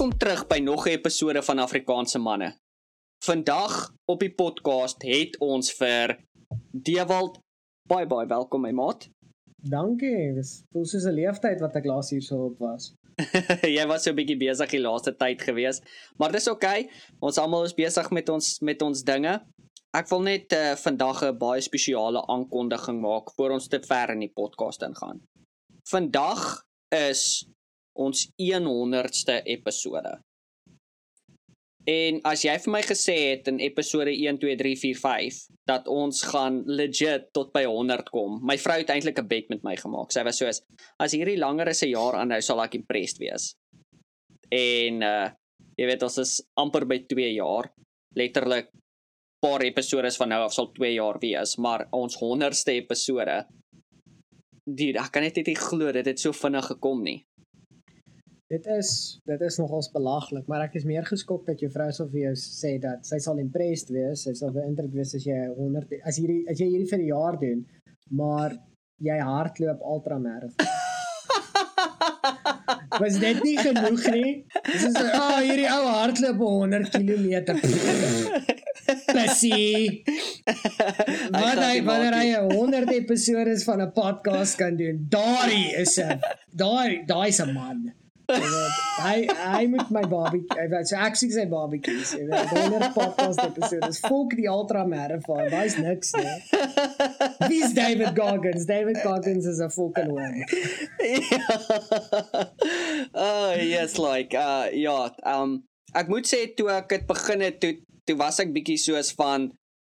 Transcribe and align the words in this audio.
Welkom 0.00 0.18
terug 0.18 0.46
by 0.46 0.58
nog 0.58 0.86
'n 0.86 0.96
episode 0.96 1.42
van 1.42 1.58
Afrikaanse 1.58 2.18
manne. 2.18 2.56
Vandag 3.24 3.92
op 4.04 4.20
die 4.20 4.34
podcast 4.34 5.02
het 5.02 5.38
ons 5.38 5.72
vir 5.72 6.24
Dewald 6.72 7.38
baie 7.88 8.06
baie 8.06 8.26
welkom 8.26 8.60
my 8.60 8.70
maat. 8.70 9.10
Dankie. 9.56 10.32
Dis 10.34 10.62
voel 10.72 10.86
soos 10.86 11.04
'n 11.04 11.12
leeftyd 11.12 11.60
wat 11.60 11.76
ek 11.76 11.84
laas 11.84 12.10
hier 12.10 12.22
so 12.22 12.44
op 12.44 12.58
was. 12.58 12.94
jy 13.76 13.86
was 13.86 14.02
so 14.02 14.10
'n 14.10 14.16
bietjie 14.16 14.38
besig 14.38 14.70
die 14.70 14.80
laaste 14.80 15.16
tyd 15.16 15.42
gewees, 15.42 15.82
maar 16.16 16.32
dis 16.32 16.48
oukei. 16.48 16.80
Okay. 16.80 16.90
Ons 17.20 17.38
almal 17.38 17.64
is 17.64 17.74
besig 17.74 18.10
met 18.10 18.28
ons 18.28 18.60
met 18.60 18.82
ons 18.82 19.04
dinge. 19.04 19.44
Ek 19.92 20.08
wil 20.08 20.22
net 20.22 20.52
uh, 20.52 20.76
vandag 20.76 21.22
'n 21.28 21.38
baie 21.38 21.60
spesiale 21.60 22.26
aankondiging 22.26 23.00
maak 23.00 23.34
voor 23.36 23.50
ons 23.50 23.68
te 23.68 23.82
ver 23.82 24.10
in 24.10 24.20
die 24.20 24.32
podcast 24.32 24.82
ingaan. 24.82 25.20
Vandag 25.84 26.64
is 26.88 27.44
ons 27.92 28.26
100ste 28.38 29.42
episode. 29.44 30.18
En 31.88 32.18
as 32.28 32.42
jy 32.44 32.52
vir 32.60 32.72
my 32.74 32.80
gesê 32.84 33.14
het 33.32 33.48
in 33.48 33.60
episode 33.64 34.12
1 34.12 34.38
2 34.42 34.56
3 34.60 34.74
4 34.76 34.98
5 35.00 35.38
dat 35.70 35.88
ons 35.88 36.22
gaan 36.28 36.60
legit 36.68 37.30
tot 37.32 37.52
by 37.54 37.64
100 37.64 38.10
kom. 38.12 38.36
My 38.44 38.58
vrou 38.60 38.76
het 38.82 38.92
eintlik 38.92 39.18
'n 39.18 39.28
bet 39.28 39.48
met 39.48 39.62
my 39.64 39.76
gemaak. 39.76 40.12
Sy 40.12 40.22
was 40.22 40.38
soos 40.38 40.60
as 40.98 41.12
hierdie 41.12 41.38
langer 41.38 41.68
as 41.68 41.82
'n 41.82 41.90
jaar 41.90 42.14
aanhou 42.20 42.40
sal 42.40 42.60
ek 42.62 42.74
impressed 42.74 43.18
wees. 43.18 43.56
En 44.52 45.02
uh 45.02 45.30
jy 45.78 45.86
weet 45.86 46.02
ons 46.02 46.18
is 46.18 46.42
amper 46.56 46.84
by 46.84 46.98
2 47.08 47.32
jaar. 47.34 47.72
Letterlik 48.14 48.68
paar 49.40 49.62
episode 49.62 50.10
van 50.10 50.28
nou 50.28 50.42
af 50.44 50.52
sal 50.52 50.70
2 50.72 50.92
jaar 50.94 51.18
wees, 51.18 51.56
maar 51.56 51.88
ons 51.92 52.16
100ste 52.16 52.72
episode. 52.72 53.46
Dit 54.66 54.96
ek 54.96 55.12
kan 55.12 55.22
net 55.22 55.36
nie 55.36 55.56
glo 55.56 55.92
dit 55.92 56.06
het 56.06 56.20
so 56.20 56.32
vinnig 56.32 56.66
gekom 56.66 57.02
nie. 57.02 57.24
Dit 58.50 58.64
is 58.66 59.20
dit 59.30 59.38
is 59.46 59.56
nogals 59.60 59.86
belaglik, 59.94 60.48
maar 60.50 60.64
ek 60.64 60.72
is 60.80 60.86
meer 60.88 61.04
geskok 61.06 61.44
dat 61.46 61.60
jou 61.62 61.68
vrou 61.70 61.86
sou 61.94 62.08
vir 62.10 62.24
jou 62.24 62.32
sê 62.34 62.72
dat 62.82 63.06
sy 63.06 63.20
sal 63.22 63.38
impressed 63.38 63.92
wees, 63.94 64.24
sy 64.26 64.34
sal 64.34 64.50
beïndruk 64.56 64.90
wees 64.96 65.14
as 65.14 65.22
jy 65.22 65.36
100 65.54 66.02
as 66.10 66.18
hierdie 66.18 66.42
as 66.50 66.58
jy 66.58 66.66
hierdie 66.72 66.90
vir 66.90 66.98
'n 66.98 67.06
jaar 67.12 67.38
doen, 67.38 67.62
maar 68.10 68.58
jy 68.98 69.18
hardloop 69.28 69.78
ultramarathon. 69.92 70.66
Was 73.02 73.20
dit 73.22 73.38
nie 73.46 73.54
genoeg 73.54 74.02
nie? 74.16 74.42
Dis 74.66 74.82
is 74.88 74.98
ah 74.98 75.14
oh, 75.28 75.38
hierdie 75.46 75.70
ou 75.70 75.86
hardloop 75.86 76.42
100 76.42 76.90
km. 76.90 77.54
Passie. 79.14 80.02
Wat 81.38 81.62
hy 81.68 81.86
wanneer 81.86 82.18
hy 82.18 82.34
100 82.50 82.98
episode 82.98 83.54
van 83.70 83.86
'n 83.86 83.94
podcast 83.94 84.58
kan 84.58 84.74
doen. 84.74 85.06
Daai 85.06 85.70
is 85.86 85.94
'n 86.02 86.18
daai 86.50 87.06
daai 87.06 87.30
is 87.30 87.38
'n 87.46 87.54
man 87.54 87.94
hy 89.04 89.16
hy 89.28 89.62
moet 89.72 89.90
my 89.94 90.02
barbecue. 90.08 90.56
Hy 90.58 90.66
wou 90.72 90.82
so 90.86 90.98
ek 91.00 91.18
sê 91.18 91.30
sy 91.34 91.46
barbecue. 91.50 91.96
Jy 91.98 92.26
weet, 92.28 92.52
die 92.52 92.64
hele 92.64 92.90
podcast 92.96 93.42
episode 93.44 93.90
is 93.90 94.00
volk 94.06 94.36
die 94.38 94.48
ultra 94.50 94.84
marathon. 94.88 95.44
Daai's 95.52 95.76
niks 95.80 96.12
nie. 96.18 96.36
Wie's 97.46 97.74
David 97.76 98.14
Goggins? 98.18 98.66
David 98.70 99.00
Goggins 99.04 99.48
is 99.50 99.60
'n 99.60 99.70
fucking 99.74 100.12
one. 100.14 100.44
oh, 103.14 103.54
yes 103.56 103.98
like 103.98 104.34
uh 104.34 104.68
ja, 104.72 105.10
um 105.24 105.62
ek 105.94 106.10
moet 106.12 106.26
sê 106.28 106.44
toe 106.56 106.70
ek 106.76 106.88
dit 106.94 107.06
begin 107.08 107.46
het 107.46 107.60
toe 107.62 107.74
toe 108.06 108.16
was 108.20 108.40
ek 108.42 108.54
bietjie 108.54 108.78
soos 108.78 109.12
van 109.18 109.50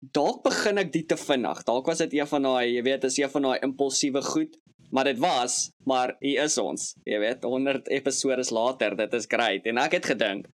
dalk 0.02 0.42
begin 0.44 0.82
ek 0.82 0.92
dit 0.94 1.08
te 1.08 1.18
vinnig. 1.20 1.64
Dalk 1.68 1.88
was 1.92 2.02
dit 2.06 2.18
een 2.18 2.28
van 2.28 2.48
daai, 2.48 2.74
jy 2.74 2.84
weet, 2.88 3.04
is 3.06 3.20
een 3.22 3.30
van 3.30 3.50
daai 3.50 3.60
impulsiewe 3.62 4.24
goed 4.26 4.58
maar 4.92 5.08
dit 5.08 5.20
was, 5.20 5.72
maar 5.88 6.16
hier 6.20 6.44
is 6.44 6.58
ons. 6.60 6.92
Jy 7.08 7.20
weet, 7.24 7.44
100 7.44 7.88
episode 7.90 8.44
later, 8.52 8.96
dit 9.00 9.14
is 9.14 9.28
great. 9.28 9.68
En 9.72 9.80
ek 9.82 10.00
het 10.00 10.10
gedink 10.14 10.50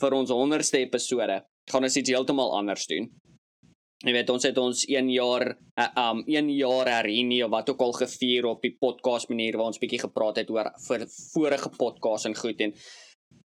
vir 0.00 0.16
ons 0.16 0.32
100ste 0.32 0.80
episode 0.80 1.42
gaan 1.70 1.86
ons 1.86 1.96
iets 2.00 2.10
heeltemal 2.10 2.54
anders 2.56 2.86
doen. 2.90 3.10
Jy 4.02 4.14
weet, 4.16 4.30
ons 4.34 4.44
het 4.48 4.56
ons 4.58 4.80
1 4.88 5.10
jaar 5.14 5.44
uh, 5.52 5.88
um 6.08 6.24
1 6.26 6.48
jaar 6.56 6.88
hernie 6.90 7.44
of 7.44 7.52
wat 7.52 7.70
ook 7.70 7.84
al 7.86 7.92
gevier 8.00 8.48
op 8.50 8.64
die 8.64 8.74
podcast 8.80 9.30
manier 9.30 9.58
waar 9.58 9.70
ons 9.70 9.78
bietjie 9.78 10.00
gepraat 10.02 10.40
het 10.42 10.50
oor 10.50 10.72
vir 10.88 11.04
vorige 11.34 11.70
podcast 11.76 12.26
en 12.26 12.34
goed 12.34 12.64
en 12.66 12.74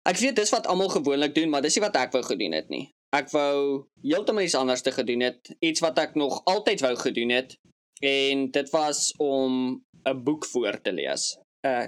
ek 0.05 0.21
weet 0.21 0.37
dis 0.37 0.53
wat 0.53 0.67
almal 0.69 0.91
gewoonlik 0.93 1.33
doen, 1.33 1.49
maar 1.49 1.65
dis 1.65 1.79
nie 1.79 1.81
wat 1.87 1.97
ek 1.97 2.13
wou 2.13 2.21
gedoen 2.27 2.53
het 2.53 2.69
nie. 2.69 2.91
Ek 3.15 3.31
wou 3.33 3.87
heeltemal 4.05 4.45
iets 4.45 4.57
anders 4.59 4.85
te 4.85 4.93
gedoen 4.93 5.25
het, 5.25 5.49
iets 5.65 5.81
wat 5.81 5.97
ek 6.03 6.13
nog 6.19 6.43
altyd 6.45 6.83
wou 6.85 6.93
gedoen 7.07 7.33
het 7.33 7.57
en 8.05 8.45
dit 8.53 8.69
was 8.75 9.07
om 9.17 9.81
'n 10.05 10.23
boek 10.23 10.45
voor 10.45 10.81
te 10.81 10.91
lees. 10.93 11.37
uh, 11.65 11.87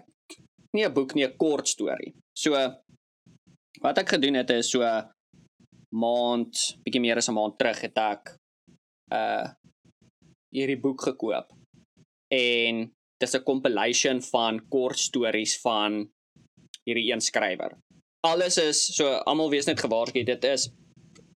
nie 0.74 0.86
'n 0.86 0.94
boek 0.94 1.14
nie, 1.14 1.26
'n 1.26 1.38
kort 1.38 1.68
storie. 1.68 2.14
So 2.34 2.52
wat 3.82 3.98
ek 3.98 4.10
gedoen 4.10 4.34
het 4.34 4.50
is 4.50 4.70
so 4.70 4.82
maand, 5.94 6.78
bietjie 6.84 7.02
meer 7.02 7.18
as 7.18 7.30
'n 7.30 7.34
maand 7.34 7.58
terug 7.58 7.82
het 7.82 7.98
ek 7.98 8.36
uh 9.14 9.48
hierdie 10.56 10.80
boek 10.80 11.02
gekoop. 11.02 11.52
En 12.34 12.92
dis 13.22 13.36
'n 13.36 13.44
compilation 13.44 14.22
van 14.22 14.68
kort 14.70 15.00
stories 15.00 15.62
van 15.62 16.10
hierdie 16.86 17.12
een 17.12 17.22
skrywer. 17.22 17.78
Alles 18.26 18.58
is 18.58 18.96
so 18.96 19.06
almal 19.26 19.50
wees 19.50 19.66
net 19.66 19.80
gewaarsku 19.80 20.24
dit 20.24 20.44
is 20.44 20.70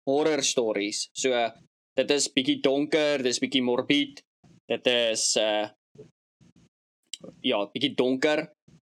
horror 0.06 0.42
stories. 0.42 1.08
So 1.12 1.50
dit 1.96 2.10
is 2.10 2.32
bietjie 2.32 2.60
donker, 2.60 3.22
dis 3.22 3.38
bietjie 3.38 3.62
morbied. 3.62 4.22
Dit 4.68 4.86
is 4.86 5.36
uh 5.36 5.68
ja, 7.40 7.64
bietjie 7.72 7.94
donker. 7.94 8.48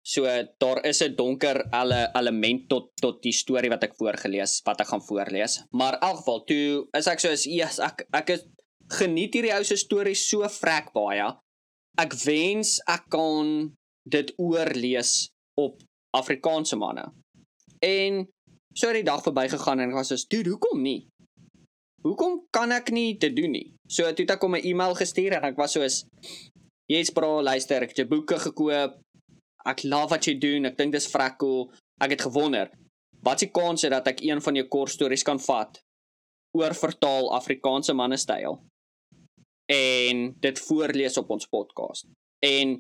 So 0.02 0.26
daar 0.58 0.82
is 0.86 1.02
'n 1.02 1.16
donker 1.16 1.68
ele 1.72 2.10
element 2.14 2.70
tot 2.70 2.90
tot 3.02 3.22
die 3.22 3.34
storie 3.34 3.70
wat 3.70 3.84
ek 3.84 3.96
voorgeles 3.96 4.62
wat 4.66 4.80
ek 4.82 4.88
gaan 4.88 5.02
voorlees. 5.02 5.64
Maar 5.72 5.94
in 5.94 6.00
elk 6.00 6.18
geval, 6.18 6.44
toe 6.44 6.88
is 6.98 7.08
ek 7.08 7.20
so 7.20 7.30
is 7.30 7.46
yes, 7.46 7.80
ek 7.80 8.08
ek 8.12 8.30
is 8.30 8.44
geniet 8.88 9.34
hierdie 9.34 9.54
ou 9.54 9.64
se 9.64 9.76
stories 9.76 10.28
so 10.30 10.48
vrek 10.50 10.92
baie. 10.94 11.28
Ek 11.98 12.14
wens 12.26 12.80
ek 12.88 13.10
kon 13.10 13.76
dit 14.10 14.34
oorlees 14.38 15.30
op 15.60 15.80
Afrikaanse 16.18 16.76
manne. 16.76 17.06
En 17.80 18.26
so 18.74 18.88
het 18.88 19.02
die 19.02 19.08
dag 19.08 19.24
verbygegaan 19.24 19.80
en 19.80 19.90
ek 19.90 19.96
was 19.96 20.08
so, 20.08 20.16
"Dude, 20.28 20.50
hoekom 20.50 20.82
nie? 20.82 21.08
Hoekom 22.04 22.48
kan 22.52 22.72
ek 22.72 22.90
nie 22.92 23.18
dit 23.18 23.36
doen 23.36 23.52
nie?" 23.52 23.74
So 23.88 24.04
toe 24.04 24.26
het 24.26 24.32
ek 24.32 24.42
hom 24.42 24.56
'n 24.56 24.64
e-mail 24.64 24.96
gestuur 24.96 25.34
en 25.34 25.44
ek 25.44 25.58
was 25.58 25.72
so 25.72 25.82
is 25.82 26.06
Jy's 26.92 27.12
bra, 27.16 27.40
luister, 27.40 27.86
ek 27.86 27.94
het 27.94 28.02
jou 28.04 28.10
boeke 28.10 28.36
gekoop. 28.42 28.98
Ek 29.72 29.84
love 29.86 30.12
wat 30.12 30.26
jy 30.28 30.36
doen. 30.42 30.68
Ek 30.68 30.78
dink 30.80 30.92
dis 30.92 31.08
vrek 31.08 31.38
cool. 31.40 31.70
Ek 32.02 32.18
het 32.18 32.26
gewonder, 32.26 32.72
wat 33.24 33.40
is 33.40 33.46
die 33.46 33.54
kans 33.54 33.86
dat 33.94 34.08
ek 34.10 34.24
een 34.26 34.42
van 34.42 34.58
jou 34.58 34.66
kort 34.74 34.92
stories 34.92 35.24
kan 35.24 35.40
vat 35.40 35.80
oor 36.58 36.74
vertaal 36.76 37.30
Afrikaanse 37.38 37.94
manne 37.96 38.18
styl 38.20 38.58
en 39.72 40.24
dit 40.44 40.60
voorlees 40.68 41.16
op 41.22 41.30
ons 41.32 41.48
podcast. 41.48 42.10
En 42.44 42.74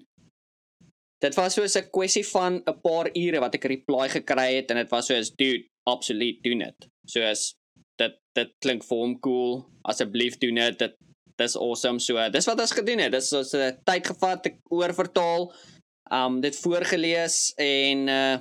dit 1.22 1.38
was 1.38 1.54
soos 1.54 1.78
'n 1.78 1.90
kwessie 1.96 2.26
van 2.28 2.62
'n 2.66 2.82
paar 2.82 3.08
ure 3.16 3.40
wat 3.40 3.56
ek 3.56 3.66
'n 3.66 3.74
reply 3.78 4.10
gekry 4.10 4.56
het 4.56 4.72
en 4.72 4.78
dit 4.78 4.92
was 4.92 5.08
soos 5.08 5.32
dude, 5.32 5.68
absoluut 5.88 6.44
doen 6.44 6.60
dit. 6.60 6.90
Soos 7.06 7.56
dit 7.98 8.16
dit 8.34 8.52
klink 8.60 8.84
vir 8.84 8.98
hom 8.98 9.20
cool. 9.20 9.66
Asseblief 9.84 10.38
doen 10.38 10.56
dit. 10.56 10.80
Dit 10.80 10.96
dis 11.42 11.58
awesome. 11.60 12.00
So 12.04 12.22
dis 12.34 12.48
wat 12.50 12.64
ons 12.64 12.78
gedoen 12.78 13.04
het. 13.06 13.14
Dis 13.16 13.32
ons 13.38 13.54
uh, 13.58 13.72
tyd 13.88 14.08
gevat 14.14 14.44
te 14.46 14.56
oorvertaal. 14.74 15.50
Um 16.12 16.42
dit 16.44 16.58
voorgeles 16.64 17.44
en 17.62 18.08
uh 18.08 18.40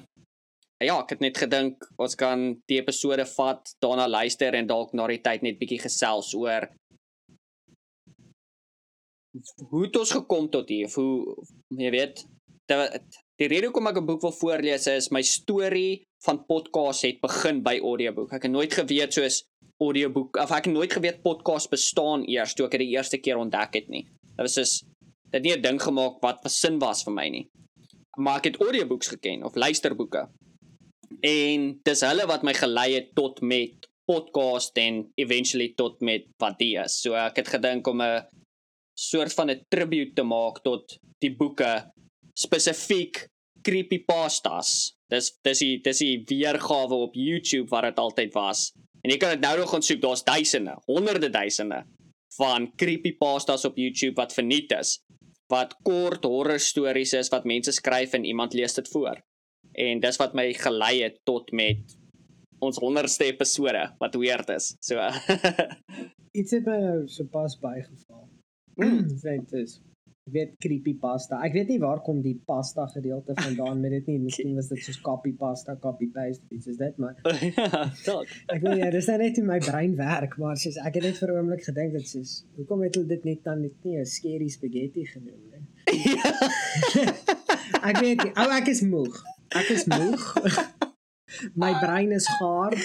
ja, 0.80 0.94
ek 0.96 1.10
het 1.12 1.20
net 1.20 1.36
gedink 1.36 1.82
ons 2.00 2.14
kan 2.16 2.54
die 2.70 2.78
episode 2.80 3.26
vat, 3.34 3.74
daarna 3.84 4.06
luister 4.08 4.54
en 4.56 4.64
dalk 4.64 4.94
na 4.96 5.04
die 5.10 5.18
tyd 5.20 5.42
net 5.44 5.58
bietjie 5.60 5.76
gesels 5.82 6.30
oor 6.32 6.70
hoe 9.70 9.84
het 9.84 9.96
ons 9.96 10.12
gekom 10.16 10.48
tot 10.50 10.68
hier? 10.68 10.90
Hoe 10.94 11.36
jy 11.78 11.90
weet, 11.94 12.24
die, 12.70 12.78
die 13.40 13.48
rede 13.48 13.70
hoekom 13.70 13.88
ek 13.88 13.98
'n 13.98 14.06
boek 14.06 14.20
wil 14.20 14.34
voorlees 14.36 14.86
is 14.86 15.08
my 15.16 15.22
storie 15.24 16.02
van 16.26 16.44
podcast 16.44 17.06
het 17.06 17.20
begin 17.22 17.62
by 17.64 17.78
audioboek. 17.80 18.32
Ek 18.36 18.42
het 18.44 18.52
nooit 18.52 18.72
geweet 18.72 19.14
soos 19.16 19.44
audioboek 19.80 20.36
of 20.36 20.50
ek 20.50 20.66
het 20.68 20.74
nooit 20.74 20.92
geweet 20.92 21.22
podcast 21.22 21.70
bestaan 21.70 22.26
eers 22.28 22.52
toe 22.54 22.66
ek 22.66 22.76
dit 22.76 22.84
die 22.84 22.96
eerste 22.96 23.16
keer 23.16 23.40
ontdek 23.40 23.74
het 23.74 23.88
nie. 23.88 24.04
Dit 24.04 24.44
was 24.44 24.54
soos 24.54 24.82
dit 25.32 25.42
nie 25.42 25.56
'n 25.56 25.62
ding 25.62 25.80
gemaak 25.80 26.20
wat 26.20 26.42
versin 26.42 26.78
was 26.78 27.02
vir 27.02 27.14
my 27.14 27.28
nie. 27.28 27.48
Maar 28.18 28.36
ek 28.38 28.44
het 28.44 28.60
audiobooks 28.60 29.08
geken 29.08 29.44
of 29.44 29.56
luisterboeke. 29.56 30.28
En 31.22 31.80
dis 31.82 32.00
hulle 32.00 32.26
wat 32.26 32.42
my 32.42 32.52
gelei 32.52 32.94
het 32.94 33.14
tot 33.14 33.40
met 33.40 33.88
podcast 34.04 34.76
en 34.76 35.12
eventually 35.16 35.72
tot 35.76 36.00
met 36.00 36.26
wat 36.38 36.58
dit 36.58 36.76
is. 36.76 37.00
So 37.00 37.14
ek 37.14 37.36
het 37.36 37.48
gedink 37.48 37.86
om 37.86 38.02
'n 38.02 38.26
soort 38.94 39.32
van 39.32 39.50
'n 39.50 39.64
tribute 39.70 40.12
te 40.12 40.22
maak 40.22 40.62
tot 40.62 40.98
die 41.20 41.34
boeke 41.34 41.90
spesifiek 42.34 43.29
creepypastas. 43.66 44.94
Dis 45.10 45.32
dis 45.44 45.64
die 45.64 45.80
dis 45.84 46.04
die 46.04 46.22
weergawe 46.28 47.02
op 47.08 47.16
YouTube 47.18 47.68
wat 47.72 47.88
dit 47.90 47.98
altyd 47.98 48.34
was 48.34 48.70
En 49.00 49.12
jy 49.12 49.16
kan 49.20 49.32
dit 49.32 49.44
nou 49.44 49.54
nog 49.60 49.70
gaan 49.72 49.84
soek, 49.84 50.00
daar's 50.02 50.24
duisende, 50.24 50.76
honderde 50.88 51.30
duisende 51.32 51.84
van 52.36 52.68
creepypastas 52.78 53.64
op 53.66 53.78
YouTube 53.80 54.20
wat 54.20 54.34
verniet 54.36 54.72
is. 54.76 54.98
Wat 55.50 55.74
kort 55.82 56.24
horror 56.24 56.60
stories 56.62 57.14
is 57.18 57.32
wat 57.32 57.48
mense 57.48 57.72
skryf 57.74 58.12
en 58.14 58.24
iemand 58.28 58.54
lees 58.54 58.76
dit 58.76 58.88
voor. 58.92 59.18
En 59.72 60.00
dis 60.00 60.20
wat 60.20 60.36
my 60.36 60.52
gelei 60.54 61.00
het 61.02 61.18
tot 61.24 61.50
met 61.56 61.96
ons 62.60 62.78
100ste 62.82 63.30
episode 63.32 63.82
wat 63.98 64.18
weird 64.20 64.52
is. 64.52 64.74
So 64.84 65.00
iets 66.38 66.54
het 66.54 66.68
my 66.68 66.76
nou 66.84 67.08
so 67.08 67.24
pas 67.24 67.56
bygeval. 67.58 68.28
Mm. 68.76 69.08
Dit 69.24 69.52
is 69.58 69.80
Ek 70.30 70.36
weet 70.36 70.50
creepy 70.62 70.92
pasta. 70.94 71.40
Ek 71.42 71.56
weet 71.56 71.72
nie 71.72 71.80
waar 71.82 71.98
kom 72.06 72.20
die 72.22 72.36
pasta 72.46 72.84
gedeelte 72.92 73.34
vandaan 73.34 73.80
met 73.82 73.96
dit 73.96 74.12
nie. 74.12 74.18
Miskien 74.28 74.54
was 74.54 74.68
dit 74.70 74.78
soos 74.84 75.00
copy 75.02 75.32
pasta, 75.34 75.74
copy 75.82 76.06
paste, 76.14 76.46
iets 76.54 76.70
is 76.70 76.78
dit, 76.78 77.00
maar 77.02 77.16
ja, 77.48 77.80
dalk. 78.04 78.30
ek 78.54 78.62
weet 78.62 78.78
ja, 78.78 78.92
dis 78.94 79.08
nou 79.10 79.16
net 79.24 79.40
in 79.42 79.48
my 79.48 79.58
brein 79.64 79.96
werk, 79.98 80.36
maar 80.38 80.60
soos 80.60 80.78
ek 80.78 81.00
het 81.00 81.08
net 81.08 81.18
vir 81.18 81.32
'n 81.34 81.40
oomblik 81.40 81.66
gedink 81.66 81.98
dit 81.98 82.06
soos 82.12 82.36
hoekom 82.60 82.86
het 82.86 82.94
hulle 82.94 83.10
dit 83.10 83.26
net 83.26 83.42
dan 83.42 83.66
net 83.66 83.74
nie 83.82 83.98
'n 83.98 84.06
scary 84.06 84.48
spaghetti 84.54 85.02
genoem 85.10 85.42
nie. 85.50 85.66
ek 87.90 87.98
weet 87.98 88.22
nie, 88.22 88.32
ou 88.38 88.48
ek 88.60 88.70
is 88.70 88.86
moeg. 88.86 89.18
Ek 89.50 89.74
is 89.74 89.88
moeg. 89.90 90.30
my 91.58 91.74
brein 91.82 92.14
is 92.14 92.30
gaar. 92.38 92.78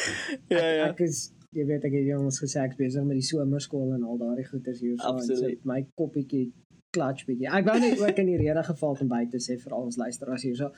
Ja, 0.50 0.66
ja. 0.66 0.90
Ek 0.90 1.06
is 1.06 1.28
jy 1.56 1.64
weet 1.70 1.86
ek 1.88 1.94
het 1.96 2.08
jongens 2.10 2.42
gesê 2.42 2.60
ek 2.66 2.74
is 2.76 2.80
besig 2.82 3.06
met 3.08 3.20
die 3.22 3.26
somerskool 3.26 3.94
en 3.96 4.04
al 4.04 4.18
daardie 4.20 4.48
goeters 4.50 4.82
hier 4.84 4.98
so 5.00 5.14
en 5.14 5.24
so 5.24 5.52
my 5.70 5.82
koppietjie 5.96 6.50
clutch 6.96 7.28
bietjie. 7.28 7.52
Ek 7.52 7.68
wou 7.68 7.76
net 7.82 8.00
ook 8.02 8.24
in 8.24 8.32
die 8.32 8.40
rede 8.42 8.64
geval 8.70 8.98
om 9.04 9.12
by 9.12 9.26
te 9.32 9.42
sê 9.44 9.60
vir 9.62 9.76
al 9.76 9.90
ons 9.90 10.00
luisteraars 10.02 10.48
hierso. 10.48 10.72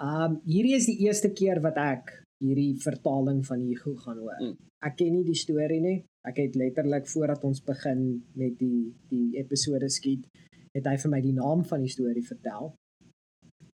Um 0.00 0.40
hierdie 0.48 0.76
is 0.78 0.88
die 0.88 0.98
eerste 1.06 1.32
keer 1.36 1.60
wat 1.64 1.78
ek 1.80 2.14
hierdie 2.40 2.72
vertaling 2.80 3.42
van 3.46 3.64
Hugo 3.68 3.94
gaan 4.00 4.20
hoor. 4.24 4.38
Mm. 4.40 4.56
Ek 4.88 4.96
ken 4.96 5.12
nie 5.12 5.26
die 5.26 5.36
storie 5.36 5.80
nie. 5.84 5.98
Ek 6.26 6.40
het 6.40 6.56
letterlik 6.56 7.08
voordat 7.12 7.44
ons 7.48 7.60
begin 7.64 8.04
met 8.40 8.56
die 8.60 8.88
die 9.12 9.36
episode 9.40 9.88
skiet, 9.92 10.24
het 10.76 10.86
hy 10.86 10.96
vir 11.04 11.12
my 11.12 11.20
die 11.24 11.36
naam 11.36 11.64
van 11.68 11.84
die 11.84 11.92
storie 11.92 12.24
vertel 12.24 12.72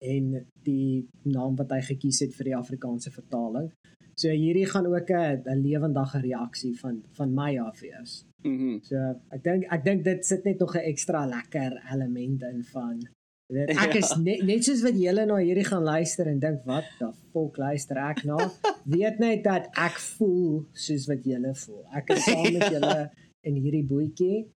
en 0.05 0.47
die 0.67 1.09
naam 1.23 1.57
wat 1.57 1.73
hy 1.75 1.81
gekies 1.89 2.21
het 2.25 2.37
vir 2.37 2.51
die 2.51 2.57
Afrikaanse 2.59 3.13
vertaling. 3.15 3.71
So 4.15 4.31
hierdie 4.31 4.67
gaan 4.71 4.87
ook 4.87 5.11
'n 5.11 5.61
lewendige 5.63 6.21
reaksie 6.21 6.79
van 6.79 7.03
van 7.17 7.35
my 7.35 7.59
af 7.59 7.81
wees. 7.81 8.25
Mhm. 8.43 8.53
Mm 8.53 8.83
so 8.83 8.97
ek 9.31 9.43
dink 9.43 9.65
ek 9.73 9.85
dink 9.85 10.05
dit 10.05 10.25
sit 10.25 10.45
net 10.45 10.59
nog 10.59 10.75
'n 10.75 10.87
ekstra 10.93 11.27
lekker 11.27 11.73
element 11.93 12.43
in 12.43 12.65
van 12.65 13.01
weet 13.49 13.71
ek 13.71 13.95
is 13.95 14.15
net 14.27 14.43
net 14.43 14.65
soos 14.65 14.83
wat 14.83 14.97
julle 14.97 15.27
na 15.27 15.37
hierdie 15.37 15.65
gaan 15.65 15.83
luister 15.83 16.27
en 16.27 16.39
dink 16.39 16.65
wat 16.65 16.85
the 16.99 17.11
fuck 17.33 17.57
luister 17.57 17.97
ek 17.97 18.25
na 18.25 18.37
weet 18.97 19.19
net 19.19 19.45
dat 19.45 19.69
ek 19.77 19.99
voel 19.99 20.67
soos 20.73 21.07
wat 21.07 21.25
julle 21.25 21.55
voel. 21.55 21.85
Ek 21.93 22.11
is 22.11 22.25
saam 22.25 22.53
met 22.53 22.71
julle 22.77 23.11
in 23.43 23.55
hierdie 23.55 23.87
bootjie 23.87 24.53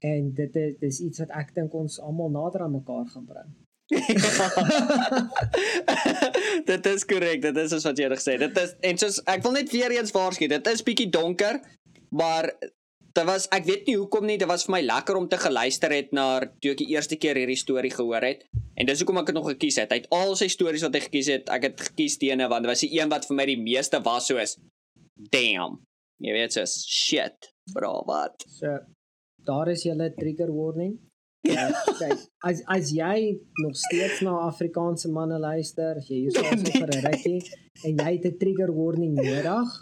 en 0.00 0.34
dit 0.34 0.56
is 0.56 0.76
dis 0.80 1.00
iets 1.00 1.18
wat 1.18 1.30
ek 1.30 1.54
dink 1.54 1.74
ons 1.74 2.00
almal 2.00 2.30
nader 2.30 2.60
aan 2.60 2.76
mekaar 2.76 3.06
gaan 3.06 3.26
bring. 3.26 3.50
dit 6.70 6.86
is 6.86 7.04
korrek, 7.08 7.42
dit 7.42 7.56
is 7.56 7.84
wat 7.86 7.98
jy 7.98 8.08
reg 8.12 8.20
sê. 8.20 8.36
Dit 8.40 8.58
is 8.60 8.74
en 8.84 8.98
soos 9.00 9.20
ek 9.24 9.42
wil 9.46 9.54
net 9.56 9.72
weer 9.72 9.94
eens 9.96 10.12
waarsku, 10.12 10.48
dit 10.50 10.72
is 10.72 10.84
bietjie 10.84 11.08
donker, 11.12 11.60
maar 12.12 12.50
dit 13.18 13.26
was 13.26 13.48
ek 13.54 13.64
weet 13.66 13.88
nie 13.88 13.96
hoekom 13.96 14.26
nie, 14.28 14.36
dit 14.40 14.50
was 14.50 14.66
vir 14.68 14.74
my 14.76 14.82
lekker 14.84 15.18
om 15.18 15.28
te 15.30 15.38
geluister 15.40 15.94
het 15.94 16.12
na 16.16 16.26
toe 16.60 16.74
ek 16.74 16.82
die 16.82 16.90
eerste 16.92 17.16
keer 17.20 17.40
hierdie 17.40 17.58
storie 17.58 17.92
gehoor 17.94 18.28
het. 18.28 18.44
En 18.78 18.86
dis 18.86 19.00
hoekom 19.02 19.22
ek 19.22 19.32
dit 19.32 19.38
nog 19.38 19.48
gekies 19.54 19.80
het. 19.80 19.90
Uit 19.90 20.06
al 20.14 20.36
sy 20.38 20.50
stories 20.52 20.84
wat 20.86 20.94
hy 20.94 21.02
gekies 21.08 21.32
het, 21.32 21.48
ek 21.50 21.70
het 21.70 21.78
gekies 21.88 22.18
teene 22.20 22.46
want 22.52 22.66
dit 22.66 22.72
was 22.72 22.84
die 22.84 22.92
een 23.00 23.10
wat 23.10 23.26
vir 23.26 23.40
my 23.40 23.48
die 23.48 23.62
meeste 23.62 23.98
was 24.04 24.28
soos 24.30 24.52
damn. 25.32 25.80
Jy 26.22 26.36
weet 26.36 26.54
soos 26.54 26.76
shit. 26.84 27.50
Bro, 27.72 28.04
wat? 28.08 28.44
So 28.60 28.76
daar 29.48 29.72
is 29.72 29.82
julle 29.86 30.12
trigger 30.14 30.52
warning. 30.52 30.98
Ja, 31.48 31.68
kyk, 31.98 32.20
as 32.44 32.62
as 32.66 32.90
jy 32.92 33.38
nog 33.62 33.76
steeds 33.76 34.20
na 34.26 34.36
Afrikaanse 34.46 35.10
manne 35.12 35.38
luister, 35.40 35.96
as 36.00 36.08
jy 36.10 36.24
hier 36.26 36.32
nee, 36.62 36.72
vir 36.76 36.92
'n 36.92 37.04
rukkie 37.06 37.40
en 37.88 38.02
jy 38.02 38.10
het 38.16 38.26
'n 38.28 38.38
trigger 38.38 38.72
warning 38.74 39.14
nodig, 39.16 39.74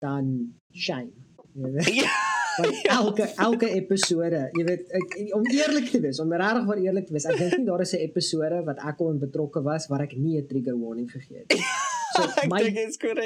dan 0.00 0.54
shame. 0.72 1.12
Jy 1.54 1.72
weet. 1.78 1.94
Ja. 2.52 2.98
elke 3.00 3.24
elke 3.40 3.68
episode, 3.72 4.50
jy 4.52 4.64
weet, 4.66 4.90
ek, 4.92 5.14
om 5.32 5.46
eerlik 5.48 5.86
te 5.88 6.00
wees, 6.04 6.18
om 6.20 6.34
regtig 6.36 6.66
waar 6.68 6.82
eerlik 6.82 7.06
te 7.08 7.14
wees, 7.16 7.24
ek 7.24 7.38
dink 7.40 7.54
nie 7.56 7.64
daar 7.64 7.80
is 7.80 7.94
'n 7.96 8.04
episode 8.04 8.58
wat 8.66 8.76
ek 8.76 9.00
al 9.00 9.16
betrokke 9.16 9.62
was 9.64 9.88
waar 9.88 10.02
ek 10.04 10.12
nie 10.20 10.36
'n 10.36 10.46
trigger 10.46 10.76
warning 10.76 11.08
gegee 11.10 11.38
het 11.38 11.48
nie. 11.48 11.64
So 12.12 12.28
my 12.44 12.60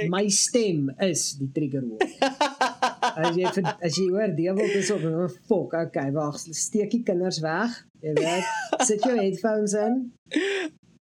my 0.06 0.28
stem 0.28 0.94
is 1.00 1.34
die 1.34 1.50
trigger 1.50 1.82
warning. 1.82 2.75
As 3.16 3.36
jy 3.36 3.50
as 3.64 3.98
jy 3.98 4.06
hoor 4.12 4.32
dewel 4.36 4.78
is 4.78 4.90
op 4.94 5.04
'n 5.04 5.28
fok, 5.48 5.76
okay, 5.80 6.10
wag, 6.12 6.38
steek 6.38 6.90
die 6.90 7.02
kinders 7.02 7.40
weg. 7.44 7.76
Jy 8.04 8.12
weet, 8.20 8.50
sit 8.88 9.04
jou 9.04 9.16
headphones 9.18 9.72
in. 9.72 10.12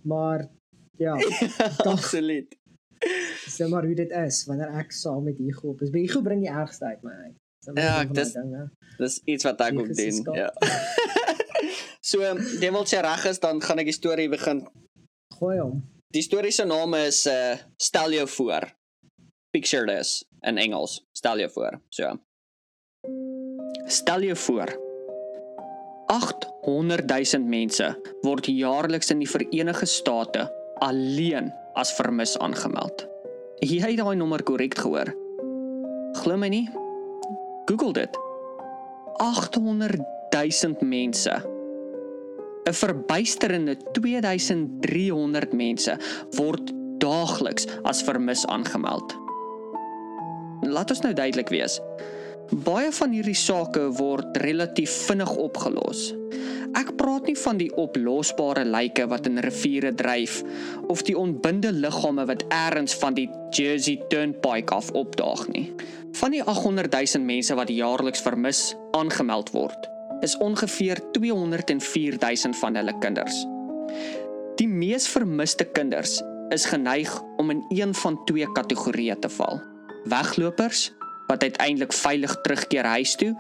Maar 0.04 0.50
ja, 0.98 1.16
absoluut. 1.94 2.58
Sê 3.50 3.68
maar 3.68 3.86
hoe 3.86 3.96
dit 3.96 4.12
is 4.12 4.44
wanneer 4.46 4.74
ek 4.78 4.92
saam 4.94 5.24
met 5.24 5.38
Hugo 5.38 5.74
op 5.74 5.82
is. 5.82 5.90
Hugo 5.90 6.22
bring 6.22 6.44
die 6.44 6.52
ergste 6.52 6.86
uit 6.86 7.02
my 7.04 7.12
uit. 7.12 7.38
Ja, 7.78 8.04
dis 8.06 8.36
dis 8.98 9.22
iets 9.26 9.46
wat 9.46 9.62
ek 9.62 9.80
ook 9.80 9.96
doen. 9.96 10.36
Ja. 10.38 10.50
so, 12.12 12.20
dewel 12.62 12.86
sê 12.86 13.02
reg 13.02 13.26
is, 13.30 13.40
dan 13.42 13.62
gaan 13.62 13.82
ek 13.82 13.90
die 13.90 13.98
storie 13.98 14.30
begin 14.30 14.66
gooi 15.42 15.58
hom. 15.60 15.82
Die 16.14 16.24
storie 16.26 16.52
se 16.54 16.66
naam 16.68 16.94
is 17.00 17.26
uh 17.30 17.58
stel 17.82 18.14
jou 18.14 18.28
voor. 18.38 18.70
Picture 19.52 19.86
this 19.86 20.24
in 20.48 20.58
Engels. 20.58 21.02
Stel 21.12 21.40
jou 21.40 21.50
voor. 21.52 21.82
So. 21.90 22.20
Stel 23.86 24.22
jou 24.22 24.36
voor. 24.36 24.72
800 26.08 27.08
000 27.08 27.48
mense 27.48 27.88
word 28.22 28.48
jaarliks 28.48 29.12
in 29.12 29.20
die 29.20 29.30
Verenigde 29.30 29.86
State 29.86 30.48
alleen 30.80 31.52
as 31.80 31.94
vermis 31.96 32.38
aangemeld. 32.40 33.06
Jy 33.64 33.80
het 33.84 34.00
daai 34.00 34.16
nommer 34.16 34.44
korrek 34.44 34.76
gehoor. 34.80 35.12
Glo 36.24 36.38
my 36.40 36.50
nie. 36.52 36.68
Google 37.70 37.94
dit. 37.96 38.20
800 39.20 40.00
000 40.32 40.88
mense 40.88 41.36
'n 42.62 42.74
verbuisterende 42.74 43.76
2300 43.92 45.54
mense 45.54 45.98
word 46.38 46.72
daagliks 47.02 47.68
as 47.84 48.04
vermis 48.06 48.46
aangemeld. 48.46 49.31
Laat 50.62 50.92
ons 50.94 51.02
nou 51.02 51.14
duidelik 51.18 51.50
wees. 51.50 51.80
Baie 52.52 52.92
van 52.92 53.14
hierdie 53.16 53.38
sake 53.38 53.88
word 53.98 54.36
relatief 54.44 54.92
vinnig 55.08 55.32
opgelos. 55.40 56.12
Ek 56.78 56.94
praat 57.00 57.26
nie 57.28 57.36
van 57.40 57.58
die 57.60 57.70
oplosbare 57.80 58.64
lyke 58.68 59.08
wat 59.12 59.26
in 59.28 59.42
riviere 59.44 59.92
dryf 59.98 60.42
of 60.92 61.02
die 61.08 61.16
ontbinde 61.18 61.72
liggame 61.76 62.28
wat 62.30 62.46
eers 62.48 62.94
van 63.02 63.18
die 63.18 63.28
Jersey 63.56 63.98
Turnpike 64.12 64.76
af 64.76 64.92
opdaag 64.96 65.48
nie. 65.56 65.66
Van 66.20 66.36
die 66.36 66.44
800 66.44 66.94
000 66.94 67.26
mense 67.26 67.56
wat 67.56 67.72
jaarliks 67.72 68.24
vermis 68.24 68.62
aangemeld 68.96 69.52
word, 69.56 69.90
is 70.22 70.38
ongeveer 70.38 71.02
204 71.18 72.20
000 72.22 72.60
van 72.62 72.76
hulle 72.78 72.96
kinders. 73.00 73.42
Die 74.62 74.70
mees 74.70 75.08
vermiste 75.10 75.66
kinders 75.66 76.20
is 76.54 76.68
geneig 76.68 77.10
om 77.42 77.50
in 77.50 77.64
een 77.72 77.96
van 77.96 78.20
twee 78.28 78.48
kategorieë 78.54 79.18
te 79.24 79.32
val: 79.40 79.64
weglopers 80.04 80.92
wat 81.28 81.44
uiteindelik 81.44 81.94
veilig 81.94 82.36
terugkeer 82.42 82.86
huis 82.86 83.16
toe 83.16 83.32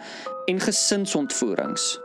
en 0.45 0.59
gesinsontvoerings. 0.59 1.99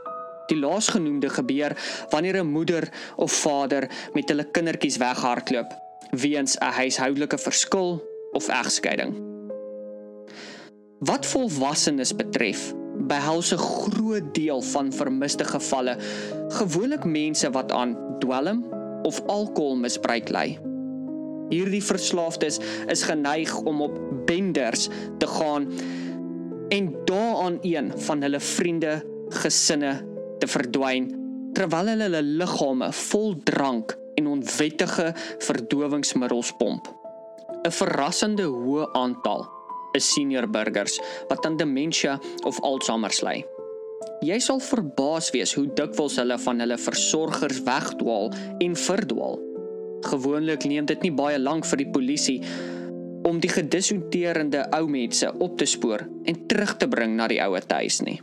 Die 0.46 0.58
laasgenoemde 0.58 1.28
gebeur 1.28 1.76
wanneer 2.10 2.42
'n 2.42 2.46
moeder 2.46 2.88
of 3.16 3.32
vader 3.32 3.90
met 4.12 4.28
hulle 4.28 4.50
kindertjies 4.50 4.96
weghardloop 4.96 5.70
weens 6.10 6.58
'n 6.58 6.72
huishoudelike 6.72 7.38
verskil 7.38 8.02
of 8.32 8.48
egskeiding. 8.48 9.14
Wat 10.98 11.26
volwassenes 11.26 12.16
betref, 12.16 12.74
behels 12.98 13.52
'n 13.52 13.58
groot 13.58 14.34
deel 14.34 14.62
van 14.62 14.92
vermiste 14.92 15.44
gevalle 15.44 15.96
gewoonlik 16.48 17.04
mense 17.04 17.50
wat 17.50 17.72
aan 17.72 17.96
dwelm 18.18 18.64
of 19.02 19.20
alkoholmisbruik 19.26 20.28
ly. 20.28 20.58
Hierdie 21.50 21.82
verslaafdes 21.84 22.58
is 22.92 23.04
geneig 23.06 23.52
om 23.62 23.84
op 23.86 23.98
benders 24.26 24.88
te 25.18 25.28
gaan 25.30 25.70
en 26.74 26.90
daaraan 27.06 27.58
een 27.62 27.92
van 28.08 28.22
hulle 28.22 28.40
vriende, 28.40 28.98
gesinne 29.42 29.92
te 30.38 30.48
verdwyn 30.50 31.12
terwyl 31.56 31.88
hulle 31.88 32.08
hulle 32.10 32.22
liggame 32.42 32.90
vol 32.92 33.34
drank 33.48 33.94
en 34.20 34.26
onwettige 34.28 35.12
verdowingsmiddels 35.46 36.52
pomp. 36.58 36.88
'n 37.64 37.72
Verrassende 37.72 38.44
hoë 38.44 38.90
aantal 38.92 39.46
is 39.96 40.12
senior 40.12 40.46
burgers 40.50 41.00
wat 41.30 41.46
aan 41.46 41.56
demensie 41.56 42.12
of 42.44 42.60
Alzheimer 42.60 43.14
ly. 43.22 43.38
Jy 44.24 44.38
sal 44.40 44.60
verbaas 44.60 45.30
wees 45.34 45.54
hoe 45.56 45.66
dikwels 45.78 46.16
hulle 46.20 46.38
van 46.44 46.60
hulle 46.60 46.78
versorgers 46.78 47.62
wegdwaal 47.66 48.30
en 48.64 48.76
verdwaal. 48.76 49.40
Gewoonlik 50.06 50.64
neem 50.68 50.86
dit 50.86 51.02
nie 51.02 51.12
baie 51.14 51.38
lank 51.38 51.66
vir 51.66 51.82
die 51.82 51.90
polisie 51.90 52.38
om 53.26 53.40
die 53.42 53.50
gedisoriënteerde 53.50 54.68
ou 54.76 54.86
mense 54.90 55.32
op 55.42 55.56
te 55.58 55.66
spoor 55.66 56.04
en 56.30 56.38
terug 56.46 56.76
te 56.78 56.88
bring 56.88 57.16
na 57.18 57.26
die 57.30 57.40
ouer 57.42 57.66
huis 57.72 57.98
nie. 58.06 58.20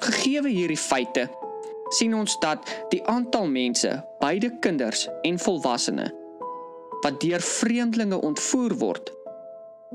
Gegeewe 0.00 0.48
hierdie 0.48 0.80
feite, 0.80 1.26
sien 1.92 2.14
ons 2.16 2.38
dat 2.40 2.64
die 2.92 3.02
aantal 3.10 3.50
mense, 3.52 3.90
beide 4.22 4.48
kinders 4.64 5.08
en 5.28 5.36
volwassenes, 5.38 6.14
wat 7.04 7.20
deur 7.20 7.44
vreemdelinge 7.44 8.20
ontvoer 8.24 8.76
word, 8.80 9.12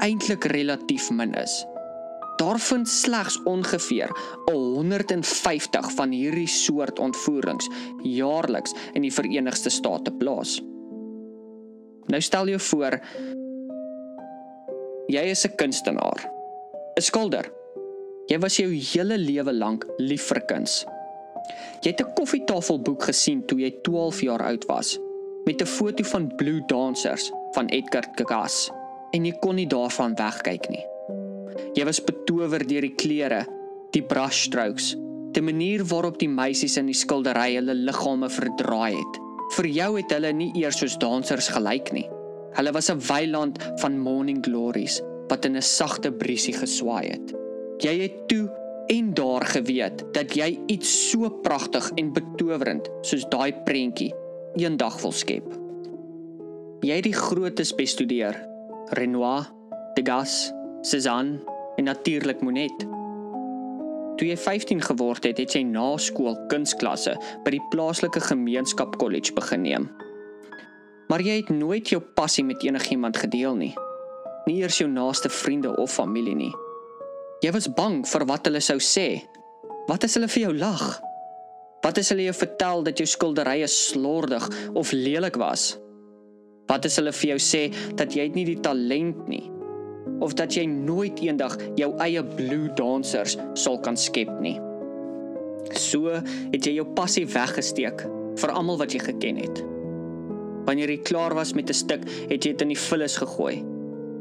eintlik 0.05 0.45
relatief 0.53 1.09
min 1.13 1.33
is. 1.41 1.63
Daar 2.35 2.59
vind 2.59 2.87
slegs 2.87 3.43
ongeveer 3.43 4.09
150 4.45 5.91
van 5.91 6.11
hierdie 6.11 6.47
soort 6.47 6.99
ontvoerings 6.99 7.69
jaarliks 8.03 8.73
in 8.93 9.01
die 9.01 9.13
Verenigde 9.13 9.69
State 9.69 10.11
plaas. 10.11 10.59
Nou 12.11 12.21
stel 12.21 12.51
jou 12.51 12.59
voor 12.59 12.99
jy 15.07 15.21
is 15.31 15.45
'n 15.45 15.55
kunstenaar, 15.55 16.31
'n 16.97 17.01
skilder. 17.01 17.51
Jy 18.27 18.39
was 18.39 18.57
jou 18.57 18.69
hele 18.73 19.17
lewe 19.17 19.53
lank 19.53 19.85
lief 19.97 20.27
vir 20.27 20.41
kuns. 20.45 20.85
Jy 21.81 21.91
het 21.91 22.01
'n 22.01 22.13
koffietafelboek 22.13 23.03
gesien 23.03 23.45
toe 23.45 23.59
jy 23.59 23.71
12 23.81 24.21
jaar 24.21 24.43
oud 24.43 24.65
was 24.65 24.99
met 25.45 25.61
'n 25.61 25.65
foto 25.65 26.03
van 26.03 26.35
Blue 26.35 26.63
Dancers 26.65 27.31
van 27.51 27.65
Edgar 27.65 28.07
Degas 28.15 28.71
en 29.11 29.25
jy 29.25 29.33
kon 29.39 29.55
nie 29.55 29.67
daarvan 29.67 30.15
wegkyk 30.15 30.69
nie. 30.69 30.94
Jy 31.75 31.85
was 31.85 32.03
betower 32.03 32.63
deur 32.67 32.81
die 32.81 32.95
kleure, 32.95 33.45
die 33.95 34.03
brushstrokes, 34.03 34.93
die 35.35 35.43
manier 35.43 35.83
waarop 35.87 36.19
die 36.19 36.31
meisies 36.31 36.77
in 36.79 36.87
die 36.91 36.97
skildery 36.97 37.55
hulle 37.57 37.75
liggame 37.75 38.29
verdraai 38.31 38.95
het. 38.95 39.21
Vir 39.55 39.67
jou 39.69 39.89
het 39.97 40.11
hulle 40.15 40.31
nie 40.33 40.51
eers 40.61 40.79
soos 40.81 40.97
dansers 41.01 41.51
gelyk 41.53 41.91
nie. 41.93 42.07
Hulle 42.55 42.71
was 42.71 42.89
'n 42.89 43.01
weiland 43.07 43.59
van 43.81 43.99
morning 43.99 44.43
glories 44.43 45.01
wat 45.29 45.45
in 45.45 45.57
'n 45.57 45.61
sagte 45.61 46.11
briesie 46.11 46.53
geswaai 46.53 47.11
het. 47.11 47.33
Jy 47.79 48.01
het 48.01 48.27
toe 48.27 48.49
en 48.87 49.13
daar 49.13 49.45
geweet 49.45 50.13
dat 50.13 50.35
jy 50.35 50.59
iets 50.67 51.09
so 51.11 51.29
pragtig 51.29 51.91
en 51.95 52.13
betowerend 52.13 52.89
soos 53.01 53.25
daai 53.29 53.53
prentjie 53.65 54.13
eendag 54.55 55.01
wil 55.01 55.11
skep. 55.11 55.45
Jy 56.85 56.95
het 56.95 57.03
die 57.03 57.13
grootes 57.17 57.73
bestudeer, 57.75 58.37
Renoir, 58.89 59.49
Degas, 59.95 60.51
Cézanne 60.85 61.39
en 61.75 61.83
natuurlik 61.83 62.41
Monet. 62.41 62.77
Toe 64.15 64.27
jy 64.27 64.35
15 64.37 64.83
geword 64.85 65.23
het, 65.25 65.39
het 65.41 65.55
jy 65.57 65.63
na 65.65 65.95
skool 65.97 66.35
kunsklasse 66.51 67.15
by 67.41 67.53
die 67.55 67.63
plaaslike 67.71 68.21
gemeenskap 68.27 68.93
kollege 69.01 69.33
begin 69.33 69.63
neem. 69.65 69.87
Maar 71.09 71.23
jy 71.25 71.39
het 71.39 71.49
nooit 71.49 71.89
jou 71.89 71.99
passie 72.17 72.45
met 72.45 72.61
enigiemand 72.63 73.17
gedeel 73.17 73.57
nie. 73.57 73.71
Nie 74.45 74.59
eers 74.61 74.77
jou 74.77 74.87
naaste 74.91 75.29
vriende 75.33 75.73
of 75.81 75.95
familie 75.97 76.37
nie. 76.37 76.53
Jy 77.41 77.55
was 77.57 77.69
bang 77.81 78.03
vir 78.05 78.27
wat 78.29 78.45
hulle 78.45 78.61
sou 78.61 78.77
sê. 78.77 79.07
Wat 79.89 80.05
as 80.05 80.19
hulle 80.19 80.29
vir 80.29 80.47
jou 80.47 80.53
lag? 80.59 80.85
Wat 81.81 81.97
as 81.97 82.13
hulle 82.13 82.29
jou 82.29 82.37
vertel 82.43 82.85
dat 82.85 83.01
jou 83.01 83.09
skilderye 83.09 83.65
slordig 83.73 84.45
of 84.77 84.93
lelik 84.93 85.41
was? 85.41 85.71
Wat 86.69 86.85
as 86.85 87.01
hulle 87.01 87.13
vir 87.13 87.33
jou 87.33 87.41
sê 87.41 87.65
dat 87.97 88.13
jy 88.13 88.29
nie 88.37 88.45
die 88.53 88.61
talent 88.61 89.25
nie 89.33 89.47
of 90.19 90.33
dat 90.33 90.55
jy 90.55 90.65
nooit 90.65 91.19
eendag 91.19 91.57
jou 91.75 91.91
eie 92.03 92.23
blue 92.23 92.69
dancers 92.75 93.37
sal 93.53 93.79
kan 93.79 93.97
skep 93.97 94.31
nie. 94.41 94.59
So 95.73 96.13
het 96.51 96.65
jy 96.65 96.77
jou 96.79 96.87
passie 96.97 97.25
weggesteek 97.25 98.05
vir 98.39 98.53
almal 98.53 98.79
wat 98.81 98.93
jy 98.93 99.01
geken 99.03 99.39
het. 99.41 99.63
Wanneer 100.65 100.95
jy 100.95 101.01
klaar 101.05 101.35
was 101.37 101.53
met 101.53 101.69
'n 101.69 101.73
stuk, 101.73 102.03
het 102.29 102.45
jy 102.45 102.51
dit 102.51 102.61
in 102.61 102.73
die 102.73 102.83
vullis 102.89 103.17
gegooi. 103.17 103.63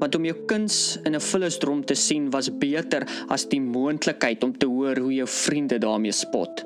Want 0.00 0.14
om 0.14 0.25
jou 0.25 0.37
kuns 0.47 0.99
in 1.05 1.14
'n 1.14 1.21
vullisdrom 1.21 1.85
te 1.85 1.95
sien 1.95 2.31
was 2.31 2.50
beter 2.59 3.07
as 3.29 3.49
die 3.49 3.61
moontlikheid 3.61 4.45
om 4.45 4.53
te 4.59 4.67
hoor 4.67 4.97
hoe 4.97 5.14
jou 5.14 5.26
vriende 5.26 5.79
daarmee 5.79 6.12
spot. 6.12 6.64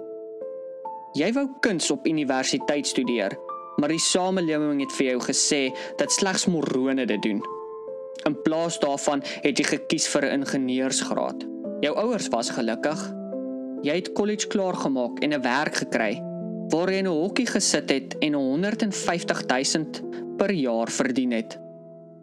Jy 1.15 1.33
wou 1.33 1.49
kuns 1.61 1.91
op 1.91 2.07
universiteit 2.07 2.87
studeer, 2.87 3.39
maar 3.77 3.89
die 3.89 3.99
samelewing 3.99 4.81
het 4.81 4.93
vir 4.93 5.07
jou 5.07 5.21
gesê 5.21 5.73
dat 5.97 6.13
slegs 6.13 6.47
morone 6.47 7.07
dit 7.07 7.23
doen. 7.23 7.58
In 8.27 8.43
plaas 8.43 8.79
daarvan 8.79 9.23
het 9.43 9.59
jy 9.59 9.65
gekies 9.65 10.09
vir 10.09 10.25
'n 10.25 10.41
ingenieursgraad. 10.41 11.47
Jou 11.81 11.95
ouers 11.97 12.29
was 12.29 12.51
gelukkig. 12.51 13.15
Jy 13.83 13.95
het 13.95 14.13
kollege 14.13 14.47
klaar 14.47 14.75
gemaak 14.75 15.19
en 15.19 15.33
'n 15.33 15.43
werk 15.43 15.75
gekry 15.75 16.23
waar 16.69 16.91
jy 16.91 16.99
in 16.99 17.07
'n 17.07 17.21
hokkie 17.23 17.47
gesit 17.47 17.91
het 17.91 18.19
en 18.19 18.35
150 18.35 19.47
000 19.47 20.37
per 20.37 20.53
jaar 20.53 20.91
verdien 20.91 21.31
het. 21.31 21.59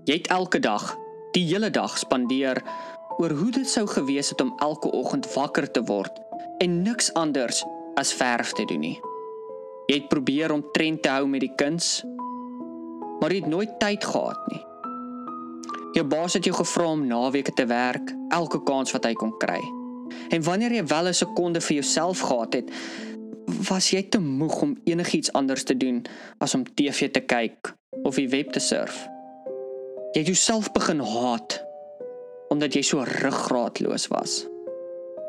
Jy 0.04 0.14
het 0.14 0.28
elke 0.28 0.60
dag, 0.60 0.98
die 1.32 1.46
hele 1.46 1.70
dag 1.70 1.98
spandeer 1.98 2.62
oor 3.18 3.32
hoe 3.32 3.52
dit 3.52 3.70
sou 3.70 3.88
gewees 3.88 4.30
het 4.30 4.42
om 4.42 4.54
elke 4.58 4.92
oggend 4.92 5.34
wakker 5.34 5.72
te 5.72 5.84
word 5.84 6.20
en 6.58 6.82
niks 6.82 7.14
anders 7.14 7.64
as 7.96 8.14
verf 8.14 8.52
te 8.52 8.66
doen 8.66 8.80
nie. 8.80 9.00
Jy 9.88 9.96
het 9.96 10.08
probeer 10.08 10.52
om 10.52 10.64
trend 10.72 11.02
te 11.02 11.10
hou 11.10 11.28
met 11.28 11.42
die 11.42 11.56
kuns, 11.56 12.04
maar 13.20 13.32
jy 13.32 13.42
het 13.42 13.50
nooit 13.50 13.80
tyd 13.80 14.06
gehad 14.06 14.48
nie. 14.52 14.62
Jou 15.96 16.04
baas 16.04 16.34
het 16.36 16.44
jou 16.44 16.56
gevra 16.56 16.90
om 16.92 17.06
naweke 17.08 17.54
te 17.56 17.66
werk, 17.66 18.12
elke 18.36 18.60
kans 18.68 18.92
wat 18.92 19.06
hy 19.08 19.14
kon 19.16 19.32
kry. 19.40 19.62
En 20.36 20.44
wanneer 20.44 20.74
jy 20.76 20.84
wel 20.92 21.08
'n 21.08 21.14
sekonde 21.14 21.62
vir 21.62 21.76
jouself 21.76 22.20
gehad 22.20 22.54
het, 22.54 22.72
was 23.70 23.90
jy 23.90 24.04
te 24.10 24.20
moeg 24.20 24.62
om 24.62 24.78
enigiets 24.84 25.32
anders 25.34 25.64
te 25.64 25.78
doen 25.78 26.06
as 26.38 26.56
om 26.56 26.64
TV 26.64 27.12
te 27.12 27.20
kyk 27.20 27.76
of 28.04 28.16
die 28.16 28.30
web 28.30 28.52
te 28.52 28.60
surf. 28.60 29.08
Jy 30.12 30.20
het 30.20 30.28
jouself 30.28 30.72
begin 30.72 31.00
haat 31.00 31.64
omdat 32.50 32.74
jy 32.74 32.82
so 32.82 33.04
ruggraatloos 33.04 34.08
was. 34.08 34.48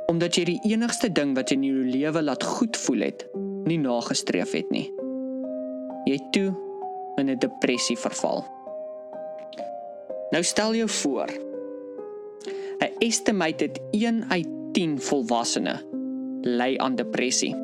Omdat 0.07 0.35
jy 0.35 0.45
die 0.45 0.61
enigste 0.63 1.13
ding 1.13 1.35
wat 1.35 1.51
in 1.51 1.63
jou 1.63 1.85
lewe 1.85 2.23
laat 2.23 2.43
goed 2.43 2.77
voel 2.77 3.01
het, 3.01 3.27
nie 3.65 3.79
nagestreef 3.79 4.53
het 4.53 4.71
nie. 4.71 4.93
Jy 6.05 6.19
toe 6.31 6.55
in 7.17 7.31
'n 7.31 7.39
depressie 7.39 7.99
verval. 7.99 8.56
Nou 10.31 10.43
stel 10.43 10.75
jou 10.75 10.89
voor. 10.89 11.31
'n 12.79 12.93
Estimated 12.99 13.81
1 13.91 14.25
uit 14.29 14.49
10 14.73 15.01
volwassenes 15.01 15.85
ly 16.41 16.77
aan 16.77 16.95
depressie. 16.95 17.57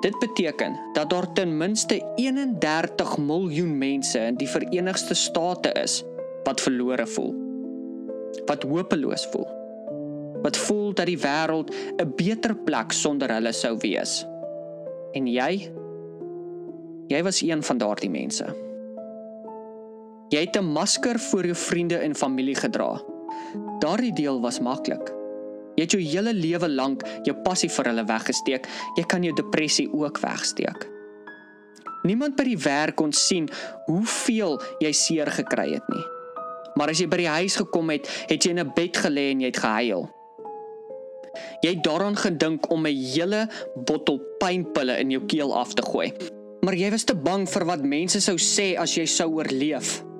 Dit 0.00 0.18
beteken 0.18 0.80
dat 0.92 1.10
daar 1.10 1.32
ten 1.32 1.56
minste 1.56 2.12
31 2.14 3.18
miljoen 3.18 3.78
mense 3.78 4.18
in 4.18 4.34
die 4.34 4.48
Verenigde 4.48 5.14
State 5.14 5.72
is 5.72 6.04
wat 6.44 6.60
verlore 6.60 7.06
voel. 7.06 7.34
Wat 8.46 8.62
hopeloos 8.62 9.26
voel. 9.26 9.46
Wat 10.42 10.56
voel 10.56 10.92
dat 10.94 11.06
die 11.06 11.18
wêreld 11.18 11.70
'n 11.96 12.12
beter 12.16 12.56
plek 12.56 12.92
sonder 12.92 13.30
hulle 13.30 13.52
sou 13.52 13.76
wees. 13.78 14.26
En 15.12 15.26
jy? 15.26 15.70
Jy 17.06 17.22
was 17.22 17.42
een 17.42 17.62
van 17.62 17.78
daardie 17.78 18.10
mense. 18.10 18.71
Jy 20.32 20.46
het 20.46 20.56
'n 20.56 20.64
masker 20.64 21.18
vir 21.18 21.44
jou 21.44 21.54
vriende 21.54 21.96
en 21.96 22.14
familie 22.14 22.54
gedra. 22.54 23.00
Daardie 23.78 24.12
deel 24.12 24.40
was 24.40 24.60
maklik. 24.60 25.12
Jy 25.76 25.82
het 25.82 25.90
jou 25.92 26.02
hele 26.02 26.32
lewe 26.32 26.68
lank 26.68 27.02
jou 27.22 27.36
passie 27.44 27.68
vir 27.68 27.84
hulle 27.84 28.04
weggesteek. 28.04 28.66
Jy 28.96 29.04
kan 29.04 29.22
jou 29.22 29.34
depressie 29.34 29.92
ook 29.92 30.18
wegsteek. 30.18 30.88
Niemand 32.02 32.36
by 32.36 32.44
die 32.44 32.58
werk 32.58 32.96
kon 32.96 33.12
sien 33.12 33.48
hoeveel 33.86 34.60
jy 34.80 34.92
seer 34.92 35.30
gekry 35.30 35.72
het 35.72 35.88
nie. 35.88 36.04
Maar 36.74 36.88
as 36.88 36.98
jy 36.98 37.08
by 37.08 37.16
die 37.16 37.28
huis 37.28 37.56
gekom 37.56 37.90
het, 37.90 38.08
het 38.28 38.44
jy 38.44 38.50
in 38.50 38.58
'n 38.58 38.72
bed 38.74 38.96
gelê 38.96 39.30
en 39.30 39.40
jy 39.40 39.46
het 39.46 39.56
gehuil. 39.56 40.10
Jy 41.62 41.70
het 41.70 41.84
daaraan 41.84 42.16
gedink 42.16 42.70
om 42.70 42.86
'n 42.86 42.96
hele 42.96 43.48
bottel 43.76 44.20
pynpille 44.38 44.98
in 44.98 45.10
jou 45.10 45.26
keel 45.26 45.54
af 45.54 45.74
te 45.74 45.82
gooi. 45.82 46.12
Maar 46.62 46.74
jy 46.74 46.90
was 46.90 47.04
te 47.04 47.14
bang 47.14 47.48
vir 47.48 47.64
wat 47.64 47.82
mense 47.82 48.20
sou 48.20 48.36
sê 48.36 48.78
as 48.78 48.94
jy 48.94 49.06
sou 49.06 49.30
oorleef. 49.34 50.11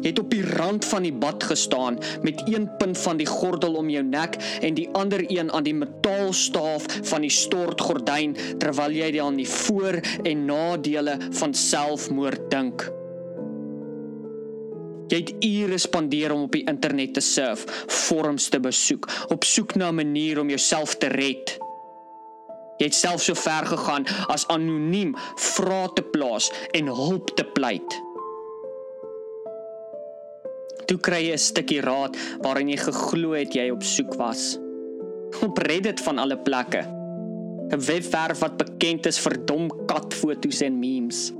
Jy 0.00 0.08
het 0.08 0.18
op 0.22 0.30
die 0.30 0.44
rand 0.44 0.84
van 0.84 1.02
die 1.02 1.12
bad 1.12 1.44
gestaan 1.44 1.98
met 2.22 2.42
een 2.46 2.68
punt 2.78 2.98
van 2.98 3.16
die 3.16 3.26
gordel 3.26 3.74
om 3.74 3.90
jou 3.90 4.04
nek 4.04 4.36
en 4.60 4.74
die 4.74 4.88
ander 4.92 5.24
een 5.26 5.52
aan 5.52 5.66
die 5.66 5.74
metaalstaaf 5.74 6.86
van 7.02 7.26
die 7.26 7.32
stortgordyn 7.32 8.36
terwyl 8.58 8.92
jy 8.92 9.10
aan 9.20 9.36
die 9.36 9.48
voor- 9.48 10.02
en 10.22 10.44
nadele 10.44 11.18
van 11.30 11.54
selfmoord 11.54 12.50
dink. 12.50 12.90
Jy 15.06 15.20
het 15.22 15.44
ure 15.44 15.78
spandeer 15.78 16.32
om 16.34 16.48
op 16.48 16.56
die 16.56 16.64
internet 16.66 17.14
te 17.14 17.22
surf, 17.22 17.62
forums 17.86 18.48
te 18.50 18.58
besoek, 18.60 19.06
op 19.30 19.44
soek 19.44 19.76
na 19.78 19.88
'n 19.90 19.94
manier 19.94 20.40
om 20.40 20.48
jouself 20.48 20.96
te 20.98 21.06
red. 21.06 21.58
Jy 22.78 22.86
het 22.86 22.94
self 22.94 23.22
so 23.22 23.34
ver 23.34 23.66
gegaan 23.66 24.04
as 24.28 24.46
anoniem 24.52 25.14
vrae 25.36 25.88
te 25.94 26.02
plaas 26.02 26.50
en 26.72 26.86
hulp 26.86 27.30
te 27.36 27.44
pleit. 27.44 28.02
Toe 30.86 30.98
kry 30.98 31.22
jy 31.26 31.32
'n 31.34 31.38
stukkie 31.38 31.80
raad 31.80 32.16
waarin 32.42 32.68
jy 32.68 32.76
geglo 32.76 33.32
het 33.32 33.54
jy 33.54 33.70
op 33.70 33.82
soek 33.82 34.14
was. 34.14 34.58
Op 35.42 35.58
Reddit 35.58 36.00
van 36.00 36.18
alle 36.18 36.38
plekke. 36.38 36.82
'n 37.72 37.80
Webwerf 37.86 38.38
wat 38.38 38.56
bekend 38.56 39.06
is 39.06 39.18
vir 39.18 39.44
dom 39.44 39.66
katfoto's 39.86 40.60
en 40.62 40.78
memes. 40.78 41.32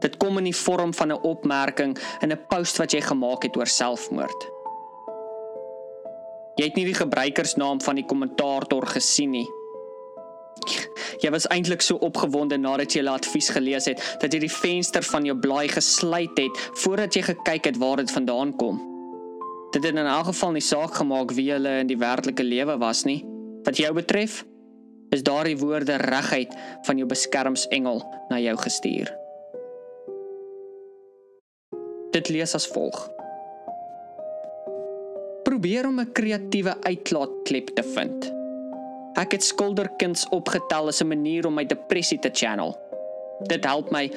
Dit 0.00 0.16
kom 0.16 0.38
in 0.38 0.44
die 0.44 0.56
vorm 0.56 0.92
van 0.94 1.12
'n 1.12 1.22
opmerking 1.22 1.98
in 2.20 2.32
'n 2.32 2.44
post 2.48 2.76
wat 2.76 2.92
jy 2.92 3.00
gemaak 3.00 3.42
het 3.42 3.56
oor 3.56 3.66
selfmoord. 3.66 4.50
Jy 6.56 6.64
het 6.64 6.76
nie 6.76 6.84
die 6.84 6.94
gebruikersnaam 6.94 7.80
van 7.80 7.94
die 7.94 8.04
kommentator 8.04 8.86
gesien 8.86 9.30
nie. 9.30 9.48
Jy 11.22 11.30
was 11.30 11.46
eintlik 11.54 11.84
so 11.86 12.00
opgewonde 12.02 12.56
nadat 12.58 12.96
jy 12.96 13.04
die 13.06 13.12
advies 13.12 13.52
gelees 13.54 13.86
het 13.86 14.00
dat 14.22 14.32
jy 14.34 14.40
die 14.42 14.50
venster 14.50 15.04
van 15.06 15.26
jou 15.28 15.36
blaai 15.38 15.68
gesluit 15.70 16.34
het 16.38 16.62
voordat 16.82 17.14
jy 17.14 17.22
gekyk 17.28 17.70
het 17.70 17.78
waar 17.78 18.02
dit 18.02 18.10
vandaan 18.10 18.56
kom. 18.58 18.80
Dit 19.72 19.86
het 19.86 19.94
in 19.94 20.02
elk 20.02 20.32
geval 20.32 20.56
nie 20.56 20.64
saak 20.64 20.98
gemaak 20.98 21.30
wie 21.38 21.52
hulle 21.52 21.78
in 21.84 21.86
die 21.86 21.98
werklike 22.00 22.42
lewe 22.42 22.74
was 22.82 23.04
nie. 23.06 23.22
Wat 23.62 23.78
jou 23.78 23.92
betref, 23.94 24.42
is 25.14 25.22
daardie 25.22 25.56
woorde 25.60 26.00
reguit 26.02 26.52
van 26.88 26.98
jou 26.98 27.06
beskermsengel 27.06 28.02
na 28.28 28.42
jou 28.42 28.56
gestuur. 28.58 29.14
Dit 32.12 32.28
lees 32.34 32.54
as 32.58 32.66
volg: 32.74 32.98
Probeer 35.46 35.86
om 35.86 36.00
'n 36.00 36.12
kreatiewe 36.12 36.76
uitlaatklep 36.82 37.74
te 37.76 37.82
vind. 37.94 38.41
Ek 39.20 39.34
het 39.36 39.44
skilderkuns 39.44 40.24
opgetel 40.32 40.88
as 40.88 41.02
'n 41.02 41.08
manier 41.08 41.46
om 41.46 41.54
my 41.54 41.66
depressie 41.66 42.18
te 42.18 42.30
channel. 42.32 42.76
Dit 43.48 43.64
help 43.64 43.90
my 43.90 44.10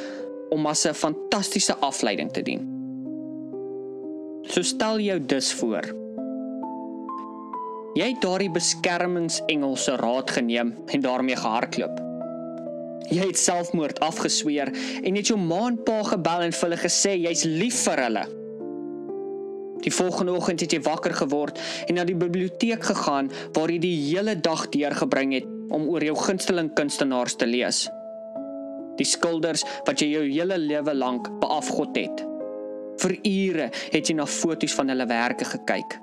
om 0.50 0.66
as 0.66 0.86
'n 0.86 0.94
fantastiese 0.94 1.76
afleiding 1.76 2.32
te 2.32 2.42
dien. 2.42 2.62
So 4.42 4.62
stel 4.62 5.00
jou 5.00 5.26
dus 5.26 5.54
voor. 5.54 5.84
Jy 7.94 8.08
het 8.12 8.22
daardie 8.22 8.52
beskermingsengel 8.52 9.76
se 9.76 9.96
raad 9.96 10.32
geneem 10.32 10.76
en 10.86 11.02
daarmee 11.02 11.36
gehardloop. 11.36 12.00
Jy 13.10 13.28
het 13.28 13.38
selfmoord 13.38 14.00
afgesweer 14.00 14.72
en 15.04 15.16
het 15.16 15.28
jou 15.28 15.40
ma 15.40 15.68
en 15.68 15.84
pa 15.84 16.04
gebel 16.04 16.42
en 16.42 16.52
vir 16.52 16.70
hulle 16.70 16.82
gesê 16.82 17.16
jy's 17.16 17.44
lief 17.44 17.84
vir 17.84 18.02
hulle. 18.04 18.45
Die 19.84 19.94
volgende 19.94 20.32
oggend 20.32 20.62
het 20.64 20.72
jy 20.72 20.80
wakker 20.86 21.14
geword 21.14 21.60
en 21.88 21.98
na 21.98 22.06
die 22.08 22.16
biblioteek 22.16 22.84
gegaan 22.84 23.32
waar 23.58 23.72
jy 23.72 23.80
die 23.84 23.98
hele 24.08 24.38
dag 24.40 24.70
deurgebring 24.74 25.34
het 25.36 25.50
om 25.74 25.90
oor 25.92 26.04
jou 26.04 26.16
gunsteling 26.20 26.72
kunstenaars 26.78 27.36
te 27.36 27.48
lees. 27.50 27.86
Die 28.96 29.08
skilders 29.08 29.66
wat 29.88 30.00
jy 30.02 30.14
jou 30.14 30.24
hele 30.30 30.58
lewe 30.62 30.96
lank 30.96 31.28
beafgod 31.42 31.98
het. 32.00 32.24
Vir 33.02 33.18
ure 33.28 33.70
het 33.92 34.08
jy 34.08 34.16
na 34.16 34.28
foto's 34.30 34.76
van 34.78 34.94
hulle 34.94 35.08
werke 35.10 35.48
gekyk. 35.50 35.98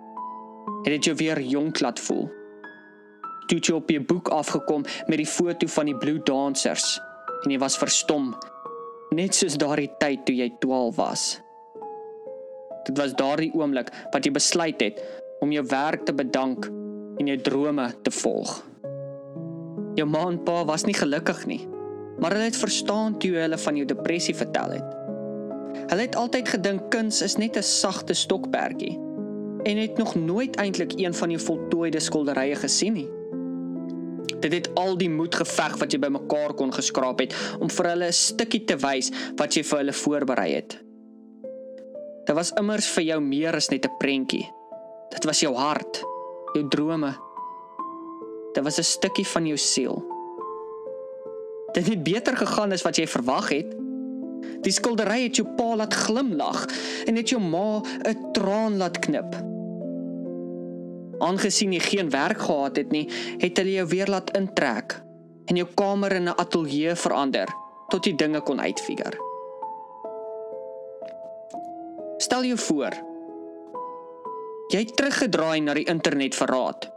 Het 0.85 0.97
dit 0.99 1.11
jou 1.11 1.17
weer 1.17 1.41
jonk 1.41 1.81
laat 1.81 2.01
voel? 2.03 2.27
Toe 3.49 3.59
jy 3.59 3.75
op 3.75 3.91
jou 3.91 4.03
boek 4.07 4.29
afgekom 4.35 4.85
met 5.09 5.19
die 5.19 5.29
foto 5.29 5.67
van 5.67 5.89
die 5.89 5.97
Blue 5.97 6.21
Dancers 6.27 6.99
en 7.43 7.51
jy 7.51 7.59
was 7.59 7.79
verstom, 7.81 8.31
net 9.17 9.35
soos 9.35 9.57
daardie 9.59 9.91
tyd 9.99 10.23
toe 10.27 10.37
jy 10.37 10.53
12 10.63 11.01
was. 11.01 11.25
Dit 12.87 12.99
was 12.99 13.15
daardie 13.15 13.53
oomblik 13.55 13.91
wat 14.13 14.25
jy 14.25 14.33
besluit 14.35 14.81
het 14.81 15.03
om 15.41 15.53
jou 15.53 15.65
werk 15.67 16.05
te 16.07 16.15
bedank 16.15 16.67
en 17.19 17.27
jou 17.27 17.39
drome 17.41 17.89
te 18.03 18.11
volg. 18.11 18.63
Jou 19.99 20.09
ma 20.09 20.25
en 20.31 20.41
pa 20.43 20.65
was 20.65 20.87
nie 20.89 20.97
gelukkig 20.97 21.47
nie, 21.47 21.61
maar 22.19 22.35
hulle 22.35 22.49
het 22.49 22.59
verstaan 22.59 23.19
toe 23.19 23.35
jy 23.35 23.45
hulle 23.45 23.59
van 23.59 23.79
jou 23.79 23.87
depressie 23.87 24.35
vertel 24.35 24.79
het. 24.79 24.99
Hulle 25.93 26.07
het 26.07 26.17
altyd 26.17 26.49
gedink 26.49 26.91
kuns 26.91 27.23
is 27.23 27.37
net 27.37 27.57
'n 27.57 27.63
sagte 27.63 28.15
stokperdjie 28.15 28.99
en 29.63 29.77
het 29.77 29.99
nog 29.99 30.15
nooit 30.15 30.57
eintlik 30.57 30.93
een 30.97 31.15
van 31.15 31.31
jou 31.31 31.41
voltooide 31.41 32.01
skilderye 32.01 32.55
gesien 32.55 32.93
nie. 32.93 33.11
Dit 34.41 34.53
het 34.53 34.75
al 34.75 34.97
die 34.99 35.11
moed 35.11 35.35
geveg 35.35 35.77
wat 35.79 35.93
jy 35.93 35.99
bymekaar 35.99 36.55
kon 36.55 36.73
geskraap 36.73 37.19
het 37.19 37.35
om 37.61 37.71
vir 37.71 37.87
hulle 37.87 38.07
'n 38.07 38.13
stukkie 38.13 38.65
te 38.65 38.77
wys 38.77 39.11
wat 39.37 39.55
jy 39.55 39.63
vir 39.63 39.79
hulle 39.79 39.93
voorberei 39.93 40.55
het. 40.55 40.92
Dit 42.23 42.37
was 42.39 42.53
immers 42.55 42.87
vir 42.95 43.03
jou 43.03 43.21
meer 43.21 43.57
as 43.59 43.69
net 43.71 43.87
'n 43.87 43.97
prentjie. 43.99 44.47
Dit 45.11 45.25
was 45.25 45.41
jou 45.41 45.55
hart, 45.55 46.05
jou 46.55 46.69
drome. 46.69 47.15
Dit 48.55 48.65
was 48.65 48.79
'n 48.79 48.83
stukkie 48.83 49.27
van 49.27 49.47
jou 49.47 49.57
siel. 49.57 50.05
Dit 51.73 51.87
het 51.87 52.03
beter 52.03 52.37
gegaan 52.37 52.73
as 52.73 52.83
wat 52.83 52.97
jy 52.97 53.07
verwag 53.07 53.49
het. 53.49 53.77
Die 54.63 54.73
skildery 54.73 55.23
het 55.23 55.37
jou 55.37 55.49
pa 55.57 55.77
laat 55.77 55.95
glimlag 55.95 56.67
en 57.07 57.17
het 57.17 57.29
jou 57.29 57.41
ma 57.41 57.81
'n 57.81 58.33
traan 58.33 58.77
laat 58.77 58.99
knip. 58.99 59.35
Aangesien 61.19 61.73
jy 61.73 61.81
geen 61.81 62.11
werk 62.11 62.41
gehad 62.41 62.77
het 62.77 62.91
nie, 62.91 63.09
het 63.39 63.57
hulle 63.57 63.73
jou 63.73 63.87
weer 63.87 64.07
laat 64.07 64.37
intrek 64.37 65.03
en 65.47 65.57
jou 65.57 65.69
kamer 65.75 66.13
in 66.13 66.29
'n 66.29 66.37
ateljee 66.37 66.95
verander 66.95 67.49
tot 67.89 68.05
jy 68.05 68.17
dinge 68.17 68.41
kon 68.41 68.61
uitfigure. 68.61 69.32
Stel 72.43 72.57
jou 72.57 72.67
voor. 72.67 72.95
Jy 74.73 74.79
het 74.81 74.97
teruggedraai 74.99 75.61
na 75.63 75.77
die 75.79 75.85
internet 75.87 76.35
vir 76.35 76.51
raad. 76.51 76.89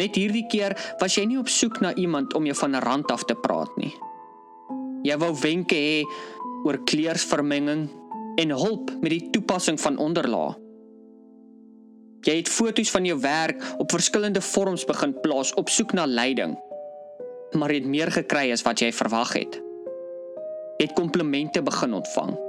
Net 0.00 0.16
hierdie 0.16 0.46
keer 0.48 0.72
was 1.02 1.18
jy 1.18 1.26
nie 1.28 1.36
op 1.36 1.50
soek 1.52 1.82
na 1.84 1.90
iemand 2.00 2.32
om 2.38 2.46
jou 2.48 2.54
van 2.56 2.76
'n 2.76 2.80
rand 2.86 3.12
af 3.12 3.26
te 3.28 3.34
praat 3.34 3.76
nie. 3.76 3.92
Jy 5.04 5.18
wou 5.18 5.34
wenke 5.42 5.76
hê 5.76 6.00
oor 6.64 6.80
kleursvermenging 6.84 7.90
en 8.40 8.50
hulp 8.50 8.90
met 9.02 9.10
die 9.10 9.30
toepassing 9.30 9.80
van 9.80 9.98
onderlaag. 9.98 10.56
Jy 12.24 12.36
het 12.36 12.48
foto's 12.48 12.90
van 12.90 13.04
jou 13.04 13.20
werk 13.20 13.62
op 13.76 13.90
verskillende 13.90 14.40
vorms 14.40 14.84
begin 14.84 15.20
plaas 15.20 15.54
op 15.54 15.68
soek 15.68 15.92
na 15.92 16.06
leiding. 16.06 16.56
Maar 17.52 17.70
jy 17.70 17.80
het 17.80 17.86
meer 17.86 18.10
gekry 18.10 18.52
as 18.52 18.62
wat 18.62 18.80
jy 18.80 18.92
verwag 18.92 19.32
het. 19.32 19.62
Jy 20.78 20.86
het 20.86 20.96
komplimente 20.96 21.62
begin 21.62 21.92
ontvang 21.92 22.47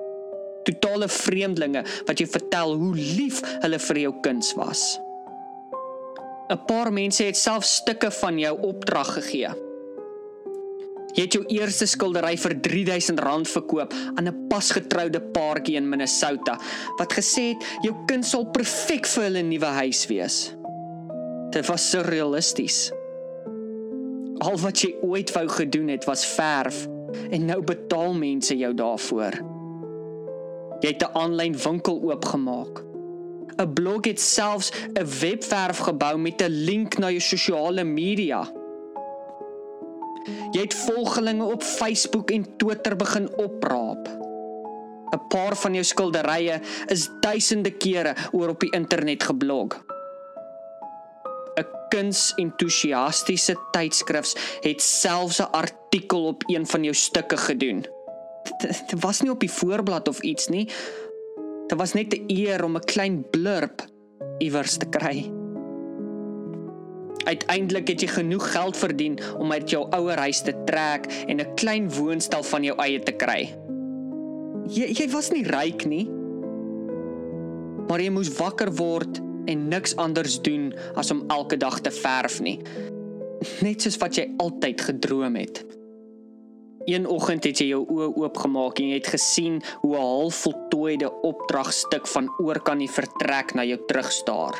totale 0.64 1.08
vreemdelinge 1.08 1.84
wat 2.08 2.20
jy 2.20 2.28
vertel 2.28 2.76
hoe 2.76 2.96
lief 2.96 3.42
hulle 3.62 3.80
vir 3.80 3.98
jou 3.98 4.14
kuns 4.26 4.54
was. 4.60 5.00
'n 6.50 6.66
Paar 6.66 6.90
mense 6.94 7.24
het 7.24 7.38
self 7.38 7.64
stukke 7.64 8.12
van 8.12 8.40
jou 8.40 8.56
opdrag 8.62 9.14
gegee. 9.14 9.50
Jy 11.14 11.26
het 11.26 11.34
jou 11.34 11.44
eerste 11.52 11.86
skildery 11.90 12.36
vir 12.38 12.54
R3000 12.56 13.50
verkoop 13.50 13.94
aan 14.16 14.28
'n 14.28 14.48
pasgetroude 14.50 15.22
paartjie 15.22 15.76
in 15.76 15.90
Minnesota 15.90 16.58
wat 16.98 17.14
gesê 17.14 17.54
het 17.54 17.66
jou 17.82 17.96
kind 18.08 18.26
sal 18.26 18.46
perfek 18.46 19.06
vir 19.06 19.24
hulle 19.24 19.42
nuwe 19.42 19.66
huis 19.66 20.08
wees. 20.08 20.56
Dit 21.52 21.66
was 21.66 21.90
surrealisties. 21.90 22.92
Al 24.40 24.58
wat 24.58 24.82
jy 24.82 24.96
ooit 25.02 25.32
wou 25.32 25.48
gedoen 25.48 25.88
het 25.88 26.06
was 26.06 26.26
verf 26.26 26.88
en 27.32 27.46
nou 27.46 27.62
betaal 27.62 28.14
mense 28.14 28.58
jou 28.58 28.74
daarvoor. 28.74 29.59
Jy 30.80 30.94
het 30.96 31.04
'n 31.04 31.18
aanlyn 31.18 31.58
winkel 31.58 32.02
oopgemaak. 32.04 32.84
'n 33.60 33.74
Blog 33.74 34.06
het 34.06 34.20
selfs 34.20 34.72
'n 34.72 35.08
webwerf 35.20 35.78
gebou 35.78 36.18
met 36.18 36.42
'n 36.42 36.52
link 36.52 36.98
na 36.98 37.10
jou 37.10 37.20
sosiale 37.20 37.84
media. 37.84 38.52
Jy 40.52 40.62
het 40.62 40.74
volgelinge 40.74 41.44
op 41.44 41.64
Facebook 41.64 42.32
en 42.32 42.58
Twitter 42.58 42.96
begin 42.96 43.30
opraap. 43.36 44.08
'n 45.12 45.28
Paar 45.28 45.56
van 45.56 45.74
jou 45.74 45.84
skilderye 45.84 46.62
is 46.88 47.10
duisende 47.20 47.72
kere 47.72 48.16
oor 48.32 48.50
op 48.50 48.60
die 48.60 48.72
internet 48.72 49.24
geblog. 49.24 49.84
'n 51.58 51.66
Kunsentoesiastiese 51.90 53.56
tydskrif 53.72 54.60
het 54.62 54.82
selfs 54.82 55.40
'n 55.40 55.52
artikel 55.52 56.26
op 56.26 56.44
een 56.48 56.68
van 56.68 56.84
jou 56.84 56.96
stukke 56.96 57.38
gedoen 57.38 57.99
dit 58.58 58.94
was 59.00 59.22
nie 59.22 59.32
op 59.32 59.40
die 59.40 59.52
voorblad 59.52 60.08
of 60.08 60.22
iets 60.22 60.48
nie. 60.48 60.66
Dit 61.68 61.78
was 61.78 61.94
net 61.94 62.14
'n 62.14 62.24
eer 62.28 62.64
om 62.64 62.76
'n 62.76 62.86
klein 62.86 63.26
blurb 63.30 63.86
iewers 64.40 64.78
te 64.78 64.90
kry. 64.90 65.32
Uiteindelik 67.24 67.88
het 67.88 68.02
jy 68.02 68.08
genoeg 68.08 68.52
geld 68.52 68.78
verdien 68.78 69.20
om 69.38 69.52
uit 69.52 69.70
jou 69.70 69.88
ouer 69.90 70.18
huis 70.18 70.42
te 70.42 70.54
trek 70.66 71.06
en 71.28 71.40
'n 71.40 71.54
klein 71.56 71.92
woonstel 71.92 72.44
van 72.44 72.64
jou 72.64 72.78
eie 72.78 73.00
te 73.00 73.12
kry. 73.12 73.56
Jy 74.68 74.92
jy 74.94 75.10
was 75.10 75.32
nie 75.32 75.44
ryk 75.44 75.86
nie. 75.86 76.10
Maar 77.88 78.02
jy 78.02 78.10
moes 78.10 78.38
wakker 78.38 78.76
word 78.76 79.22
en 79.46 79.68
niks 79.68 79.96
anders 79.96 80.42
doen 80.42 80.74
as 80.96 81.12
om 81.12 81.24
elke 81.28 81.58
dag 81.58 81.80
te 81.82 81.92
verf 81.92 82.40
nie. 82.42 82.60
Net 83.62 83.82
soos 83.82 83.98
wat 83.98 84.16
jy 84.16 84.34
altyd 84.38 84.82
gedroom 84.82 85.36
het. 85.36 85.79
Een 86.90 87.06
oggend 87.06 87.44
het 87.46 87.60
jy 87.62 87.68
jou 87.70 87.84
oë 87.86 88.08
oopgemaak 88.18 88.80
en 88.82 88.88
jy 88.90 88.96
het 88.98 89.10
gesien 89.14 89.60
hoe 89.82 89.92
'n 89.96 90.02
halfvoltooide 90.02 91.10
opdragstuk 91.22 92.08
van 92.08 92.30
oorkant 92.42 92.82
die 92.82 92.90
vertrek 92.90 93.54
na 93.54 93.64
jou 93.64 93.78
terugstaar. 93.88 94.58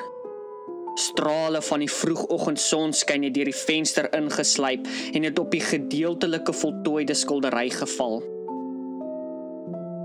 Strale 0.94 1.62
van 1.62 1.80
die 1.80 1.92
vroegoggendson 1.92 2.94
skyn 2.94 3.22
deur 3.34 3.50
die 3.50 3.62
venster 3.66 4.14
ingeslyp 4.14 4.86
en 5.14 5.24
het 5.24 5.40
op 5.40 5.52
die 5.52 5.62
gedeeltelike 5.62 6.54
voltooide 6.54 7.14
skildery 7.14 7.70
geval. 7.70 8.22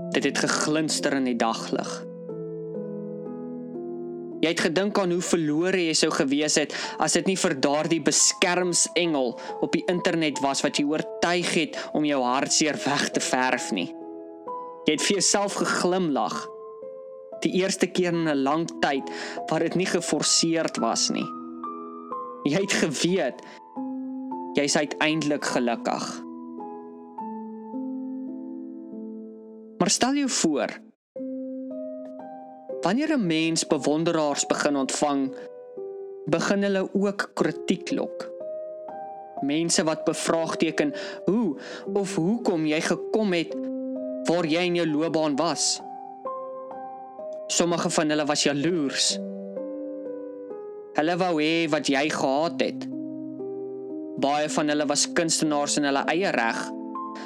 Dit 0.09 0.23
het 0.23 0.37
geglinster 0.37 1.13
in 1.13 1.23
die 1.23 1.35
daglig. 1.35 2.14
Jy 4.45 4.51
het 4.53 4.61
gedink 4.67 4.99
aan 5.01 5.09
hoe 5.09 5.23
verlore 5.25 5.79
jy 5.87 5.93
sou 5.97 6.11
gewees 6.13 6.59
het 6.59 6.73
as 7.01 7.15
dit 7.17 7.31
nie 7.31 7.37
vir 7.41 7.55
daardie 7.65 8.01
beskermsengel 8.05 9.31
op 9.65 9.71
die 9.73 9.81
internet 9.89 10.37
was 10.45 10.61
wat 10.61 10.77
jy 10.77 10.85
oortuig 10.85 11.49
het 11.55 11.79
om 11.97 12.05
jou 12.05 12.19
hartseer 12.21 12.77
weg 12.83 13.07
te 13.15 13.23
verf 13.25 13.71
nie. 13.73 13.87
Jy 14.85 14.93
het 14.93 15.01
vir 15.01 15.17
jouself 15.17 15.57
geglimlag. 15.63 16.35
Die 17.41 17.55
eerste 17.57 17.89
keer 17.89 18.13
in 18.13 18.29
'n 18.29 18.43
lang 18.43 18.69
tyd 18.85 19.09
waar 19.49 19.65
dit 19.65 19.75
nie 19.75 19.89
geforseerd 19.89 20.77
was 20.77 21.09
nie. 21.09 21.25
Jy 22.45 22.61
het 22.61 22.73
geweet 22.85 23.41
jy's 24.53 24.77
uiteindelik 24.77 25.45
gelukkig. 25.45 26.21
Maar 29.77 29.89
stel 29.89 30.13
jou 30.13 30.29
voor 30.29 30.69
wanneer 32.85 33.17
'n 33.17 33.25
mens 33.25 33.67
bewonderaars 33.67 34.45
begin 34.45 34.75
ontvang, 34.75 35.33
begin 36.25 36.63
hulle 36.63 36.89
ook 36.93 37.29
kritiek 37.33 37.91
lok. 37.91 38.29
Mense 39.41 39.83
wat 39.83 40.03
bevraagteken 40.03 40.93
hoe 41.25 41.57
of 41.93 42.15
hoekom 42.15 42.65
jy 42.65 42.81
gekom 42.81 43.33
het 43.33 43.57
waar 44.23 44.45
jy 44.45 44.61
in 44.69 44.75
jou 44.75 44.87
loopbaan 44.87 45.35
was. 45.35 45.81
Sommige 47.47 47.89
van 47.89 48.09
hulle 48.09 48.25
was 48.25 48.43
jaloers. 48.43 49.19
Hulle 50.93 51.17
wou 51.17 51.41
hê 51.41 51.69
wat 51.69 51.87
jy 51.87 52.09
gehad 52.09 52.61
het. 52.61 52.87
Baie 54.17 54.49
van 54.49 54.67
hulle 54.67 54.85
was 54.85 55.11
kunstenaars 55.13 55.77
in 55.77 55.83
hulle 55.83 56.05
eie 56.05 56.29
reg 56.29 56.71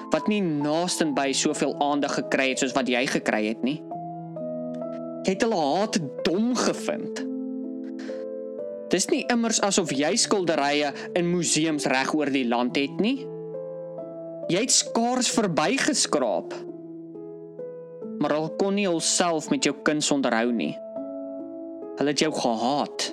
wat 0.09 0.27
nie 0.27 0.41
naasten 0.41 1.13
by 1.13 1.31
soveel 1.33 1.75
aandag 1.79 2.13
gekry 2.13 2.49
het 2.49 2.59
soos 2.59 2.73
wat 2.73 2.87
jy 2.87 3.05
gekry 3.07 3.47
het 3.47 3.61
nie. 3.63 3.88
Het 5.27 5.41
hulle 5.41 5.59
haat 5.59 5.99
dom 6.23 6.55
gevind. 6.55 7.25
Dis 8.89 9.09
nie 9.11 9.25
immers 9.29 9.61
asof 9.61 9.91
jy 9.93 10.15
skilderye 10.17 10.93
in 11.13 11.29
museums 11.29 11.85
reg 11.85 12.13
oor 12.13 12.31
die 12.33 12.47
land 12.47 12.77
het 12.77 12.97
nie. 12.99 13.19
Jy 14.49 14.63
het 14.65 14.73
skaars 14.73 15.29
verbygeskraap 15.29 16.55
maar 18.19 18.35
hulle 18.35 18.51
kon 18.59 18.75
nie 18.75 18.87
hulself 18.87 19.47
met 19.51 19.63
jou 19.65 19.73
kuns 19.87 20.11
onderhou 20.11 20.51
nie. 20.51 20.73
Hulle 21.99 22.13
het 22.13 22.23
jou 22.23 22.31
gehaat. 22.35 23.07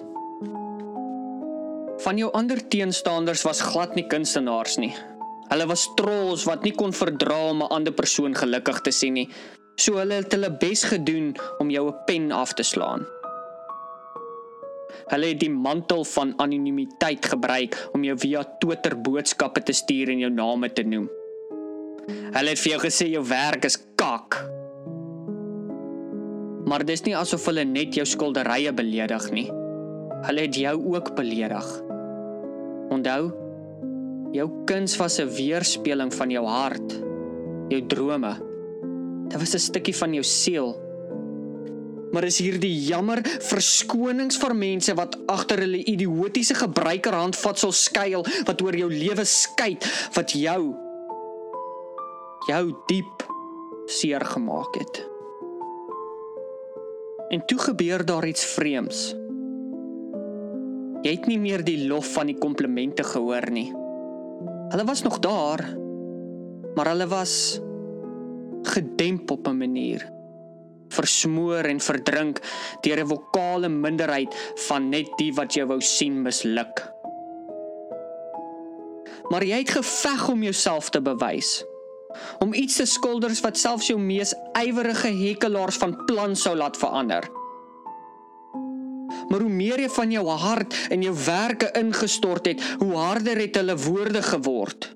Van 2.02 2.18
jou 2.20 2.30
ander 2.36 2.60
teenstanders 2.70 3.44
was 3.46 3.62
glad 3.64 3.94
nie 3.96 4.06
kunstenaars 4.10 4.76
nie. 4.82 4.92
Hulle 5.46 5.68
was 5.70 5.86
trolls 5.98 6.44
wat 6.48 6.66
nie 6.66 6.74
kon 6.74 6.92
verdra 6.92 7.38
om 7.50 7.62
'n 7.62 7.70
ander 7.70 7.94
persoon 7.94 8.34
gelukkig 8.34 8.80
te 8.82 8.90
sien 8.90 9.14
nie. 9.14 9.28
So 9.76 10.00
hulle 10.00 10.22
het 10.22 10.32
hulle 10.32 10.50
bes 10.60 10.84
gedoen 10.84 11.34
om 11.58 11.70
jou 11.70 11.88
'n 11.88 12.04
pen 12.06 12.32
af 12.32 12.52
te 12.54 12.62
slaan. 12.62 13.06
Hulle 15.06 15.26
het 15.26 15.40
die 15.40 15.50
mantel 15.50 16.04
van 16.04 16.34
anonimiteit 16.36 17.26
gebruik 17.26 17.88
om 17.92 18.04
jou 18.04 18.18
via 18.18 18.44
Twitter 18.58 19.00
boodskappe 19.00 19.62
te 19.62 19.72
stuur 19.72 20.08
en 20.08 20.18
jou 20.18 20.30
name 20.30 20.72
te 20.72 20.82
noem. 20.82 21.10
Hulle 22.32 22.48
het 22.48 22.58
vir 22.58 22.72
jou 22.72 22.80
gesê 22.80 23.10
jou 23.10 23.24
werk 23.28 23.64
is 23.64 23.78
kak 23.96 24.56
maar 26.66 26.82
dis 26.82 27.04
nie 27.06 27.14
asof 27.14 27.46
hulle 27.46 27.64
net 27.64 27.94
jou 27.94 28.04
skilderye 28.08 28.72
beledig 28.74 29.28
nie. 29.34 29.46
Hulle 30.26 30.46
het 30.48 30.58
jou 30.58 30.74
ook 30.96 31.12
beledig. 31.18 31.66
Onthou, 32.94 33.30
jou 34.34 34.48
kuns 34.66 34.96
was 34.98 35.20
'n 35.20 35.30
weerspieëling 35.30 36.12
van 36.14 36.30
jou 36.30 36.44
hart, 36.46 37.00
jou 37.70 37.86
drome. 37.86 38.45
Dit 39.28 39.38
was 39.38 39.54
'n 39.54 39.58
stukkie 39.58 39.96
van 39.96 40.12
jou 40.12 40.24
siel. 40.24 40.76
Maar 42.12 42.24
is 42.24 42.38
hierdie 42.38 42.86
jammer 42.86 43.20
verskonings 43.24 44.36
vir 44.36 44.54
mense 44.54 44.94
wat 44.94 45.18
agter 45.26 45.58
hulle 45.58 45.84
idiotiese 45.84 46.54
gebruikerhandvatsel 46.54 47.72
skuil 47.72 48.24
wat 48.46 48.62
oor 48.62 48.76
jou 48.76 48.90
lewe 48.90 49.24
skei 49.24 49.76
wat 50.14 50.32
jou 50.32 50.74
jou 52.46 52.64
diep 52.86 53.26
seer 53.86 54.24
gemaak 54.24 54.74
het. 54.78 55.02
En 57.28 57.42
toe 57.46 57.58
gebeur 57.58 58.04
daar 58.06 58.26
iets 58.26 58.44
vreemds. 58.44 59.14
Jy 61.02 61.10
het 61.10 61.26
nie 61.26 61.38
meer 61.38 61.64
die 61.64 61.88
lof 61.88 62.12
van 62.12 62.26
die 62.26 62.38
komplimente 62.38 63.04
gehoor 63.04 63.50
nie. 63.50 63.68
Hulle 64.70 64.84
was 64.86 65.02
nog 65.02 65.18
daar, 65.18 65.62
maar 66.74 66.86
hulle 66.86 67.06
was 67.06 67.60
gedemp 68.66 69.30
op 69.30 69.48
'n 69.48 69.58
manier, 69.58 70.10
versmoor 70.88 71.64
en 71.64 71.80
verdrink 71.80 72.40
deur 72.80 73.00
'n 73.00 73.08
vokale 73.08 73.68
minderheid 73.68 74.34
van 74.68 74.88
net 74.88 75.08
die 75.16 75.32
wat 75.34 75.54
jy 75.54 75.66
wou 75.66 75.80
sien 75.80 76.22
misluk. 76.22 76.92
Maar 79.28 79.44
jy 79.44 79.58
het 79.58 79.70
geveg 79.70 80.28
om 80.28 80.42
jouself 80.42 80.90
te 80.90 81.02
bewys 81.02 81.64
om 82.38 82.54
iets 82.54 82.76
te 82.76 82.86
skulders 82.86 83.40
wat 83.44 83.58
selfs 83.58 83.90
jou 83.90 83.98
mees 84.00 84.34
ywerige 84.58 85.12
hekelaars 85.12 85.76
van 85.82 85.96
plan 86.06 86.36
sou 86.36 86.56
laat 86.56 86.78
verander. 86.80 87.28
Maar 89.28 89.42
hoe 89.42 89.50
meer 89.50 89.80
jy 89.80 89.88
van 89.90 90.12
jou 90.14 90.26
hart 90.28 90.76
en 90.90 91.02
jou 91.02 91.14
werke 91.26 91.70
ingestort 91.78 92.46
het, 92.46 92.62
hoe 92.78 92.94
harder 92.94 93.40
het 93.42 93.56
hulle 93.58 93.76
woorde 93.76 94.22
geword. 94.22 94.95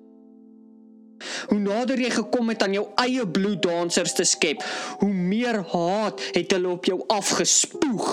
Hoe 1.51 1.59
nader 1.59 2.01
jy 2.01 2.11
gekom 2.15 2.53
het 2.53 2.63
aan 2.63 2.77
jou 2.77 2.87
eie 3.03 3.27
bloeddansers 3.27 4.15
te 4.17 4.25
skep, 4.29 4.65
hoe 5.03 5.13
meer 5.13 5.63
haat 5.73 6.23
het 6.37 6.53
hulle 6.57 6.75
op 6.75 6.89
jou 6.89 7.01
afgespoeg. 7.09 8.11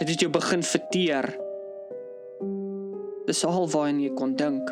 Dit 0.00 0.08
het 0.08 0.24
jou 0.24 0.30
begin 0.32 0.62
verteer. 0.62 1.32
Dis 3.26 3.44
al 3.46 3.68
waaraan 3.70 4.00
jy 4.02 4.12
kon 4.18 4.36
dink. 4.36 4.70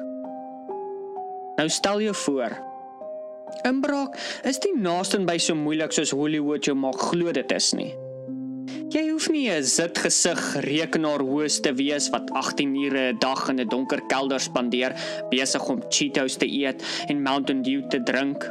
Nou 1.58 1.68
stel 1.68 2.00
jou 2.00 2.14
voor. 2.24 2.56
Inbraak 3.66 4.16
is 4.48 4.60
nie 4.64 4.76
naaste 4.80 5.20
by 5.26 5.36
so 5.42 5.58
moeilik 5.58 5.92
soos 5.92 6.14
Hollywood 6.16 6.64
jou 6.64 6.76
maak 6.78 7.02
glo 7.10 7.32
dit 7.36 7.52
is 7.52 7.72
nie. 7.76 7.92
Jy 8.90 9.02
hoef 9.10 9.28
nie 9.30 9.48
'n 9.50 9.64
sitgesig 9.64 10.40
rekenaarhoos 10.66 11.60
te 11.60 11.72
wees 11.74 12.10
wat 12.10 12.30
18 12.30 12.74
ure 12.74 13.12
'n 13.12 13.18
dag 13.18 13.48
in 13.48 13.60
'n 13.60 13.68
donker 13.68 14.02
kelder 14.08 14.40
spandeer 14.40 14.94
besig 15.30 15.68
om 15.68 15.82
Cheetos 15.88 16.36
te 16.36 16.46
eet 16.46 16.82
en 17.08 17.22
Mountain 17.22 17.62
Dew 17.62 17.88
te 17.88 18.02
drink 18.02 18.44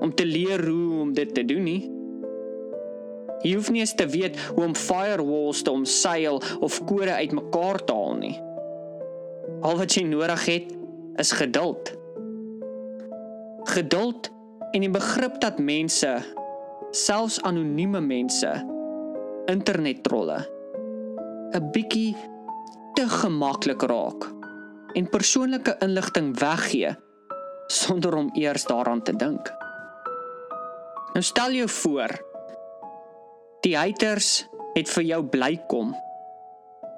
om 0.00 0.14
te 0.14 0.24
leer 0.24 0.66
hoe 0.66 1.00
om 1.00 1.12
dit 1.12 1.34
te 1.34 1.44
doen 1.44 1.62
nie. 1.62 1.90
Jy 3.42 3.54
hoef 3.54 3.70
nie 3.70 3.84
te 3.84 4.06
weet 4.06 4.38
hoe 4.54 4.64
om 4.64 4.74
firewalls 4.74 5.62
te 5.62 5.70
omseil 5.70 6.42
of 6.60 6.84
kode 6.84 7.12
uitmekaar 7.12 7.84
te 7.84 7.92
haal 7.92 8.16
nie. 8.16 8.40
Al 9.62 9.76
wat 9.76 9.94
jy 9.94 10.02
nodig 10.02 10.46
het 10.46 10.72
is 11.16 11.32
geduld 11.32 11.96
geduld 13.66 14.30
en 14.72 14.80
die 14.80 14.90
begrip 14.90 15.40
dat 15.40 15.58
mense 15.58 16.10
selfs 16.90 17.40
anonieme 17.42 18.00
mense 18.00 18.52
internettrolle 19.46 20.38
'n 21.54 21.70
bietjie 21.72 22.16
te 22.94 23.08
gemaklik 23.08 23.82
raak 23.82 24.26
en 24.94 25.08
persoonlike 25.08 25.76
inligting 25.84 26.38
weggee 26.38 26.96
sonder 27.66 28.14
om 28.14 28.30
eers 28.34 28.64
daaraan 28.64 29.02
te 29.02 29.16
dink. 29.16 29.52
Nou 31.14 31.22
stel 31.24 31.52
jou 31.52 31.68
voor 31.68 32.12
die 33.60 33.76
haters 33.76 34.46
het 34.74 34.90
vir 34.90 35.02
jou 35.02 35.22
bly 35.24 35.56
kom. 35.70 35.94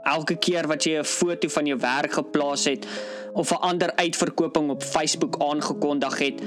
Elke 0.08 0.36
keer 0.36 0.66
wat 0.66 0.84
jy 0.84 0.98
'n 0.98 1.04
foto 1.04 1.48
van 1.48 1.66
jou 1.66 1.78
werk 1.78 2.12
geplaas 2.12 2.64
het, 2.64 2.86
of 3.32 3.52
'n 3.52 3.62
ander 3.62 3.92
uitverkoping 3.94 4.70
op 4.70 4.82
Facebook 4.82 5.36
aangekondig 5.38 6.18
het, 6.18 6.42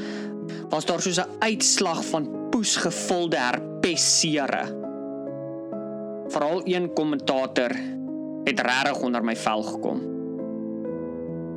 was 0.70 0.86
daar 0.86 1.02
soos 1.02 1.20
'n 1.20 1.30
uitslag 1.40 2.06
van 2.06 2.50
poesgevulde 2.50 3.38
herpessere. 3.38 4.81
Veral 6.32 6.62
een 6.64 6.94
kommentator 6.94 7.72
het 8.44 8.60
regtig 8.60 9.02
onder 9.02 9.24
my 9.24 9.36
vel 9.36 9.64
gekom. 9.68 10.00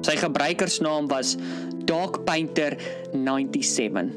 Sy 0.04 0.16
gebruikersnaam 0.20 1.06
was 1.08 1.37
Dark 1.87 2.24
Painter 2.24 2.76
97. 3.12 4.10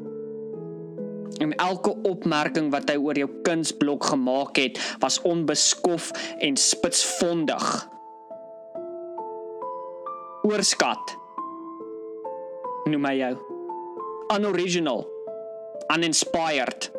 En 1.38 1.54
elke 1.56 1.94
opmerking 2.10 2.72
wat 2.74 2.90
hy 2.90 2.98
oor 2.98 3.20
jou 3.20 3.30
kunsblok 3.46 4.10
gemaak 4.10 4.58
het, 4.58 4.82
was 5.00 5.22
onbeskof 5.22 6.10
en 6.42 6.58
spitsvondig 6.58 7.68
oorskat. 10.48 11.16
Noem 12.88 13.04
my 13.04 13.14
jou. 13.20 13.34
Unoriginal. 14.34 15.06
Uninspired. 15.94 16.92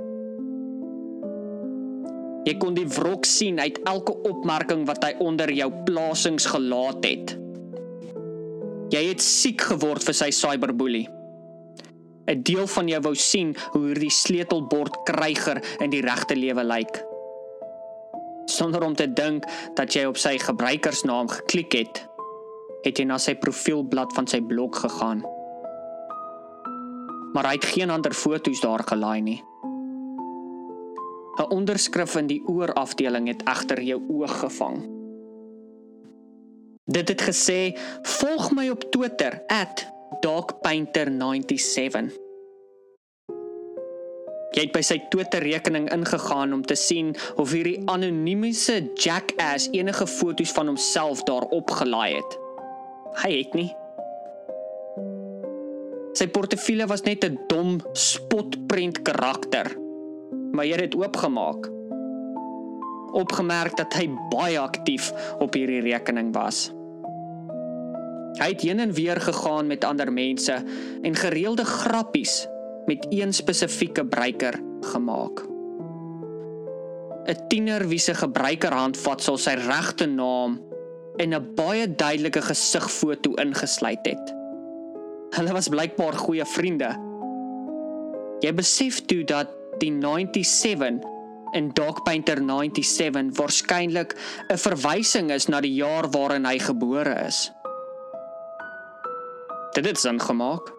Jy 2.48 2.54
kon 2.56 2.72
die 2.72 2.86
wrok 2.88 3.26
sien 3.28 3.58
uit 3.60 3.76
elke 3.90 4.14
opmerking 4.24 4.86
wat 4.88 5.02
hy 5.04 5.10
onder 5.20 5.50
jou 5.52 5.68
plasings 5.84 6.46
gelaat 6.48 7.04
het. 7.04 7.34
Jy 8.88 9.02
het 9.10 9.20
siek 9.20 9.66
geword 9.68 10.06
vir 10.06 10.16
sy 10.16 10.30
cyberbully. 10.32 11.04
'n 12.28 12.42
Deel 12.44 12.66
van 12.72 12.88
jou 12.88 13.00
wou 13.04 13.14
sien 13.14 13.52
hoe 13.72 13.82
hierdie 13.86 14.12
sleutelbord 14.12 14.96
kryger 15.08 15.60
in 15.84 15.92
die 15.92 16.00
regte 16.04 16.36
lewe 16.36 16.64
lyk. 16.64 17.02
Sonder 18.48 18.84
om 18.84 18.94
te 18.96 19.06
dink 19.12 19.44
dat 19.76 19.92
jy 19.92 20.06
op 20.08 20.16
sy 20.16 20.38
gebruikersnaam 20.40 21.28
geklik 21.28 21.72
het, 21.72 22.00
het 22.84 22.98
hy 22.98 23.04
na 23.04 23.18
sy 23.18 23.34
profielblad 23.34 24.12
van 24.16 24.26
sy 24.26 24.40
blok 24.40 24.80
gegaan. 24.84 25.20
Maar 27.34 27.44
hy 27.44 27.54
het 27.60 27.70
geen 27.76 27.90
ander 27.90 28.12
foto's 28.16 28.60
daar 28.64 28.84
gelaai 28.88 29.20
nie. 29.20 29.40
'n 31.38 31.50
Onderskrif 31.54 32.16
in 32.16 32.26
die 32.26 32.42
oorafdeling 32.46 33.28
het 33.28 33.42
egter 33.46 33.82
jou 33.82 34.02
oog 34.08 34.38
gevang. 34.38 34.96
Dit 36.84 37.08
het 37.08 37.22
gesê: 37.22 37.78
"Volg 38.02 38.50
my 38.50 38.68
op 38.68 38.90
Twitter 38.90 39.42
@darkpainter97." 40.20 42.26
Jy 44.50 44.62
het 44.64 44.72
by 44.72 44.80
sy 44.80 44.98
Twitter 45.12 45.42
rekening 45.42 45.92
ingegaan 45.92 46.52
om 46.52 46.66
te 46.66 46.74
sien 46.74 47.14
of 47.36 47.52
hierdie 47.52 47.82
anonieme 47.86 48.50
jackass 48.94 49.68
enige 49.70 50.06
foto's 50.06 50.52
van 50.52 50.66
homself 50.66 51.22
daarop 51.22 51.70
gelaai 51.70 52.14
het. 52.14 52.38
Hy 53.22 53.38
het 53.38 53.54
nie. 53.54 53.74
Sy 56.12 56.26
portefeulje 56.26 56.86
was 56.86 57.02
net 57.02 57.24
'n 57.24 57.38
dom 57.46 57.80
spotprent 57.92 59.02
karakter. 59.02 59.87
Maar 60.52 60.66
jy 60.66 60.80
het 60.80 60.94
oopgemaak. 60.94 61.70
Opgemerk 63.12 63.76
dat 63.76 63.94
hy 63.96 64.08
baie 64.30 64.58
aktief 64.60 65.12
op 65.38 65.54
hierdie 65.54 65.80
rekening 65.80 66.32
was. 66.34 66.68
Hy 68.38 68.52
het 68.52 68.62
heen 68.62 68.80
en 68.80 68.92
weer 68.92 69.20
gegaan 69.20 69.66
met 69.66 69.84
ander 69.84 70.12
mense 70.12 70.62
en 71.02 71.14
gereelde 71.14 71.64
grappies 71.64 72.46
met 72.86 73.06
een 73.10 73.32
spesifieke 73.32 74.00
gebruiker 74.00 74.60
gemaak. 74.80 75.46
'n 77.28 77.36
Tiener 77.48 77.88
wie 77.88 77.98
se 77.98 78.14
gebruikerhandvatsel 78.14 79.36
sy 79.36 79.52
regte 79.60 80.06
naam 80.06 80.60
en 81.16 81.34
'n 81.34 81.54
baie 81.54 81.94
duidelike 81.94 82.40
gesigfoto 82.40 83.34
ingesluit 83.34 84.06
het. 84.06 84.34
Hulle 85.36 85.52
was 85.52 85.68
blykbaar 85.68 86.16
goeie 86.16 86.44
vriende. 86.44 86.88
Jy 88.40 88.54
besef 88.54 89.04
toe 89.04 89.24
dat 89.24 89.57
die 89.80 89.92
97 89.92 91.04
en 91.52 91.70
Dog 91.72 92.02
Painter 92.04 92.42
97 92.42 93.36
waarskynlik 93.38 94.16
'n 94.50 94.56
verwysing 94.56 95.30
is 95.30 95.48
na 95.48 95.60
die 95.60 95.74
jaar 95.74 96.10
waarin 96.10 96.44
hy 96.44 96.58
gebore 96.58 97.14
is. 97.26 97.52
Dit 99.74 99.86
het 99.86 99.98
sin 99.98 100.20
gemaak 100.20 100.78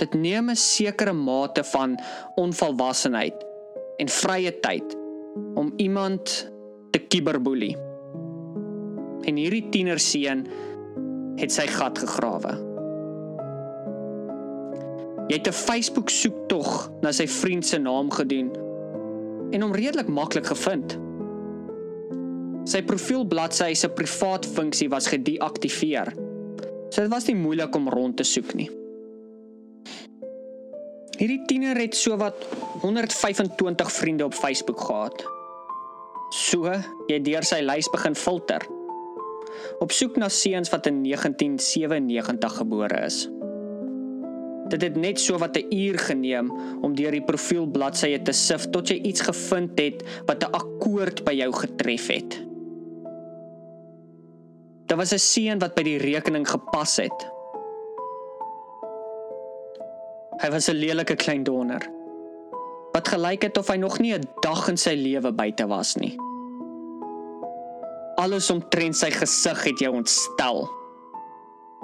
dit 0.00 0.14
neem 0.14 0.50
'n 0.50 0.56
sekere 0.56 1.12
mate 1.12 1.64
van 1.64 1.98
onvolwassenheid 2.34 3.36
en 3.96 4.08
vrye 4.08 4.60
tyd 4.60 4.96
om 5.54 5.72
iemand 5.76 6.50
te 6.90 6.98
kiberboelie. 6.98 7.76
En 9.28 9.36
hierdie 9.36 9.68
tienerseun 9.68 10.46
het 11.36 11.52
sy 11.52 11.66
gat 11.66 11.98
gegrawe. 11.98 12.69
Jy 15.30 15.36
het 15.36 15.46
'n 15.46 15.52
Facebook 15.54 16.08
soektog 16.10 16.90
na 17.02 17.12
sy 17.12 17.26
vriend 17.26 17.66
se 17.66 17.78
naam 17.78 18.10
gedoen 18.10 18.50
en 19.54 19.62
hom 19.62 19.74
redelik 19.74 20.08
maklik 20.08 20.46
gevind. 20.46 20.98
Sy 22.64 22.82
profielbladsy 22.82 23.74
se 23.74 23.88
privaat 23.88 24.46
funksie 24.46 24.88
was 24.88 25.06
gedeaktiveer. 25.06 26.12
So 26.88 27.02
dit 27.02 27.10
was 27.10 27.26
nie 27.26 27.36
moeilik 27.36 27.74
om 27.74 27.88
rond 27.88 28.16
te 28.16 28.22
soek 28.22 28.54
nie. 28.54 28.70
Hierdie 31.18 31.44
tiener 31.46 31.78
het 31.78 31.94
sowat 31.94 32.34
125 32.82 33.92
vriende 33.92 34.24
op 34.24 34.34
Facebook 34.34 34.80
gehad. 34.80 35.24
So, 36.30 36.72
jy 37.06 37.22
deur 37.22 37.42
sy 37.42 37.60
lys 37.60 37.90
begin 37.90 38.14
filter. 38.14 38.66
Op 39.78 39.92
soek 39.92 40.16
na 40.16 40.28
seuns 40.28 40.70
wat 40.70 40.86
in 40.86 41.02
1997 41.02 42.56
gebore 42.56 43.04
is. 43.04 43.28
Dit 44.70 44.82
het 44.82 44.96
net 44.96 45.20
so 45.20 45.38
wat 45.38 45.56
'n 45.56 45.74
uur 45.74 45.98
geneem 45.98 46.50
om 46.82 46.94
deur 46.94 47.10
die 47.10 47.24
profielbladsye 47.24 48.22
te 48.22 48.32
sif 48.32 48.70
tot 48.70 48.88
jy 48.88 49.00
iets 49.02 49.20
gevind 49.20 49.78
het 49.78 50.04
wat 50.26 50.44
'n 50.44 50.52
akkoord 50.52 51.24
by 51.24 51.32
jou 51.32 51.52
getref 51.52 52.06
het. 52.06 52.40
Daar 54.86 54.98
was 54.98 55.12
'n 55.12 55.18
seun 55.18 55.58
wat 55.58 55.74
by 55.74 55.82
die 55.82 55.98
rekening 55.98 56.48
gepas 56.48 56.96
het. 56.96 57.30
Hy 60.42 60.50
was 60.50 60.68
'n 60.68 60.74
lelike 60.74 61.16
klein 61.16 61.42
donder. 61.42 61.82
Wat 62.92 63.08
gelyk 63.08 63.42
het 63.42 63.58
of 63.58 63.68
hy 63.68 63.76
nog 63.76 63.98
nie 63.98 64.14
'n 64.14 64.28
dag 64.40 64.68
in 64.68 64.76
sy 64.76 64.94
lewe 64.94 65.32
buite 65.32 65.66
was 65.66 65.96
nie. 65.96 66.16
Alles 68.16 68.50
omtrent 68.50 68.96
sy 68.96 69.10
gesig 69.10 69.64
het 69.64 69.78
jou 69.78 69.94
ontstel. 69.94 70.68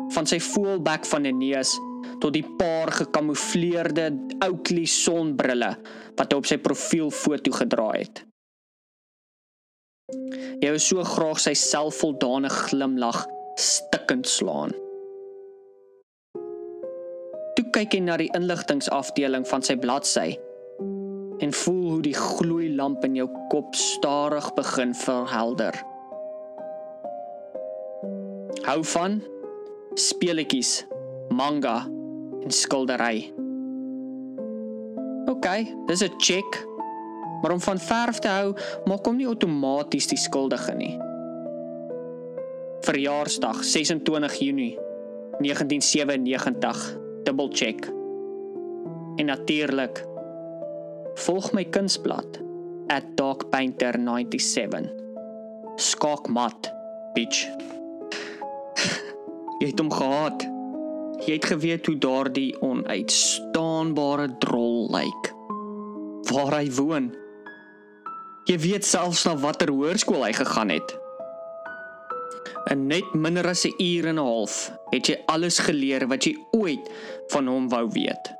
Van 0.09 0.27
sy 0.27 0.41
fullback 0.41 1.07
van 1.07 1.27
'n 1.27 1.39
neus 1.39 1.79
tot 2.23 2.33
die 2.37 2.45
paar 2.59 2.93
gekamoufleerde 3.01 4.09
Oakley 4.47 4.87
sonbrille 4.91 5.75
wat 6.17 6.33
hy 6.33 6.41
op 6.41 6.49
sy 6.49 6.59
profielfoto 6.63 7.53
gedra 7.59 7.91
het. 7.97 8.25
Jy 10.63 10.73
wou 10.73 10.81
so 10.81 11.05
graag 11.05 11.43
sy 11.43 11.55
selfvoldane 11.59 12.51
glimlag 12.53 13.25
stikkend 13.61 14.29
slaan 14.31 14.75
kyk 17.77 17.93
hy 17.93 17.99
na 18.01 18.15
die 18.17 18.31
inligtingafdeling 18.33 19.45
van 19.51 19.65
sy 19.65 19.75
bladsy 19.77 20.31
en 21.45 21.51
voel 21.53 21.91
hoe 21.91 22.05
die 22.07 22.15
gloeilamp 22.17 23.03
in 23.05 23.19
jou 23.19 23.27
kop 23.53 23.77
stadig 23.77 24.47
begin 24.57 24.95
verhelder. 24.97 25.77
Hou 28.65 28.81
van 28.95 29.19
speletjies, 30.01 30.87
manga 31.37 31.83
skildery. 32.51 33.33
OK, 35.27 35.47
dis 35.87 36.03
'n 36.03 36.15
check. 36.19 36.67
Maar 37.43 37.53
om 37.53 37.61
van 37.61 37.79
verf 37.79 38.19
te 38.19 38.29
hou, 38.29 38.55
maak 38.85 39.07
hom 39.07 39.17
nie 39.17 39.27
outomaties 39.27 40.07
die 40.07 40.19
skuldige 40.19 40.75
nie. 40.75 40.99
Verjaarsdag 42.81 43.65
26 43.65 44.35
Junie 44.35 44.79
1997 45.39 46.99
double 47.25 47.49
check. 47.53 47.87
En 49.17 49.27
natuurlik 49.27 50.05
volg 51.15 51.53
my 51.53 51.65
kunsblad 51.65 52.41
@darkpainter97. 53.15 54.91
Skak 55.77 56.29
mat, 56.29 56.73
bitch. 57.15 57.49
Jy 59.61 59.67
het 59.67 59.79
hom 59.79 59.93
gehaat. 59.93 60.56
Jy 61.25 61.33
het 61.39 61.45
geweet 61.49 61.87
hoe 61.87 61.97
daardie 61.99 62.51
onuitstaanbare 62.61 64.29
drol 64.39 64.91
lyk. 64.93 65.33
Waar 66.29 66.59
hy 66.59 66.69
woon. 66.77 67.15
Jy 68.47 68.59
weet 68.63 68.85
selfs 68.85 69.25
na 69.25 69.33
watter 69.41 69.73
hoërskool 69.73 70.27
hy 70.27 70.33
gegaan 70.37 70.75
het. 70.75 70.97
In 72.71 72.87
net 72.91 73.15
minder 73.15 73.47
as 73.49 73.65
'n 73.65 73.75
uur 73.79 74.07
en 74.07 74.19
'n 74.19 74.27
half 74.27 74.71
het 74.91 75.07
jy 75.07 75.17
alles 75.27 75.59
geleer 75.59 76.07
wat 76.07 76.25
jy 76.25 76.37
ooit 76.53 76.91
van 77.29 77.47
hom 77.47 77.69
wou 77.69 77.89
weet. 77.91 78.35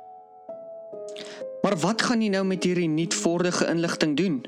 Maar 1.61 1.77
wat 1.77 2.01
gaan 2.01 2.21
jy 2.21 2.29
nou 2.29 2.45
met 2.45 2.63
hierdie 2.63 2.89
nuutvordige 2.89 3.67
inligting 3.67 4.17
doen? 4.17 4.45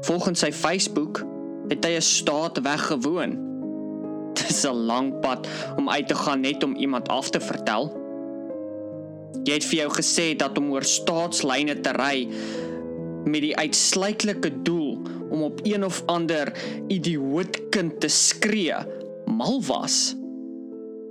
Volgens 0.00 0.40
sy 0.40 0.52
Facebook 0.52 1.24
het 1.68 1.84
hy 1.84 1.96
'n 1.96 2.02
staat 2.02 2.58
weggewoon. 2.62 3.55
Dis 4.36 4.64
'n 4.64 4.86
lang 4.86 5.20
pad 5.20 5.48
om 5.76 5.88
uit 5.88 6.08
te 6.08 6.14
gaan 6.14 6.40
net 6.40 6.62
om 6.62 6.76
iemand 6.76 7.08
af 7.08 7.30
te 7.30 7.40
vertel. 7.40 7.92
Jy 9.44 9.52
het 9.52 9.64
vir 9.64 9.78
jou 9.78 9.90
gesê 9.90 10.36
dat 10.36 10.58
om 10.58 10.70
oor 10.70 10.84
staatslyne 10.84 11.80
te 11.80 11.92
ry 11.92 12.28
met 13.26 13.42
die 13.42 13.56
uitsluitlike 13.56 14.62
doel 14.62 15.02
om 15.30 15.42
op 15.42 15.60
een 15.62 15.84
of 15.84 16.02
ander 16.06 16.52
idioot 16.88 17.68
kind 17.70 18.00
te 18.00 18.08
skree 18.08 18.74
mal 19.26 19.62
was. 19.66 20.14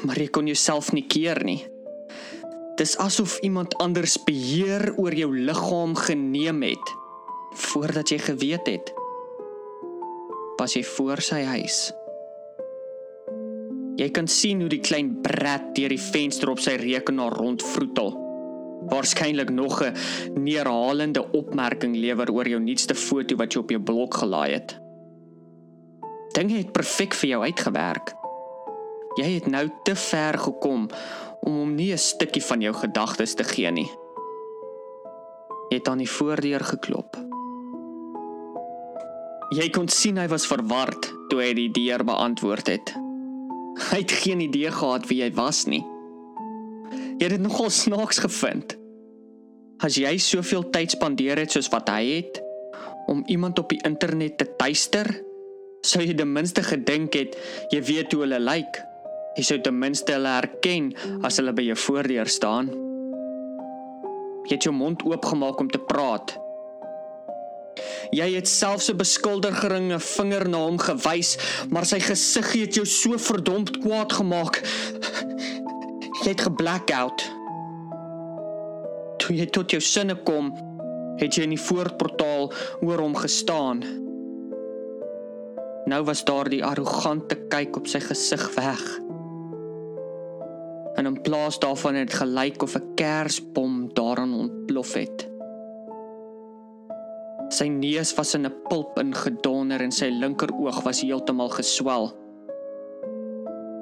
Maar 0.04 0.20
jy 0.20 0.28
kon 0.28 0.48
jouself 0.48 0.92
nie 0.92 1.06
keer 1.08 1.44
nie. 1.44 1.62
Dis 2.76 2.98
asof 3.00 3.38
iemand 3.40 3.78
anders 3.80 4.18
beheer 4.24 4.94
oor 5.00 5.16
jou 5.16 5.32
liggaam 5.38 5.96
geneem 5.96 6.62
het 6.62 6.96
voordat 7.56 8.12
jy 8.12 8.18
geweet 8.20 8.68
het. 8.68 8.92
Pas 10.60 10.76
jy 10.76 10.84
voor 10.84 11.24
sy 11.24 11.44
huis. 11.44 11.94
Jy 13.96 14.10
kan 14.12 14.28
sien 14.28 14.60
hoe 14.60 14.70
die 14.70 14.84
klein 14.84 15.22
brat 15.24 15.76
deur 15.76 15.90
die 15.90 16.02
venster 16.02 16.50
op 16.52 16.60
sy 16.60 16.76
rekenaar 16.82 17.32
rondvroetel 17.40 18.26
waarskynlik 18.86 19.50
nog 19.50 19.82
'n 19.84 19.94
neerhalende 20.34 21.32
opmerking 21.32 21.96
lewer 21.96 22.32
oor 22.32 22.48
jou 22.48 22.60
nuutste 22.60 22.96
foto 22.96 23.36
wat 23.36 23.54
jy 23.54 23.60
op 23.60 23.70
jou 23.70 23.82
blok 23.82 24.14
gelaai 24.14 24.52
het. 24.54 24.80
Dinge 26.34 26.58
het 26.58 26.72
perfek 26.72 27.14
vir 27.14 27.30
jou 27.30 27.44
uitgewerk. 27.44 28.14
Jy 29.16 29.34
het 29.34 29.48
nou 29.48 29.70
te 29.84 29.96
ver 29.96 30.38
gekom 30.38 30.90
om 31.42 31.54
hom 31.54 31.76
nie 31.76 31.92
'n 31.92 31.98
stukkie 31.98 32.44
van 32.44 32.62
jou 32.62 32.74
gedagtes 32.74 33.34
te 33.34 33.44
gee 33.44 33.72
nie. 33.72 33.92
Jy 35.70 35.78
het 35.78 35.88
aan 35.88 35.98
die 35.98 36.10
voordeur 36.10 36.64
geklop. 36.64 37.18
Jy 39.50 39.70
kon 39.70 39.88
sien 39.88 40.18
hy 40.18 40.28
was 40.28 40.48
verward 40.48 41.14
toe 41.30 41.42
hy 41.42 41.54
die 41.54 41.72
deur 41.72 42.04
beantwoord 42.04 42.68
het. 42.68 43.05
Hy 43.90 44.00
het 44.02 44.16
geen 44.24 44.42
idee 44.46 44.72
gehad 44.72 45.08
wie 45.12 45.22
jy 45.24 45.30
was 45.36 45.66
nie. 45.68 45.84
Jy 47.20 47.24
het 47.28 47.38
dit 47.38 47.44
nogal 47.44 47.70
snaaks 47.84 48.24
gevind. 48.24 48.78
As 49.84 50.00
jy 50.00 50.16
soveel 50.24 50.70
tyd 50.72 50.96
spandeer 50.96 51.40
het 51.42 51.52
soos 51.52 51.68
wat 51.74 51.92
hy 51.92 52.04
het 52.18 52.42
om 53.12 53.22
iemand 53.30 53.60
op 53.60 53.70
die 53.70 53.82
internet 53.86 54.40
te 54.40 54.48
tuister, 54.58 55.10
Sou 55.86 56.02
jy 56.02 56.16
ten 56.18 56.32
minste 56.34 56.64
gedink 56.66 57.14
het 57.14 57.36
jy 57.70 57.80
weet 57.86 58.14
hoe 58.16 58.24
hulle 58.24 58.40
lyk? 58.42 58.80
Jy 59.38 59.44
sou 59.46 59.58
ten 59.62 59.76
minste 59.78 60.16
hulle 60.16 60.32
herken 60.34 60.88
as 61.28 61.38
hulle 61.38 61.54
by 61.54 61.68
jou 61.68 61.76
voordeur 61.78 62.30
staan. 62.32 62.72
Jy 64.46 64.56
het 64.56 64.66
jou 64.66 64.74
mond 64.74 65.04
oopgemaak 65.06 65.62
om 65.62 65.70
te 65.70 65.82
praat. 65.82 66.34
Jy 68.16 68.28
het 68.36 68.48
selfs 68.48 68.90
'n 68.90 68.98
beskuldigeringe 68.98 70.00
vinger 70.00 70.50
na 70.50 70.58
hom 70.58 70.78
gewys, 70.80 71.38
maar 71.70 71.86
sy 71.86 72.00
gesig 72.00 72.52
het 72.54 72.76
jou 72.76 72.86
so 72.86 73.18
verdomd 73.18 73.78
kwaad 73.80 74.14
gemaak. 74.14 74.62
Jy 76.24 76.30
het 76.30 76.42
geblackout. 76.42 77.22
Toe 79.18 79.36
jy 79.36 79.46
tot 79.46 79.72
jou 79.72 79.82
sinne 79.82 80.16
kom, 80.16 80.54
het 81.18 81.36
jy 81.36 81.44
in 81.44 81.56
die 81.56 81.62
voorportaal 81.62 82.52
oor 82.82 83.00
hom 83.00 83.16
gestaan. 83.16 83.84
Nou 85.86 86.04
was 86.04 86.24
daar 86.26 86.50
die 86.50 86.64
arrogante 86.66 87.36
kyk 87.50 87.78
op 87.78 87.88
sy 87.88 88.00
gesig 88.00 88.54
weg. 88.56 88.82
En 90.96 91.06
in 91.06 91.22
plaas 91.22 91.60
daarvan 91.60 91.96
het 91.96 92.14
gelyk 92.14 92.64
of 92.64 92.76
'n 92.76 92.94
kersbom 92.96 93.90
daarin 93.94 94.34
ontplof 94.34 94.94
het. 94.94 95.35
Sy 97.56 97.70
neus 97.72 98.12
was 98.18 98.34
in 98.36 98.46
'n 98.46 98.56
pulp 98.68 98.98
ingedonder 99.00 99.80
en 99.82 99.92
sy 99.92 100.10
linkeroog 100.12 100.84
was 100.84 101.02
heeltemal 101.02 101.50
geswel. 101.50 102.12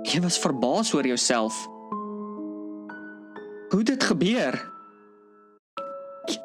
Jy 0.05 0.21
was 0.21 0.37
verbaas 0.37 0.93
oor 0.93 1.07
jouself. 1.07 1.55
Hoe 3.71 3.83
dit 3.83 4.03
gebeur? 4.03 4.53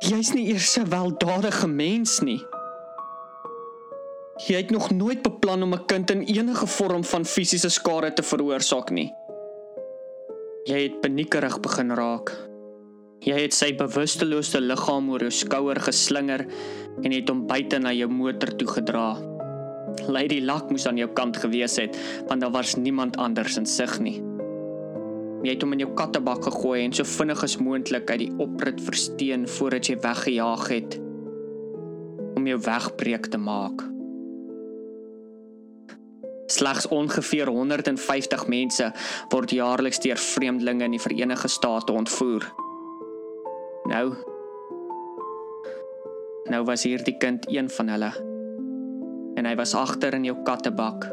Jy's 0.00 0.32
nie 0.32 0.46
eers 0.48 0.78
'n 0.78 0.88
weldadige 0.88 1.66
mens 1.66 2.20
nie. 2.20 2.40
Jy 4.46 4.56
het 4.56 4.70
nog 4.70 4.90
nooit 4.90 5.22
beplan 5.22 5.62
om 5.62 5.74
'n 5.74 5.84
kind 5.86 6.10
in 6.10 6.22
enige 6.22 6.66
vorm 6.66 7.04
van 7.04 7.24
fisiese 7.24 7.68
skade 7.68 8.12
te 8.12 8.22
veroorsaak 8.22 8.90
nie. 8.90 9.12
Jy 10.64 10.82
het 10.82 11.00
paniekerig 11.00 11.60
begin 11.60 11.90
raak. 11.90 12.47
Jy 13.26 13.34
het 13.34 13.54
sy 13.56 13.72
bewustelose 13.74 14.60
liggaam 14.62 15.08
oor 15.10 15.24
jou 15.26 15.32
skouer 15.34 15.80
geslinger 15.82 16.44
en 17.02 17.10
het 17.10 17.30
hom 17.30 17.46
buite 17.50 17.80
na 17.82 17.90
jou 17.96 18.06
motor 18.12 18.52
toe 18.60 18.68
gedra. 18.76 19.08
Lady 20.06 20.38
Luck 20.44 20.70
moes 20.70 20.86
aan 20.86 21.00
jou 21.00 21.08
kant 21.18 21.36
gewees 21.42 21.74
het, 21.82 21.98
want 22.28 22.44
daar 22.44 22.54
was 22.54 22.76
niemand 22.78 23.18
anders 23.18 23.58
in 23.58 23.66
sig 23.66 23.96
nie. 24.04 24.18
Jy 25.42 25.54
het 25.54 25.62
hom 25.62 25.74
in 25.74 25.82
jou 25.82 25.90
kattebak 25.98 26.46
gegooi 26.46 26.84
en 26.84 26.94
so 26.94 27.06
vinnig 27.06 27.42
as 27.42 27.58
moontlik 27.62 28.10
uit 28.10 28.22
die 28.24 28.30
oprit 28.42 28.80
versteen 28.86 29.48
voordat 29.50 29.90
jy 29.90 29.98
weggejaag 30.02 30.64
het 30.70 30.98
om 32.38 32.46
jou 32.46 32.58
wegbreek 32.62 33.26
te 33.32 33.38
maak. 33.42 33.82
Slegs 36.48 36.86
ongeveer 36.94 37.50
150 37.50 38.46
mense 38.48 38.92
word 39.34 39.52
jaarliks 39.52 40.00
deur 40.06 40.22
vreemdelinge 40.22 40.86
in 40.86 40.96
die 40.96 41.02
Verenigde 41.02 41.50
State 41.50 41.92
ontvoer. 41.92 42.46
Nou 43.88 44.12
Nou 46.48 46.64
was 46.64 46.84
hierdie 46.88 47.16
kind 47.20 47.44
een 47.48 47.68
van 47.70 47.88
hulle. 47.92 48.12
En 49.36 49.46
hy 49.46 49.54
was 49.56 49.74
agter 49.76 50.14
in 50.16 50.24
jou 50.24 50.36
kattebak 50.44 51.10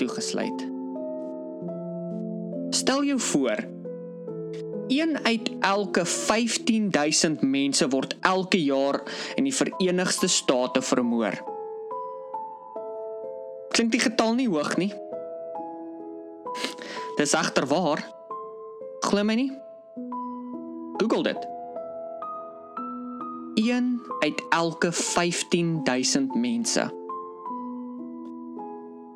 toegesluit. 0.00 0.64
Stel 2.72 3.04
jou 3.04 3.18
voor, 3.20 3.64
een 4.88 5.18
uit 5.22 5.50
elke 5.60 6.04
15000 6.04 7.42
mense 7.42 7.88
word 7.88 8.16
elke 8.20 8.62
jaar 8.62 9.02
in 9.34 9.44
die 9.44 9.54
Verenigde 9.54 10.28
State 10.28 10.82
vermoor. 10.82 11.36
Klink 13.70 13.92
die 13.92 14.02
getal 14.02 14.34
nie 14.34 14.48
hoog 14.48 14.76
nie? 14.80 14.92
Dis 17.20 17.36
agter 17.36 17.68
waar. 17.68 18.02
Glo 19.04 19.24
my 19.24 19.34
nie. 19.34 19.52
Google 20.96 21.22
dit. 21.22 21.49
1 23.60 24.00
uit 24.18 24.42
elke 24.48 24.92
15000 24.92 26.34
mense. 26.34 26.90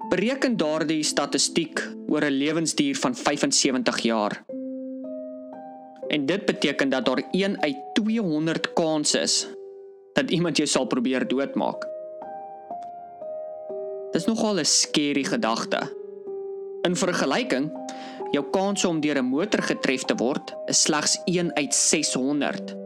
Bereken 0.09 0.57
daardie 0.57 1.03
statistiek 1.03 1.81
oor 2.09 2.25
'n 2.25 2.37
lewensduur 2.37 2.97
van 2.97 3.15
75 3.15 3.99
jaar. 3.99 4.45
En 6.09 6.27
dit 6.27 6.45
beteken 6.45 6.89
dat 6.89 7.05
daar 7.05 7.23
1 7.31 7.63
uit 7.63 7.77
200 7.93 8.73
kans 8.73 9.15
is 9.15 9.49
dat 10.13 10.31
iemand 10.31 10.57
jou 10.57 10.69
sal 10.69 10.87
probeer 10.87 11.29
doodmaak. 11.29 11.89
Dis 14.11 14.25
nogal 14.25 14.59
'n 14.59 14.65
skerry 14.65 15.25
gedagte. 15.25 15.81
In 16.83 16.97
vergelyking, 16.97 17.73
jou 18.31 18.45
kans 18.51 18.85
om 18.85 19.01
deur 19.01 19.19
'n 19.19 19.25
motor 19.25 19.63
getref 19.63 20.03
te 20.03 20.15
word 20.15 20.55
is 20.67 20.83
slegs 20.83 21.19
1 21.25 21.55
uit 21.55 21.75
600 21.75 22.84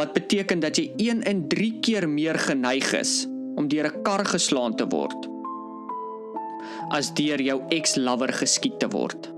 wat 0.00 0.14
beteken 0.16 0.62
dat 0.64 0.78
jy 0.80 0.86
1 0.96 1.22
in 1.28 1.42
3 1.52 1.72
keer 1.84 2.08
meer 2.08 2.38
geneig 2.40 2.92
is 2.96 3.26
om 3.60 3.68
deur 3.68 3.90
'n 3.90 4.02
kar 4.02 4.24
geslaan 4.24 4.74
te 4.76 4.86
word 4.88 5.28
as 6.88 7.12
deur 7.14 7.40
jou 7.40 7.60
ex-lover 7.68 8.32
geskiet 8.32 8.78
te 8.80 8.88
word. 8.88 9.28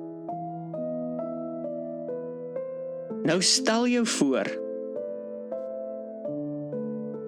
Nou 3.22 3.42
stel 3.42 3.87
jou 3.87 4.07
voor 4.07 4.46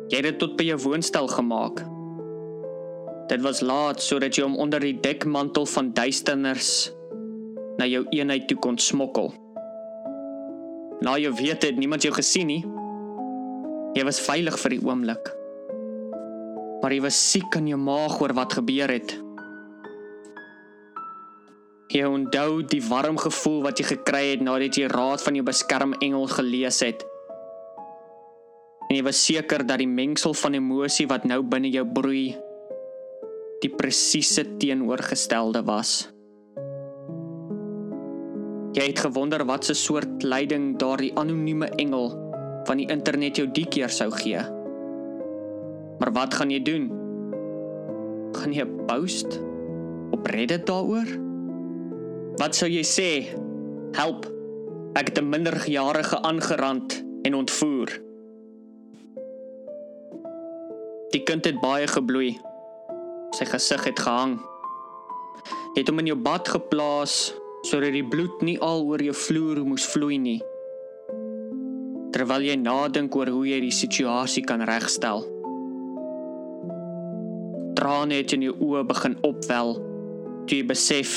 jy 0.09 0.16
het 0.20 0.27
dit 0.31 0.38
tot 0.38 0.57
by 0.57 0.64
jou 0.64 0.79
woonstel 0.79 1.27
gemaak. 1.29 1.83
Dit 3.29 3.40
was 3.42 3.61
laat 3.61 4.03
sodat 4.03 4.37
jy 4.37 4.44
hom 4.44 4.57
onder 4.57 4.81
die 4.81 5.01
dekmantel 5.01 5.66
van 5.66 5.92
duisternis 5.92 6.92
na 7.79 7.87
jou 7.87 8.05
eenheid 8.11 8.47
toe 8.49 8.59
kon 8.59 8.79
smokkel. 8.79 9.33
Nou 11.01 11.18
jy 11.18 11.33
weet 11.33 11.61
dit 11.61 11.77
niemand 11.77 12.03
jou 12.03 12.14
gesien 12.14 12.47
nie. 12.47 12.74
Jy 13.94 14.02
was 14.02 14.18
veilig 14.18 14.57
vir 14.59 14.72
die 14.74 14.83
oomblik. 14.83 15.28
Maar 16.83 16.92
jy 16.96 17.02
was 17.04 17.18
siek 17.30 17.54
in 17.61 17.68
jou 17.70 17.78
maag 17.78 18.16
oor 18.18 18.33
wat 18.35 18.57
gebeur 18.59 18.90
het. 18.90 19.12
Jy 21.94 22.02
onthou 22.11 22.64
die 22.66 22.83
warm 22.88 23.20
gevoel 23.22 23.61
wat 23.68 23.78
jy 23.78 23.87
gekry 23.92 24.24
het 24.33 24.42
nadat 24.42 24.74
jy 24.74 24.88
raad 24.90 25.22
van 25.22 25.38
jou 25.38 25.44
beskermengel 25.46 26.26
gelees 26.33 26.80
het. 26.83 27.04
En 28.88 28.98
jy 28.98 29.04
was 29.07 29.22
seker 29.22 29.62
dat 29.62 29.78
die 29.78 29.90
mengsel 29.90 30.35
van 30.42 30.59
emosie 30.59 31.07
wat 31.07 31.22
nou 31.30 31.38
binne 31.46 31.70
jou 31.70 31.87
broei 31.87 32.35
die 33.62 33.70
presiese 33.78 34.42
teenoorgestelde 34.59 35.62
was. 35.70 36.11
Jy 38.74 38.90
het 38.90 39.07
gewonder 39.07 39.46
wat 39.46 39.70
'n 39.70 39.74
soort 39.74 40.22
leiding 40.26 40.78
daardie 40.83 41.14
anonieme 41.14 41.70
engel 41.78 42.24
van 42.64 42.81
die 42.81 42.88
internet 42.88 43.38
jou 43.38 43.46
die 43.53 43.66
keer 43.68 43.92
sou 43.92 44.11
gee. 44.14 44.40
Maar 46.00 46.12
wat 46.16 46.35
gaan 46.35 46.53
jy 46.53 46.61
doen? 46.64 46.88
Gaan 48.35 48.53
jy 48.53 48.64
'n 48.64 48.87
post 48.87 49.40
op 50.11 50.27
Reddit 50.27 50.66
daaroor? 50.66 51.09
Wat 52.37 52.55
sou 52.55 52.68
jy 52.70 52.83
sê? 52.83 53.38
Help. 53.92 54.27
Ek 54.94 55.09
het 55.09 55.18
'n 55.18 55.29
minderjarige 55.29 56.22
aangerand 56.22 57.05
en 57.22 57.35
ontvoer. 57.35 57.88
Die 61.11 61.22
kind 61.22 61.44
het 61.44 61.61
baie 61.61 61.87
gebloei. 61.87 62.38
Sy 63.31 63.44
gesig 63.44 63.85
het 63.85 63.98
gehang. 63.98 64.40
Jy 65.74 65.81
het 65.81 65.88
hom 65.88 65.98
in 65.98 66.07
jou 66.07 66.18
bad 66.18 66.48
geplaas 66.48 67.35
sodat 67.62 67.92
die 67.92 68.09
bloed 68.09 68.42
nie 68.42 68.61
al 68.61 68.85
oor 68.85 69.03
jou 69.03 69.14
vloer 69.14 69.64
moes 69.64 69.87
vloei 69.87 70.18
nie 70.18 70.42
terwyl 72.15 72.45
jy 72.47 72.55
nadink 72.55 73.17
oor 73.19 73.27
hoe 73.35 73.47
jy 73.49 73.59
die 73.65 73.75
situasie 73.75 74.45
kan 74.47 74.62
regstel. 74.69 75.25
Trane 77.75 78.21
het 78.21 78.37
in 78.37 78.45
jou 78.47 78.55
oë 78.62 78.85
begin 78.87 79.17
opwel. 79.27 79.75
Jy 80.47 80.61
besef 80.69 81.17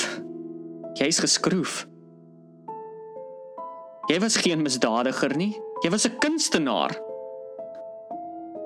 jy's 0.98 1.20
geskroef. 1.22 1.84
Jy 4.10 4.18
was 4.24 4.40
geen 4.42 4.64
misdadiger 4.64 5.36
nie. 5.38 5.52
Jy 5.84 5.90
was 5.94 6.06
'n 6.06 6.18
kunstenaar. 6.18 6.98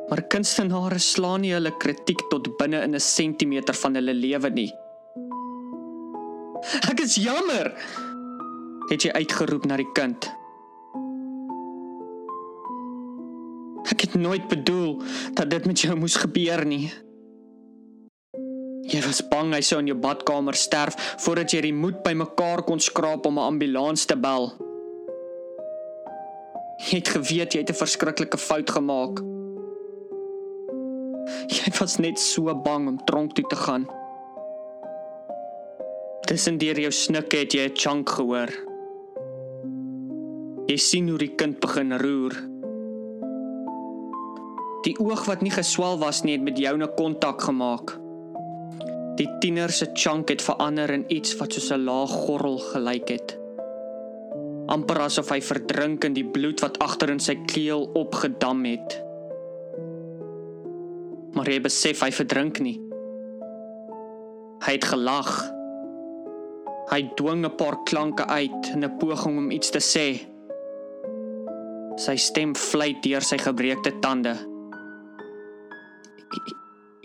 Maar 0.08 0.22
kunstenaars 0.28 1.12
slaan 1.12 1.40
nie 1.40 1.52
hulle 1.52 1.72
kritiek 1.78 2.20
tot 2.30 2.56
binne 2.58 2.82
in 2.82 2.94
'n 2.94 3.00
sentimeter 3.00 3.74
van 3.74 3.94
hulle 3.94 4.14
lewe 4.14 4.50
nie. 4.50 4.72
Ek 6.90 7.00
is 7.00 7.16
jammer. 7.16 7.74
Het 8.88 9.02
jy 9.02 9.10
uitgeroep 9.12 9.64
na 9.66 9.76
die 9.76 9.92
kind? 9.92 10.41
Het 14.12 14.20
nooit 14.28 14.48
bedoel 14.48 15.02
dat 15.34 15.50
dit 15.50 15.66
met 15.66 15.80
jou 15.80 15.96
moes 15.96 16.16
gebeur 16.20 16.66
nie. 16.66 16.92
Jy 18.92 19.00
was 19.06 19.22
bang 19.30 19.54
hy 19.54 19.62
sou 19.64 19.78
in 19.80 19.88
jou 19.92 19.96
badkamer 19.96 20.56
sterf 20.58 20.98
voordat 21.22 21.54
jy 21.54 21.62
die 21.68 21.76
moed 21.76 22.02
bymekaar 22.04 22.64
kon 22.66 22.82
skraap 22.82 23.26
om 23.26 23.38
'n 23.38 23.48
ambulans 23.54 24.04
te 24.04 24.16
bel. 24.16 24.52
Jy 26.82 26.98
het 26.98 27.08
geweet 27.08 27.54
jy 27.54 27.60
het 27.62 27.70
'n 27.70 27.78
verskriklike 27.78 28.38
fout 28.38 28.70
gemaak. 28.70 29.22
Jy 31.48 31.72
was 31.78 31.98
net 31.98 32.18
so 32.18 32.54
bang 32.54 32.88
om 32.88 32.98
tronk 33.04 33.32
toe 33.34 33.46
te 33.46 33.56
gaan. 33.56 33.86
Tussen 36.26 36.58
deur 36.58 36.78
jou 36.78 36.90
snikke 36.90 37.36
het 37.36 37.52
jy 37.52 37.68
'n 37.68 37.76
chunk 37.76 38.08
gehoor. 38.08 38.50
Jy 40.66 40.76
sien 40.76 41.08
hoe 41.08 41.18
die 41.18 41.34
kind 41.34 41.60
begin 41.60 41.92
roer. 41.92 42.51
Die 44.82 44.98
oog 44.98 45.24
wat 45.24 45.42
nie 45.42 45.50
geswel 45.50 45.98
was 45.98 46.22
nie 46.22 46.32
het 46.32 46.42
met 46.42 46.58
jou 46.58 46.76
'n 46.76 46.94
kontak 46.96 47.42
gemaak. 47.42 47.98
Die 49.16 49.28
tiener 49.40 49.70
se 49.70 49.90
chunk 49.92 50.28
het 50.28 50.42
verander 50.42 50.90
in 50.90 51.04
iets 51.08 51.36
wat 51.36 51.52
soos 51.52 51.70
'n 51.70 51.84
laag 51.84 52.10
gorrel 52.10 52.58
gelyk 52.58 53.08
het. 53.08 53.42
amper 54.72 55.02
asof 55.04 55.32
hy 55.34 55.40
verdrink 55.44 56.06
in 56.06 56.14
die 56.16 56.26
bloed 56.34 56.62
wat 56.64 56.78
agter 56.84 57.10
in 57.12 57.20
sy 57.20 57.34
keel 57.50 57.88
opgedam 57.98 58.64
het. 58.64 58.96
Maar 61.36 61.48
jy 61.48 61.58
besef 61.64 62.02
hy 62.04 62.10
verdrink 62.14 62.60
nie. 62.64 62.76
Hy 64.62 64.76
het 64.76 64.86
gelag. 64.86 65.32
Hy 66.92 67.00
dwing 67.18 67.44
'n 67.44 67.56
paar 67.56 67.82
klanke 67.88 68.24
uit 68.26 68.70
in 68.74 68.84
'n 68.84 68.98
poging 68.98 69.38
om 69.38 69.50
iets 69.50 69.70
te 69.70 69.80
sê. 69.80 70.20
Sy 71.96 72.16
stem 72.16 72.54
fluit 72.54 73.02
deur 73.02 73.20
sy 73.20 73.38
gebreekte 73.38 73.92
tande. 74.00 74.51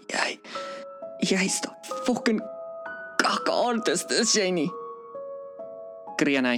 Jy 0.07 0.39
jy's 1.35 1.59
die 1.61 1.71
fucking 2.05 2.39
kakaartist, 3.19 4.11
is 4.11 4.35
jy 4.37 4.51
nie? 4.53 4.69
Kreun 6.17 6.47
hy. 6.47 6.57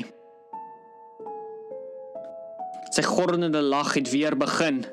Sy 2.94 3.06
gorrende 3.06 3.62
lag 3.62 3.94
het 3.96 4.12
weer 4.12 4.36
begin. 4.38 4.84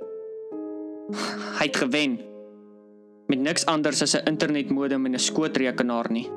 Hy 1.59 1.66
het 1.66 1.77
gewen. 1.81 2.18
Met 3.27 3.43
niks 3.43 3.66
anders 3.66 4.03
as 4.03 4.14
'n 4.14 4.27
internetmodem 4.29 5.07
en 5.07 5.14
'n 5.14 5.18
skootrekenaar 5.18 6.11
nie, 6.11 6.31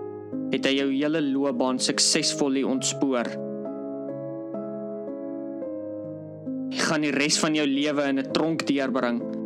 het 0.52 0.66
hy 0.66 0.74
jou 0.80 0.90
hele 0.92 1.22
loopbaan 1.22 1.80
suksesvol 1.80 2.64
ontspoor. 2.66 3.28
Jy 6.70 6.80
gaan 6.80 7.02
die 7.02 7.12
res 7.12 7.40
van 7.40 7.56
jou 7.56 7.68
lewe 7.68 8.04
in 8.04 8.20
'n 8.20 8.32
tronk 8.32 8.66
deurbring. 8.66 9.39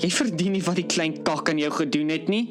Jy 0.00 0.08
verdien 0.14 0.54
nie 0.56 0.64
wat 0.64 0.78
die 0.80 0.88
klein 0.88 1.18
kak 1.26 1.50
aan 1.52 1.60
jou 1.60 1.70
gedoen 1.74 2.08
het 2.12 2.28
nie. 2.32 2.46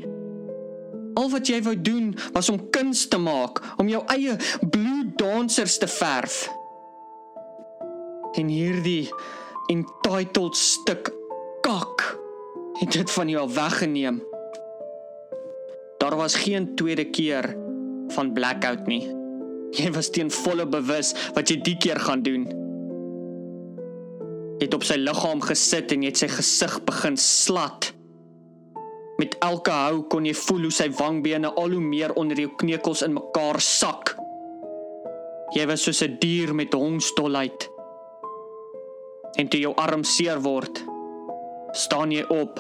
Al 1.18 1.32
wat 1.34 1.50
jy 1.50 1.60
wou 1.66 1.74
doen 1.76 2.12
was 2.36 2.50
om 2.54 2.62
kuns 2.74 3.08
te 3.10 3.18
maak, 3.18 3.62
om 3.82 3.89
jou 3.89 4.04
eie 4.14 4.38
blue 4.62 5.10
dancers 5.18 5.80
te 5.82 5.89
verf. 5.89 6.45
En 8.38 8.52
hierdie 8.52 9.10
entitled 9.70 10.58
stuk 10.58 11.10
kak 11.66 12.06
het 12.80 12.93
dit 12.95 13.12
van 13.12 13.30
jou 13.30 13.45
weggeneem. 13.54 14.22
Daar 16.00 16.16
was 16.16 16.38
geen 16.45 16.76
tweede 16.76 17.10
keer 17.10 17.50
van 18.16 18.34
blackout 18.34 18.88
nie. 18.88 19.04
Jy 19.76 19.91
was 19.93 20.10
teen 20.10 20.32
volle 20.32 20.66
bewus 20.70 21.12
wat 21.36 21.50
jy 21.50 21.60
die 21.66 21.78
keer 21.82 22.00
gaan 22.02 22.24
doen. 22.26 22.47
Het 24.60 24.74
op 24.74 24.84
sy 24.84 24.97
liggaam 24.99 25.41
gesit 25.41 25.91
en 25.95 26.03
het 26.03 26.20
sy 26.20 26.28
gesig 26.28 26.80
begin 26.88 27.18
slat. 27.18 27.93
Met 29.20 29.36
elke 29.43 29.72
hou 29.72 30.03
kon 30.12 30.26
jy 30.28 30.34
voel 30.36 30.68
hoe 30.68 30.76
sy 30.76 30.89
wangbene 30.95 31.51
al 31.60 31.76
hoe 31.76 31.84
meer 31.84 32.14
onder 32.20 32.39
jou 32.39 32.51
kneukels 32.62 33.03
in 33.03 33.18
mekaar 33.18 33.60
sak. 33.64 34.16
Jy 35.55 35.66
was 35.68 35.84
soos 35.84 36.01
'n 36.03 36.18
dier 36.20 36.55
met 36.55 36.74
hongstolheid. 36.74 37.70
En 39.38 39.47
toe 39.47 39.60
jou 39.60 39.74
arm 39.76 40.03
seer 40.03 40.41
word, 40.41 40.84
staan 41.72 42.12
jy 42.12 42.24
op 42.30 42.60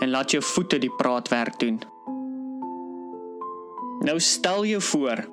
en 0.00 0.10
laat 0.10 0.30
jou 0.30 0.42
voete 0.42 0.78
die 0.78 0.92
praatwerk 0.98 1.58
doen. 1.58 1.80
Nou 4.00 4.20
stel 4.20 4.64
jou 4.64 4.80
voor, 4.82 5.24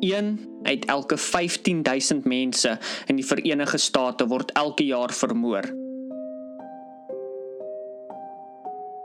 een 0.00 0.36
uit 0.62 0.84
elke 0.84 1.16
15000 1.16 2.24
mense 2.24 2.78
in 3.06 3.16
die 3.16 3.26
Verenigde 3.26 3.78
State 3.78 4.26
word 4.26 4.52
elke 4.52 4.84
jaar 4.86 5.12
vermoor. 5.12 5.68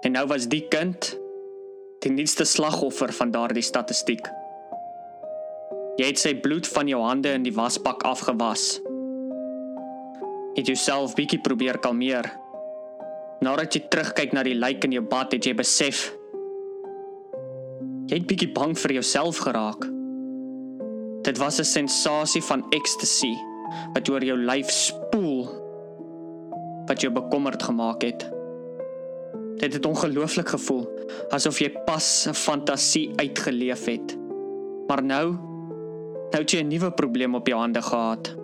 En 0.01 0.15
nou 0.17 0.25
was 0.27 0.47
die 0.49 0.63
kind 0.67 1.13
die 2.01 2.11
nuutste 2.11 2.45
slagoffer 2.45 3.13
van 3.13 3.31
daardie 3.31 3.63
statistiek. 3.63 4.25
Jy 5.99 6.07
het 6.07 6.19
sy 6.19 6.33
bloed 6.41 6.65
van 6.67 6.89
jou 6.89 7.01
hande 7.03 7.35
in 7.37 7.45
die 7.45 7.53
wasbak 7.53 8.01
afgewas. 8.09 8.79
Het 10.55 10.71
jouself 10.73 11.13
bietjie 11.15 11.41
probeer 11.45 11.77
kalmeer. 11.77 12.25
Nadat 13.45 13.77
jy 13.77 13.83
terugkyk 13.93 14.33
na 14.33 14.43
die 14.45 14.57
lijk 14.57 14.83
in 14.87 14.97
jou 14.97 15.05
bad, 15.05 15.35
het 15.37 15.45
jy 15.45 15.53
besef 15.57 16.09
jy 18.11 18.17
het 18.17 18.27
bietjie 18.27 18.49
bang 18.51 18.73
vir 18.75 18.97
jouself 18.97 19.37
geraak. 19.45 19.85
Dit 21.21 21.37
was 21.37 21.59
'n 21.59 21.63
sensasie 21.63 22.43
van 22.43 22.65
ecstasy 22.69 23.35
wat 23.93 24.09
oor 24.09 24.23
jou 24.23 24.37
lyf 24.37 24.69
spoel 24.69 25.49
wat 26.85 27.01
jou 27.01 27.13
bekommerd 27.13 27.63
gemaak 27.63 28.01
het. 28.01 28.29
Dit 29.55 29.73
het 29.73 29.85
ongelooflik 29.85 30.49
gevoel, 30.49 30.89
asof 31.29 31.59
jy 31.59 31.69
pas 31.85 32.27
'n 32.27 32.33
fantasie 32.33 33.11
uitgeleef 33.15 33.85
het. 33.85 34.17
Maar 34.87 35.03
nou, 35.03 35.31
nou 36.31 36.41
het 36.41 36.51
jy 36.51 36.61
'n 36.61 36.67
nuwe 36.67 36.91
probleem 36.91 37.35
op 37.35 37.47
jou 37.47 37.59
hande 37.59 37.81
gehad. 37.81 38.35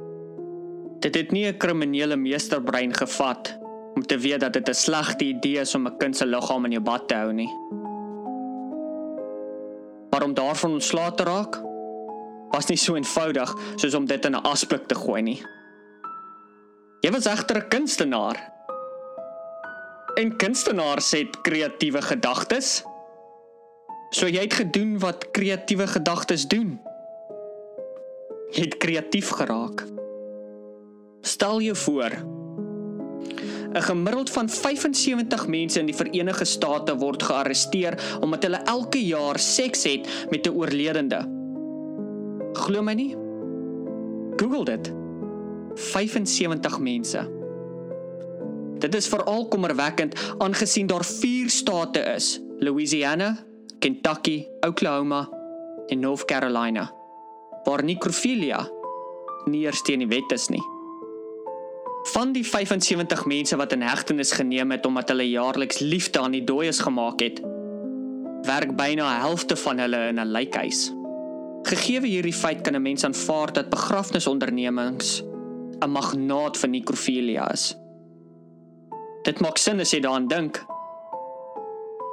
Dit 1.00 1.16
het 1.16 1.32
nie 1.32 1.48
'n 1.48 1.58
kriminele 1.58 2.16
meesterbrein 2.16 2.94
gevat 2.94 3.58
om 3.96 4.06
te 4.06 4.18
weet 4.18 4.40
dat 4.40 4.54
dit 4.54 4.70
'n 4.70 4.74
slegte 4.74 5.26
idee 5.26 5.60
is 5.60 5.76
om 5.76 5.88
'n 5.88 5.98
kind 5.98 6.18
se 6.18 6.26
liggaam 6.26 6.66
in 6.66 6.72
jou 6.72 6.84
bad 6.84 7.08
te 7.08 7.16
hou 7.16 7.34
nie. 7.34 7.50
Maar 10.10 10.24
om 10.24 10.34
daarvan 10.34 10.72
ontslae 10.72 11.14
te 11.14 11.24
raak, 11.24 11.67
was 12.58 12.70
nie 12.72 12.80
so 12.82 12.98
eenvoudig 12.98 13.54
soos 13.78 13.96
om 13.98 14.06
dit 14.10 14.26
in 14.26 14.36
'n 14.36 14.46
asblik 14.50 14.88
te 14.88 14.96
gooi 14.96 15.22
nie. 15.22 15.42
Jy 17.02 17.12
was 17.12 17.26
egter 17.26 17.58
'n 17.58 17.70
kunstenaar. 17.70 18.38
En 20.16 20.38
kunstenaars 20.38 21.12
het 21.12 21.42
kreatiewe 21.42 22.02
gedagtes. 22.02 22.84
So 24.10 24.26
jy 24.26 24.42
het 24.42 24.54
gedoen 24.54 25.00
wat 25.00 25.32
kreatiewe 25.32 25.88
gedagtes 25.88 26.48
doen. 26.48 26.80
Jy 28.52 28.62
het 28.62 28.78
kreatief 28.78 29.30
geraak. 29.30 29.86
Stel 31.22 31.62
jou 31.62 31.76
voor, 31.76 32.12
'n 33.74 33.82
gemiddeld 33.82 34.30
van 34.30 34.50
75 34.50 35.48
mense 35.48 35.80
in 35.80 35.86
die 35.86 35.96
Verenigde 35.96 36.46
State 36.46 36.98
word 36.98 37.24
gearresteer 37.24 38.20
omdat 38.22 38.44
hulle 38.44 38.62
elke 38.64 39.06
jaar 39.06 39.40
seks 39.40 39.84
het 39.84 40.08
met 40.30 40.48
'n 40.48 40.56
oorledende. 40.56 41.37
Glo 42.68 42.82
my 42.84 42.94
nie? 43.00 43.16
Google 44.36 44.66
dit. 44.68 44.90
75 45.80 46.80
mense. 46.84 47.22
Dit 48.84 48.96
is 48.96 49.08
veral 49.08 49.48
kommerwekkend 49.48 50.18
aangesien 50.44 50.88
daar 50.88 51.06
4 51.06 51.50
state 51.50 52.00
is: 52.00 52.42
Louisiana, 52.60 53.38
Kentucky, 53.80 54.48
Oklahoma 54.68 55.30
en 55.88 56.00
North 56.00 56.26
Carolina 56.26 56.92
waar 57.64 57.84
nekrofilia 57.84 58.62
nie 59.46 59.64
eers 59.64 59.82
teen 59.82 60.04
die 60.04 60.12
wet 60.12 60.32
is 60.36 60.50
nie. 60.52 60.64
Van 62.12 62.36
die 62.36 62.44
75 62.44 63.26
mense 63.26 63.56
wat 63.56 63.72
in 63.76 63.84
hegtenis 63.84 64.32
geneem 64.36 64.72
het 64.76 64.86
omdat 64.86 65.16
hulle 65.16 65.30
jaarliks 65.30 65.80
liefde 65.80 66.20
aan 66.20 66.36
die 66.36 66.44
dooies 66.44 66.80
gemaak 66.84 67.24
het, 67.24 67.40
werk 68.44 68.76
byna 68.76 69.08
'n 69.08 69.20
helfte 69.24 69.56
van 69.56 69.80
hulle 69.80 70.08
in 70.08 70.20
'n 70.20 70.32
lijkhuis. 70.36 70.97
Gegee 71.64 72.02
hierdie 72.02 72.34
feit 72.34 72.62
kan 72.62 72.76
'n 72.76 72.82
mens 72.82 73.04
aanvaar 73.04 73.54
dat 73.54 73.70
begrafnisondernemings 73.70 75.24
'n 75.82 75.90
magnaat 75.90 76.58
vir 76.58 76.70
nekrofilia 76.70 77.52
is. 77.52 77.76
Dit 79.24 79.40
maak 79.40 79.58
sin 79.58 79.80
as 79.80 79.92
jy 79.92 80.00
daaraan 80.00 80.28
dink. 80.28 80.66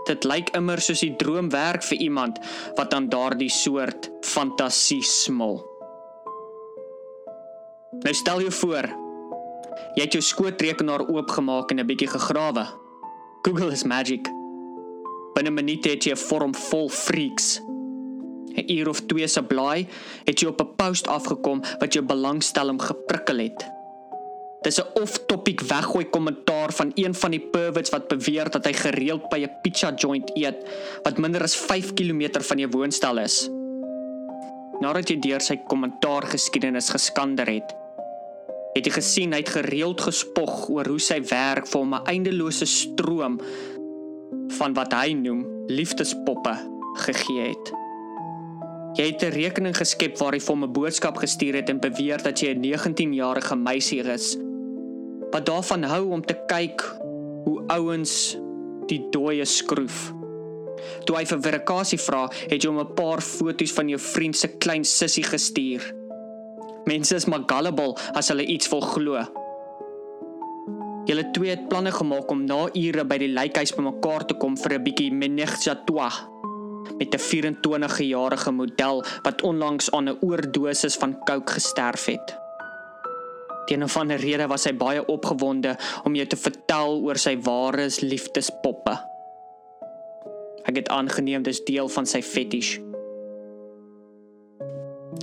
Dit 0.06 0.24
lyk 0.24 0.50
immer 0.56 0.80
soos 0.80 1.00
die 1.00 1.16
droomwerk 1.16 1.82
vir 1.82 1.98
iemand 1.98 2.38
wat 2.76 2.94
aan 2.94 3.08
daardie 3.08 3.50
soort 3.50 4.10
fantasie 4.20 5.02
smil. 5.02 5.64
Nou 8.02 8.14
stel 8.14 8.40
jou 8.40 8.52
voor, 8.52 9.04
Jy 9.94 10.02
het 10.02 10.16
jou 10.16 10.22
skootrekenaar 10.26 11.04
oopgemaak 11.06 11.70
en 11.70 11.80
'n 11.80 11.86
bietjie 11.86 12.08
gegrawe. 12.08 12.66
Google 13.42 13.72
is 13.72 13.84
magic. 13.84 14.28
Binne 15.34 15.50
minute 15.50 15.88
het 15.88 16.04
jy 16.04 16.12
'n 16.12 16.16
vorm 16.16 16.54
vol 16.54 16.88
freaks. 16.88 17.60
'n 18.56 18.72
Uur 18.72 18.88
of 18.88 19.00
2 19.00 19.26
se 19.26 19.42
blaai 19.42 19.86
het 20.24 20.40
jy 20.40 20.48
op 20.48 20.60
'n 20.60 20.74
post 20.76 21.06
afgekom 21.06 21.62
wat 21.78 21.92
jou 21.92 22.04
belangstelling 22.04 22.82
geprikkel 22.82 23.38
het. 23.38 23.66
Dis 24.62 24.80
'n 24.80 25.00
off-topic 25.02 25.60
weggooi 25.60 26.04
kommentaar 26.10 26.72
van 26.72 26.92
een 26.94 27.14
van 27.14 27.30
die 27.30 27.40
perverts 27.40 27.90
wat 27.90 28.08
beweer 28.08 28.50
dat 28.50 28.64
hy 28.64 28.72
gereeld 28.72 29.28
by 29.28 29.38
'n 29.38 29.56
pizza 29.62 29.94
joint 29.96 30.30
eet 30.34 30.56
wat 31.02 31.18
minder 31.18 31.42
as 31.42 31.56
5 31.56 31.94
km 31.94 32.40
van 32.40 32.58
jou 32.58 32.70
woonstel 32.70 33.18
is. 33.18 33.50
Nadat 34.80 35.08
jy 35.08 35.18
deur 35.18 35.40
sy 35.40 35.56
kommentaar 35.56 36.22
geskiedenis 36.26 36.90
geskander 36.90 37.46
het, 37.46 37.74
Het 38.74 38.88
jy 38.88 38.92
gesien 38.96 39.32
hy 39.32 39.38
het 39.38 39.52
gereeld 39.54 40.00
gespog 40.02 40.64
oor 40.68 40.88
hoe 40.90 40.98
sy 40.98 41.20
werk 41.30 41.68
vir 41.70 41.84
'n 41.86 42.00
eindelose 42.10 42.66
stroom 42.66 43.38
van 44.58 44.74
wat 44.74 44.92
hy 44.92 45.12
noem 45.12 45.46
liefdespoppe 45.70 46.54
gegee 47.06 47.54
het. 47.54 47.83
Jy 48.94 49.06
het 49.10 49.22
'n 49.22 49.34
rekening 49.34 49.76
geskep 49.76 50.18
waar 50.18 50.32
hy 50.32 50.38
vir 50.38 50.54
hom 50.54 50.64
'n 50.64 50.72
boodskap 50.72 51.16
gestuur 51.16 51.54
het 51.54 51.68
en 51.68 51.80
beweer 51.80 52.22
dat 52.22 52.40
jy 52.40 52.54
'n 52.54 52.60
19-jarige 52.62 53.56
meisie 53.56 54.02
is 54.02 54.36
wat 55.32 55.46
daarvan 55.46 55.82
hou 55.82 56.10
om 56.10 56.22
te 56.22 56.36
kyk 56.46 56.80
hoe 57.44 57.62
ouens 57.66 58.38
die 58.86 59.00
dooie 59.10 59.44
skroef. 59.44 60.12
Toe 61.04 61.16
hy 61.16 61.24
vir 61.24 61.40
verifikasie 61.40 61.98
vra, 61.98 62.28
het 62.50 62.62
jy 62.62 62.70
hom 62.70 62.78
'n 62.78 62.94
paar 62.94 63.20
foto's 63.20 63.72
van 63.72 63.88
jou 63.88 63.98
vriend 63.98 64.36
se 64.36 64.48
klein 64.48 64.84
sussie 64.84 65.24
gestuur. 65.24 65.82
Mense 66.86 67.14
is 67.14 67.26
maar 67.26 67.42
gullible 67.46 67.96
as 68.14 68.28
hulle 68.28 68.46
iets 68.46 68.68
wil 68.68 68.80
glo. 68.80 69.24
Julle 71.04 71.30
twee 71.32 71.50
het 71.50 71.68
planne 71.68 71.90
gemaak 71.90 72.30
om 72.30 72.44
na 72.44 72.68
ure 72.74 73.04
by 73.04 73.18
die 73.18 73.28
lijkhuis 73.28 73.74
bymekaar 73.74 74.26
te 74.26 74.34
kom 74.34 74.56
vir 74.56 74.78
'n 74.78 74.84
bietjie 74.84 75.12
menage 75.12 75.70
à 75.70 75.74
trois 75.84 76.33
met 76.98 77.14
'n 77.14 77.18
24-jarige 77.18 78.50
model 78.50 79.04
wat 79.22 79.42
onlangs 79.42 79.90
aan 79.90 80.08
'n 80.08 80.18
oordosis 80.20 80.94
van 80.96 81.18
coke 81.24 81.52
gesterf 81.52 82.04
het. 82.04 82.38
Teen 83.64 83.82
'n 83.82 83.88
van 83.88 84.06
'n 84.06 84.16
rede 84.16 84.46
was 84.46 84.64
hy 84.64 84.76
baie 84.76 85.06
opgewonde 85.06 85.76
om 86.02 86.14
jou 86.14 86.26
te 86.26 86.36
vertel 86.36 87.00
oor 87.00 87.16
sy 87.16 87.38
ware 87.40 87.88
liefdespoppe. 88.00 89.12
Ek 90.62 90.76
het 90.76 90.88
aangeneem 90.88 91.42
dis 91.42 91.64
deel 91.64 91.88
van 91.88 92.06
sy 92.06 92.22
fetish. 92.22 92.78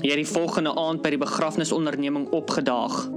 Hy 0.01 0.07
het 0.07 0.15
die 0.15 0.27
volgende 0.27 0.75
aand 0.75 1.01
by 1.01 1.09
die 1.09 1.17
begrafnisonderneming 1.17 2.29
opgedaag. 2.29 3.09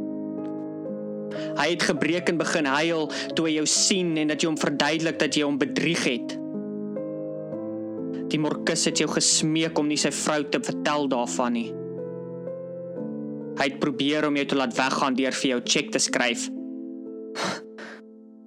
Hy 1.56 1.68
het 1.70 1.82
gebreek 1.82 2.28
en 2.28 2.36
begin 2.36 2.64
huil 2.64 3.10
toe 3.34 3.46
hy 3.46 3.54
jou 3.54 3.66
sien 3.66 4.16
en 4.16 4.28
dat 4.28 4.42
jy 4.42 4.48
hom 4.48 4.58
verduidelik 4.58 5.18
dat 5.18 5.34
jy 5.34 5.42
hom 5.42 5.58
bedrieg 5.58 6.04
het. 6.04 6.43
Die 8.34 8.40
Morkus 8.42 8.82
het 8.88 8.98
jou 8.98 9.06
gesmeek 9.06 9.78
om 9.78 9.86
nie 9.86 9.98
sy 10.00 10.10
vrou 10.10 10.40
te 10.50 10.58
vertel 10.58 11.04
daarvan 11.06 11.54
nie. 11.54 11.68
Hy 13.60 13.66
het 13.68 13.76
probeer 13.78 14.26
om 14.26 14.34
jou 14.34 14.46
te 14.50 14.58
laat 14.58 14.74
weggaan 14.74 15.14
deur 15.14 15.36
vir 15.38 15.50
jou 15.52 15.60
cheque 15.62 15.94
te 15.94 16.02
skryf. 16.02 16.48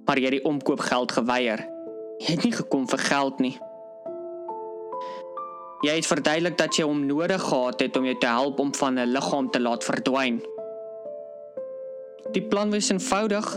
Maar 0.07 0.19
jy 0.19 0.27
het 0.29 0.35
die 0.37 0.47
omkoopgeld 0.47 1.11
geweier. 1.17 1.63
Jy 2.19 2.35
het 2.35 2.43
nie 2.47 2.53
gekom 2.55 2.85
vir 2.87 3.01
geld 3.03 3.41
nie. 3.43 3.53
Jy 5.83 5.97
het 5.97 6.07
verduidelik 6.07 6.55
dat 6.59 6.79
jy 6.79 6.85
hom 6.87 7.01
nodig 7.07 7.43
gehad 7.43 7.83
het 7.83 7.99
om 7.99 8.07
jou 8.07 8.15
te 8.19 8.31
help 8.31 8.59
om 8.63 8.71
van 8.75 8.99
'n 8.99 9.11
liggaam 9.11 9.51
te 9.51 9.59
laat 9.59 9.83
verdwyn. 9.83 10.39
Die 12.31 12.43
plan 12.43 12.71
was 12.71 12.91
eenvoudig. 12.91 13.51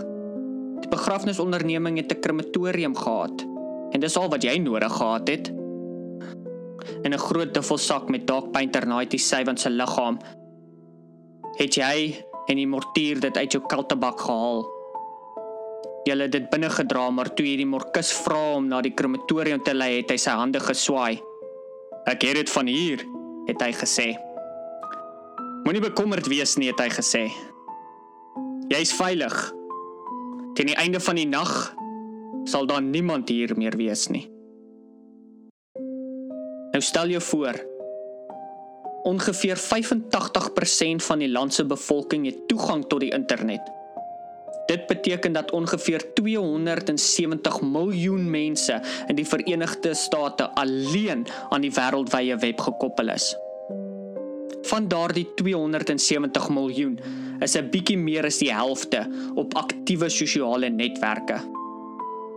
Die 0.83 0.91
begrafnisonderneming 0.91 1.97
het 2.03 2.12
'n 2.14 2.20
krematorium 2.20 2.95
gehad 2.95 3.47
en 3.91 4.01
dis 4.01 4.16
al 4.16 4.28
wat 4.28 4.43
jy 4.43 4.59
nodig 4.59 4.93
gehad 4.93 5.28
het. 5.28 5.60
In 7.05 7.12
'n 7.14 7.18
groot 7.18 7.55
duffelsak 7.55 8.09
met 8.09 8.26
Dark 8.26 8.53
Painter 8.53 8.82
97 8.82 9.59
se 9.59 9.70
liggaam 9.70 10.18
het 11.59 11.76
jy 11.76 12.24
en 12.49 12.57
die 12.57 12.68
mortier 12.68 13.20
dit 13.20 13.36
uit 13.36 13.53
jou 13.53 13.62
kaltebak 13.68 14.20
gehaal. 14.20 14.64
Jy 16.09 16.16
het 16.16 16.32
dit 16.32 16.47
binne 16.51 16.70
gedra, 16.72 17.11
maar 17.12 17.28
toe 17.36 17.45
jy 17.45 17.59
die 17.61 17.68
morkus 17.68 18.12
vra 18.24 18.57
om 18.57 18.68
na 18.70 18.80
die 18.80 18.95
krematorium 18.97 19.61
te 19.62 19.74
lei, 19.74 19.99
het 20.01 20.11
hy 20.11 20.16
sy 20.16 20.30
hande 20.30 20.61
geswaai. 20.64 21.20
Ek 22.09 22.24
het 22.24 22.41
dit 22.41 22.51
van 22.51 22.66
hier, 22.66 23.05
het 23.47 23.61
hy 23.62 23.70
gesê. 23.76 24.09
Moenie 25.66 25.84
bekommerd 25.84 26.30
wees 26.32 26.57
nie, 26.57 26.70
het 26.72 26.80
hy 26.80 26.88
gesê. 26.95 27.26
Jy's 28.72 28.95
veilig. 28.97 29.36
Teen 30.57 30.72
die 30.72 30.78
einde 30.80 31.03
van 31.05 31.20
die 31.20 31.28
nag 31.28 31.53
sal 32.49 32.66
daar 32.66 32.82
niemand 32.82 33.28
hier 33.28 33.53
meer 33.59 33.76
wees 33.76 34.09
nie. 34.09 34.24
Nou 36.71 36.83
stel 36.83 37.09
jou 37.09 37.23
voor. 37.23 37.59
Ongeveer 39.03 39.59
85% 39.59 39.61
van 40.97 41.18
die 41.18 41.31
land 41.31 41.55
se 41.55 41.64
bevolking 41.66 42.27
het 42.27 42.49
toegang 42.49 42.85
tot 42.87 43.01
die 43.01 43.12
internet. 43.12 43.61
Dit 44.66 44.87
beteken 44.87 45.33
dat 45.33 45.51
ongeveer 45.51 46.14
270 46.14 47.61
miljoen 47.61 48.31
mense 48.31 48.83
in 49.07 49.16
die 49.18 49.27
Verenigde 49.27 49.95
State 49.95 50.51
alleen 50.55 51.27
aan 51.49 51.61
die 51.61 51.73
wêreldwye 51.75 52.37
web 52.39 52.61
gekoppel 52.61 53.11
is. 53.16 53.33
Van 54.62 54.89
daardie 54.89 55.27
270 55.35 56.49
miljoen 56.49 57.01
is 57.41 57.57
'n 57.57 57.71
bietjie 57.71 57.99
meer 57.99 58.25
as 58.25 58.39
die 58.39 58.53
helfte 58.53 59.09
op 59.35 59.55
aktiewe 59.55 60.09
sosiale 60.09 60.68
netwerke. 60.68 61.41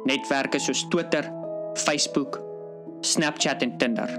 Netwerke 0.03 0.59
soos 0.59 0.87
Twitter, 0.89 1.31
Facebook, 1.73 2.52
Snapchat 3.03 3.61
en 3.61 3.77
Tinder. 3.77 4.11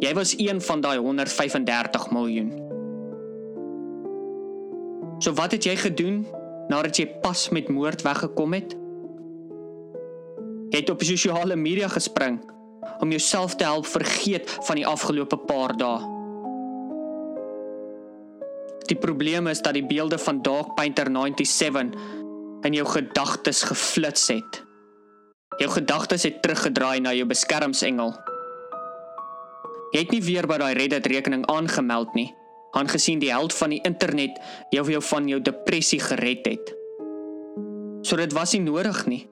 Jy 0.00 0.12
was 0.14 0.34
een 0.38 0.60
van 0.62 0.80
daai 0.80 0.98
135 0.98 2.10
miljoen. 2.14 2.52
So 5.18 5.34
wat 5.34 5.52
het 5.52 5.66
jy 5.66 5.74
gedoen 5.76 6.22
nadat 6.70 6.96
jy 6.96 7.08
pas 7.20 7.48
met 7.50 7.68
moord 7.68 8.06
weggekom 8.06 8.54
het? 8.54 8.76
Jy 10.70 10.78
het 10.78 10.94
op 10.94 11.02
sosiale 11.02 11.58
media 11.58 11.90
gespring 11.90 12.38
om 13.02 13.10
jouself 13.10 13.58
te 13.58 13.66
help 13.66 13.86
vergeet 13.90 14.50
van 14.62 14.78
die 14.78 14.86
afgelope 14.86 15.36
paar 15.50 15.74
dae. 15.76 15.98
Die 18.86 18.98
probleem 18.98 19.50
is 19.50 19.62
dat 19.62 19.74
die 19.74 19.86
beelde 19.86 20.18
van 20.18 20.42
Dark 20.42 20.74
Painter 20.78 21.10
97 21.10 21.98
in 22.62 22.74
jou 22.78 22.86
gedagtes 22.86 23.62
geflits 23.62 24.28
het. 24.28 24.69
Jou 25.60 25.68
gedagtes 25.68 26.22
het 26.24 26.38
teruggedraai 26.40 27.02
na 27.04 27.12
jou 27.12 27.26
beskermsengel. 27.28 28.14
Jy 29.92 30.04
het 30.04 30.12
nie 30.14 30.22
weer 30.24 30.46
by 30.48 30.56
daai 30.62 30.72
Reddit 30.78 31.08
rekening 31.10 31.42
aangemeld 31.52 32.14
nie, 32.16 32.30
aangesien 32.78 33.20
die 33.20 33.32
held 33.32 33.52
van 33.58 33.74
die 33.74 33.80
internet 33.84 34.38
jou 34.72 34.86
vir 34.86 34.94
jou 34.96 35.02
van 35.10 35.26
jou 35.28 35.40
depressie 35.44 35.98
gered 36.00 36.46
het. 36.48 36.70
So 38.06 38.16
dit 38.16 38.32
was 38.32 38.54
nie 38.56 38.62
nodig 38.64 39.02
nie. 39.06 39.26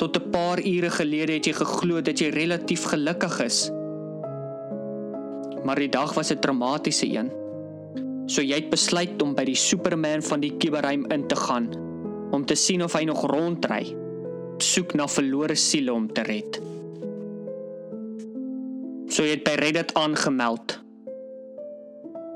Tot 0.00 0.16
'n 0.16 0.30
paar 0.30 0.58
ure 0.58 0.90
gelede 0.90 1.32
het 1.32 1.46
jy 1.46 1.52
geglo 1.52 2.00
dat 2.00 2.18
jy 2.18 2.30
relatief 2.30 2.84
gelukkig 2.84 3.40
is. 3.40 3.70
Maar 5.64 5.76
die 5.76 5.88
dag 5.88 6.14
was 6.14 6.32
'n 6.32 6.40
traumatiese 6.40 7.06
een. 7.06 7.30
So 8.26 8.40
jy 8.40 8.54
het 8.54 8.70
besluit 8.70 9.22
om 9.22 9.34
by 9.34 9.44
die 9.44 9.54
Superman 9.54 10.22
van 10.22 10.40
die 10.40 10.56
kuberruim 10.56 11.04
in 11.10 11.28
te 11.28 11.36
gaan 11.36 11.68
om 12.32 12.44
te 12.44 12.54
sien 12.54 12.82
of 12.82 12.92
hy 12.92 13.04
nog 13.04 13.26
rondry. 13.26 14.03
Soek 14.62 14.94
na 14.94 15.08
verlore 15.10 15.54
siele 15.58 15.92
om 15.92 16.06
te 16.12 16.22
red. 16.22 16.60
So 19.10 19.26
jy 19.26 19.34
het 19.34 19.44
by 19.46 19.54
Reddit 19.58 19.94
aangemeld. 19.98 20.76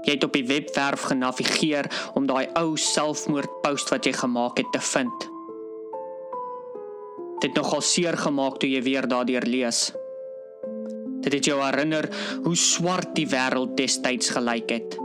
Jy 0.06 0.16
het 0.16 0.24
op 0.26 0.34
die 0.34 0.46
webwerf 0.48 1.08
genavigeer 1.10 1.88
om 2.18 2.26
daai 2.26 2.48
ou 2.58 2.76
selfmoordpost 2.80 3.92
wat 3.94 4.06
jy 4.06 4.14
gemaak 4.18 4.58
het 4.58 4.70
te 4.74 4.82
vind. 4.90 5.28
Dit 7.38 7.50
het 7.50 7.58
nogal 7.60 7.82
seer 7.86 8.18
gemaak 8.18 8.58
toe 8.58 8.70
jy 8.70 8.82
weer 8.82 9.06
daardeur 9.06 9.46
lees. 9.46 9.88
Dit 11.22 11.32
het 11.38 11.50
jou 11.50 11.58
herinner 11.62 12.08
hoe 12.44 12.56
swart 12.56 13.14
die 13.14 13.28
wêreld 13.30 13.76
destyds 13.78 14.32
gelyk 14.34 14.74
het. 14.74 14.98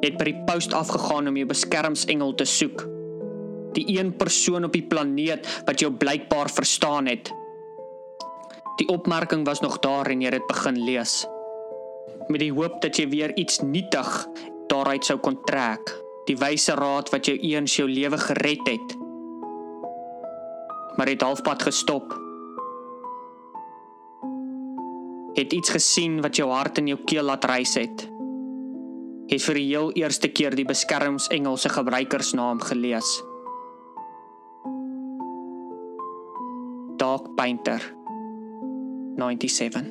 Jy 0.00 0.08
het 0.08 0.18
by 0.18 0.30
die 0.30 0.40
post 0.48 0.74
afgegaan 0.74 1.28
om 1.30 1.36
jou 1.38 1.46
beskermsengel 1.50 2.34
te 2.34 2.48
soek. 2.48 2.86
Die 3.72 3.86
een 3.98 4.16
persoon 4.16 4.64
op 4.64 4.72
die 4.72 4.86
planeet 4.86 5.46
wat 5.66 5.80
jou 5.80 5.92
blykbaar 5.92 6.50
verstaan 6.50 7.06
het. 7.06 7.30
Die 8.80 8.88
opmerking 8.88 9.44
was 9.46 9.60
nog 9.60 9.78
daar 9.78 10.08
en 10.10 10.22
jy 10.24 10.30
het 10.32 10.46
begin 10.48 10.78
lees. 10.84 11.26
Met 12.28 12.40
die 12.40 12.52
hoop 12.52 12.80
dat 12.80 12.96
jy 12.96 13.08
weer 13.08 13.36
iets 13.36 13.60
nietig 13.60 14.08
daaruit 14.70 15.04
sou 15.04 15.18
kon 15.20 15.36
trek. 15.44 15.92
Die 16.24 16.38
wyse 16.38 16.74
raad 16.78 17.10
wat 17.12 17.26
jou 17.26 17.36
eens 17.36 17.76
jou 17.76 17.88
lewe 17.90 18.18
gered 18.18 18.68
het. 18.68 18.96
Maar 20.96 21.12
het 21.12 21.22
halfpad 21.22 21.62
gestop. 21.62 22.16
Het 25.34 25.52
iets 25.52 25.70
gesien 25.70 26.20
wat 26.20 26.36
jou 26.36 26.50
hart 26.50 26.78
in 26.78 26.90
jou 26.90 26.98
keel 27.04 27.28
laat 27.28 27.44
reis 27.44 27.74
het. 27.78 28.06
Het 29.30 29.42
vir 29.42 29.54
die 29.54 29.66
heel 29.70 29.92
eerste 29.92 30.28
keer 30.28 30.56
die 30.56 30.66
beskermingsengel 30.66 31.56
se 31.56 31.68
gebruikersnaam 31.68 32.60
gelees. 32.60 33.20
Dark 37.10 37.34
Painter 37.34 37.94
97. 39.16 39.82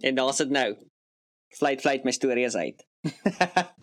En 0.00 0.14
daar's 0.14 0.36
dit 0.36 0.50
nou. 0.50 0.76
Fluit 1.48 1.80
fluit 1.80 2.04
my 2.04 2.10
stories 2.10 2.54
uit. 2.56 2.86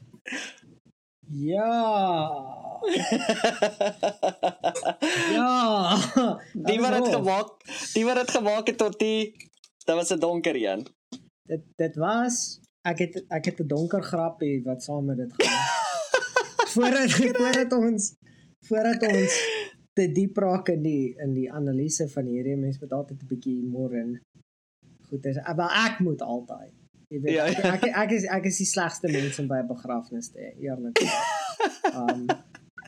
Ja. 1.31 2.25
ja. 5.37 5.97
Die 6.53 6.79
wat 6.81 6.95
dit 6.95 7.07
gemaak, 7.13 7.49
die 7.93 8.05
wat 8.05 8.15
dit 8.15 8.31
gemaak 8.31 8.67
het 8.67 8.77
tot 8.77 8.97
die 8.99 9.35
dit 9.85 9.95
was 9.95 10.09
'n 10.09 10.19
donker 10.19 10.57
een. 10.57 10.87
Dit 11.45 11.61
dit 11.75 11.95
was 11.95 12.59
ek 12.81 12.97
het 12.99 13.25
ek 13.27 13.45
het 13.45 13.59
'n 13.59 13.67
donker 13.67 14.03
grappie 14.03 14.63
wat 14.63 14.83
saam 14.83 15.05
met 15.05 15.17
dit 15.17 15.33
gaan. 15.37 15.53
voordat 16.73 17.11
voordat 17.11 17.71
ons 17.71 18.15
voordat 18.65 19.01
ons 19.13 19.33
te 19.99 20.07
diep 20.15 20.37
raak 20.43 20.69
in 20.73 20.83
die 20.85 21.15
in 21.25 21.33
die 21.35 21.47
analise 21.51 22.07
van 22.15 22.25
hierdie 22.31 22.55
mens 22.57 22.79
moet 22.81 22.93
altyd 22.97 23.23
'n 23.23 23.27
bietjie 23.33 23.55
humor 23.61 23.95
en 23.99 24.13
goed 25.09 25.25
is. 25.25 25.37
Maar 25.55 25.73
ek 25.87 25.99
moet 26.05 26.21
altyd. 26.21 26.73
Jy 27.09 27.19
weet 27.21 27.33
Ja, 27.33 27.45
ek, 27.49 27.57
ja. 27.57 27.73
ek 27.73 27.83
ek 28.03 28.11
is 28.17 28.25
ek 28.37 28.45
is 28.45 28.57
die 28.61 28.65
slegste 28.69 29.07
mens 29.11 29.39
om 29.39 29.47
by 29.47 29.59
'n 29.63 29.67
begrafnis 29.67 30.29
te 30.31 30.53
eerlik. 30.61 30.99
Um 31.99 32.27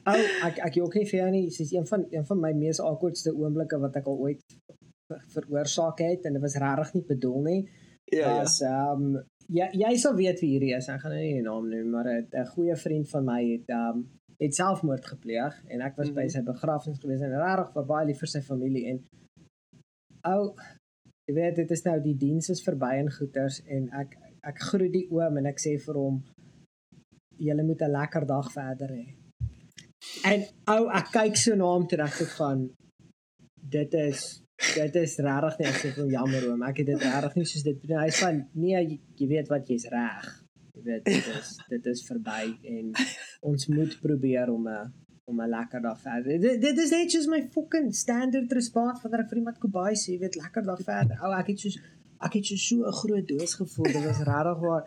ou 0.05 0.19
ek 0.47 0.57
ek 0.65 0.75
jy 0.77 0.81
ook 0.81 0.95
nie 0.95 1.05
vir 1.09 1.19
jou 1.19 1.29
nie, 1.31 1.43
dis 1.49 1.71
een 1.73 1.85
van 1.87 2.05
een 2.11 2.25
van 2.25 2.39
my 2.39 2.51
mees 2.53 2.79
awkwardste 2.79 3.33
oomblikke 3.35 3.77
wat 3.79 3.95
ek 3.99 4.07
al 4.07 4.17
ooit 4.17 4.41
ver- 5.09 5.25
veroorsaak 5.35 5.99
het 5.99 6.25
en 6.25 6.33
dit 6.33 6.41
was 6.41 6.55
regtig 6.55 6.93
nie 6.93 7.03
bedoel 7.09 7.41
nie. 7.41 7.59
Ja, 8.11 8.19
ja. 8.19 8.37
was 8.39 8.61
um 8.61 9.19
jy 9.51 9.67
jy 9.73 9.97
sal 9.97 10.15
weet 10.15 10.39
wie 10.41 10.49
hierdie 10.53 10.73
is. 10.77 10.87
Ek 10.89 11.01
gaan 11.01 11.11
nou 11.11 11.21
nie 11.21 11.33
die 11.33 11.41
naam 11.49 11.69
noem, 11.69 11.89
maar 11.89 12.07
'n 12.07 12.45
goeie 12.55 12.75
vriend 12.75 13.09
van 13.09 13.25
my 13.25 13.41
het 13.51 13.69
um 13.69 14.07
het 14.41 14.55
selfmoord 14.57 15.05
gepleeg 15.05 15.57
en 15.69 15.81
ek 15.85 15.97
was 15.97 16.09
by 16.09 16.25
Mhm. 16.25 16.29
sy 16.35 16.41
begrafnis 16.41 16.99
gewees 16.99 17.21
en 17.21 17.35
regtig 17.37 17.73
was 17.75 17.85
baie 17.87 18.07
lief 18.07 18.19
vir 18.19 18.27
sy 18.27 18.41
familie 18.41 18.87
en 18.91 19.03
ou 20.25 20.55
jy 21.27 21.35
weet 21.35 21.55
dit 21.55 21.71
is 21.71 21.85
nou 21.85 21.99
die 21.99 22.17
diens 22.17 22.49
is 22.49 22.63
verby 22.65 22.97
en 22.99 23.09
goeters 23.11 23.61
en 23.67 23.89
ek 23.93 24.17
ek 24.43 24.59
groet 24.59 24.91
die 24.91 25.07
oom 25.11 25.37
en 25.37 25.45
ek 25.45 25.59
sê 25.61 25.77
vir 25.85 25.95
hom 25.95 26.23
julle 27.37 27.63
moet 27.63 27.81
'n 27.81 27.91
lekker 27.91 28.25
dag 28.25 28.51
verder 28.53 28.89
hê. 28.89 29.07
En 30.25 30.43
ou 30.67 30.89
ek 30.89 31.11
kyk 31.13 31.37
so 31.37 31.55
na 31.55 31.63
hom 31.65 31.83
ek 31.83 32.13
sê 32.19 32.25
van 32.37 32.69
dit 33.69 33.93
is 33.93 34.41
dit 34.75 34.95
is 34.95 35.17
regtig 35.17 35.59
nie 35.59 35.67
ek 35.67 35.75
sê 35.75 35.91
vir 35.95 36.07
jammer 36.07 36.49
oom 36.49 36.63
ek 36.63 36.77
het 36.77 36.87
dit 36.87 37.01
regtig 37.01 37.35
nie 37.35 37.45
soos 37.45 37.63
dit 37.63 37.77
hy 37.89 38.09
sê 38.09 38.45
nee 38.53 38.83
jy, 38.83 38.99
jy 39.17 39.27
weet 39.27 39.49
wat 39.49 39.67
jy's 39.67 39.85
reg 39.89 40.40
jy 40.81 40.89
weet 40.89 41.05
dit 41.05 41.29
is 41.37 41.53
dit 41.69 41.85
is 41.93 42.03
verby 42.09 42.43
en 42.75 42.91
ons 43.51 43.67
moet 43.67 43.97
probeer 44.01 44.49
om 44.49 44.67
'n 44.67 44.91
om 45.31 45.41
'n 45.41 45.49
lekker 45.49 45.81
dag 45.81 45.99
verder 46.01 46.39
dit, 46.39 46.61
dit 46.61 46.77
is 46.77 46.89
net 46.91 47.11
soos 47.11 47.27
my 47.27 47.41
fucking 47.53 47.93
standard 47.95 48.51
response 48.51 49.01
wanneer 49.03 49.23
ek 49.25 49.29
vir 49.29 49.37
iemand 49.43 49.59
kobai 49.59 49.93
sê 49.95 50.13
jy 50.15 50.19
weet 50.19 50.35
lekker 50.35 50.63
dag 50.65 50.81
verder 50.81 51.17
ou 51.23 51.31
ek 51.39 51.47
het 51.53 51.59
soos 51.59 51.77
ek 52.21 52.33
het 52.33 52.45
so 52.45 52.55
so 52.55 52.75
'n 52.87 52.97
groot 53.03 53.27
doos 53.27 53.53
gevoel 53.61 53.85
dit 53.93 54.03
was 54.05 54.19
regtig 54.31 54.59
waar 54.65 54.83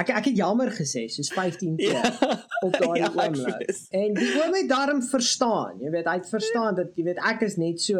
ek 0.00 0.08
ek 0.10 0.24
het 0.30 0.36
jammer 0.36 0.70
gesê 0.70 1.08
soos 1.08 1.32
15 1.32 1.76
keer 1.76 1.92
Ja. 2.04 2.38
op 2.64 2.72
daardie 2.72 3.02
Ja, 3.02 3.10
oomblik. 3.24 3.70
En 3.90 4.14
die 4.14 4.30
oom 4.40 4.54
het 4.54 4.68
daarom 4.68 5.02
verstaan. 5.02 5.80
Jy 5.80 5.90
weet, 5.90 6.06
hy 6.06 6.14
het 6.14 6.28
verstaan 6.28 6.74
dat 6.74 6.94
jy 6.96 7.04
weet 7.04 7.18
ek 7.18 7.40
is 7.42 7.56
net 7.56 7.80
so 7.80 7.98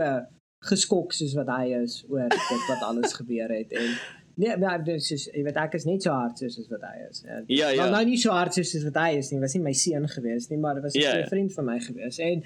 geskok 0.70 1.12
soos 1.12 1.34
wat 1.34 1.48
hy 1.48 1.72
is 1.82 2.04
oor 2.08 2.28
dit 2.30 2.66
wat 2.68 2.82
alles 2.86 3.12
gebeur 3.12 3.50
het 3.50 3.72
en 3.72 3.90
nee, 4.36 4.56
maar 4.56 4.84
dis 4.84 5.10
is 5.12 5.26
jy 5.34 5.42
weet 5.44 5.56
ek 5.56 5.74
is 5.74 5.84
net 5.84 6.02
so 6.02 6.10
hard 6.10 6.38
soos 6.38 6.68
wat 6.70 6.80
hy 6.82 7.06
is. 7.10 7.22
En, 7.24 7.44
Ja, 7.48 7.68
ja. 7.68 7.82
Nou, 7.82 7.90
nou 7.90 8.04
nie 8.04 8.16
so 8.18 8.30
hard 8.30 8.54
soos 8.54 8.72
wat 8.84 8.94
hy 8.94 9.16
is 9.18 9.30
nie. 9.30 9.40
Was 9.40 9.54
nie 9.54 9.62
my 9.62 9.72
seun 9.72 10.08
gewees 10.08 10.48
nie, 10.50 10.58
maar 10.58 10.80
was 10.82 10.94
'n 10.94 11.00
Ja, 11.00 11.16
ja. 11.16 11.26
vriend 11.26 11.52
van 11.54 11.64
my 11.64 11.78
gewees. 11.80 12.18
En 12.18 12.42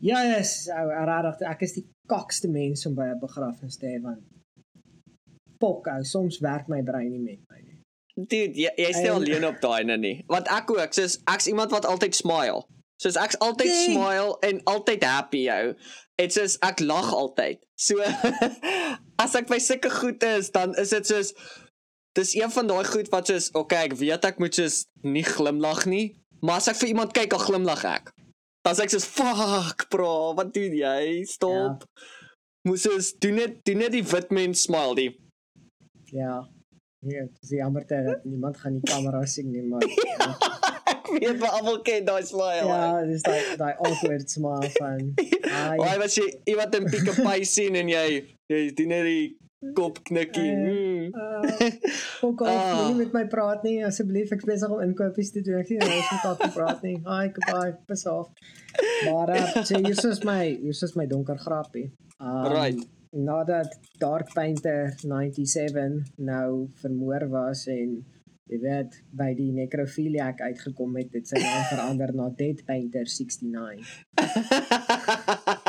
ja, 0.00 0.22
yes, 0.36 0.68
ou 0.68 0.88
regtig 1.04 1.40
ek 1.48 1.60
is 1.62 1.72
die 1.72 1.86
kakste 2.08 2.48
mens 2.48 2.86
om 2.86 2.94
by 2.94 3.02
'n 3.12 3.18
begrafnis 3.20 3.76
te 3.76 3.86
hê 3.86 4.00
want 4.02 4.22
pok, 5.58 5.86
ou, 5.86 6.02
soms 6.02 6.38
werk 6.40 6.68
my 6.68 6.82
brein 6.82 7.10
nie 7.10 7.18
met 7.20 7.38
my 7.50 7.58
nie. 7.60 7.80
Dude, 8.26 8.54
jy 8.58 8.70
jy's 8.76 8.96
nie 8.96 9.08
En- 9.08 9.14
alleen 9.14 9.44
op 9.46 9.60
daai 9.60 9.84
nou 9.84 9.98
nie. 9.98 10.24
Want 10.26 10.48
ek 10.48 10.70
ook, 10.70 10.92
soos 10.92 11.18
ek's 11.34 11.46
iemand 11.46 11.70
wat 11.70 11.84
altyd 11.86 12.14
smile. 12.14 12.64
Soos 13.02 13.16
ek's 13.16 13.36
altyd 13.38 13.66
Nee. 13.68 13.84
smile 13.90 14.36
en 14.40 14.60
altyd 14.64 15.04
happy 15.04 15.36
jou. 15.46 15.74
En 16.16 16.30
soos 16.30 16.58
ek 16.60 16.80
lag 16.80 17.12
altyd. 17.14 17.58
So 17.74 17.94
as 19.20 19.36
ek 19.38 19.50
by 19.50 19.58
sulke 19.62 19.90
goed 19.92 20.24
is, 20.26 20.50
dan 20.54 20.72
is 20.80 20.94
dit 20.94 21.06
soos 21.06 21.34
dis 22.18 22.32
een 22.34 22.50
van 22.50 22.66
daai 22.70 22.84
goed 22.88 23.10
wat 23.12 23.30
soos 23.30 23.50
okay, 23.58 23.84
ek 23.90 23.98
weet 24.00 24.24
ek 24.26 24.40
moet 24.42 24.56
soos 24.56 24.82
nie 25.06 25.24
glimlag 25.26 25.84
nie, 25.90 26.06
maar 26.42 26.60
as 26.62 26.70
ek 26.72 26.80
vir 26.80 26.94
iemand 26.94 27.14
kyk, 27.16 27.30
dan 27.34 27.44
glimlag 27.44 27.84
ek. 27.86 28.10
Dan 28.66 28.76
sê 28.76 28.86
ek 28.86 28.94
soos 28.94 29.08
fuck 29.08 29.86
bro, 29.92 30.32
wat 30.38 30.52
doen 30.56 30.74
jy? 30.76 31.02
Stop. 31.28 31.84
Moes 32.68 32.84
soos 32.84 33.14
doen 33.22 33.38
net 33.40 33.60
doen 33.68 33.80
net 33.84 33.94
die 33.94 34.04
wit 34.04 34.32
mens 34.36 34.66
smile 34.66 34.96
die. 34.98 35.10
Ja. 36.12 36.40
Ja, 37.00 37.22
dis 37.40 37.54
jammer 37.56 37.86
dat 37.88 38.26
niemand 38.28 38.58
gaan 38.60 38.74
die 38.76 38.84
kamera 38.84 39.22
sien 39.32 39.48
nie, 39.52 39.62
maar 39.64 39.84
ja. 39.88 40.26
Ek 40.90 41.06
weet 41.14 41.38
maar 41.40 41.54
almal 41.56 41.78
ken 41.86 42.04
daai 42.04 42.20
smile. 42.28 42.66
Ja, 42.68 43.00
dis 43.08 43.24
daai 43.24 43.56
daai 43.60 43.72
awkward 43.78 44.28
smile 44.28 44.68
van 44.76 45.14
ai. 45.62 45.96
was 46.02 46.18
jy 46.18 46.26
iemand 46.52 46.76
in 46.76 46.90
Pick 46.90 47.08
n 47.08 47.24
Pay 47.24 47.46
sien 47.48 47.78
en 47.80 47.88
jy 47.88 48.04
jy 48.50 48.70
doen 48.76 48.90
net 48.92 49.04
die 49.08 49.36
kop 49.76 49.98
knikkie. 50.08 50.50
Eh, 50.50 50.58
Mm. 50.60 51.10
Ook 52.26 52.40
al 52.40 52.46
Ah. 52.48 52.70
moenie 52.80 53.04
met 53.04 53.12
my 53.12 53.24
praat 53.32 53.62
nie 53.64 53.78
asseblief, 53.86 54.30
ek 54.32 54.38
is 54.44 54.48
besig 54.48 54.70
om 54.72 54.80
inkopies 54.84 55.30
te 55.34 55.42
doen. 55.44 55.58
Ek 55.60 55.66
sien 55.68 55.80
jy 55.80 55.88
nie 55.88 56.20
dalk 56.22 56.44
praat 56.54 56.82
nie. 56.86 56.96
Hi, 57.06 57.26
goodbye, 57.34 57.74
pas 57.88 58.06
af. 58.06 58.30
Maar 59.08 59.34
uh, 59.36 59.64
so 59.64 59.76
hier 59.78 59.96
is 60.12 60.24
my 60.24 60.44
hier 60.62 60.70
is 60.88 60.96
my 60.96 61.06
donker 61.06 61.38
grappie. 61.38 61.90
Um, 62.20 62.46
Right. 62.52 62.80
Nadat 63.12 63.72
Dark 63.98 64.32
Painter 64.34 64.92
97 65.02 66.12
nou 66.22 66.68
vermoor 66.80 67.24
was 67.32 67.64
en 67.66 67.96
jy 68.50 68.58
weet 68.62 68.96
by 69.14 69.32
die 69.34 69.50
necrophiliac 69.54 70.40
uitgekom 70.40 70.96
het, 70.98 71.12
het 71.14 71.26
sy 71.28 71.38
naam 71.42 71.64
verander 71.72 72.14
na 72.14 72.28
Dead 72.38 72.62
Painter 72.66 73.04
69. 73.06 74.06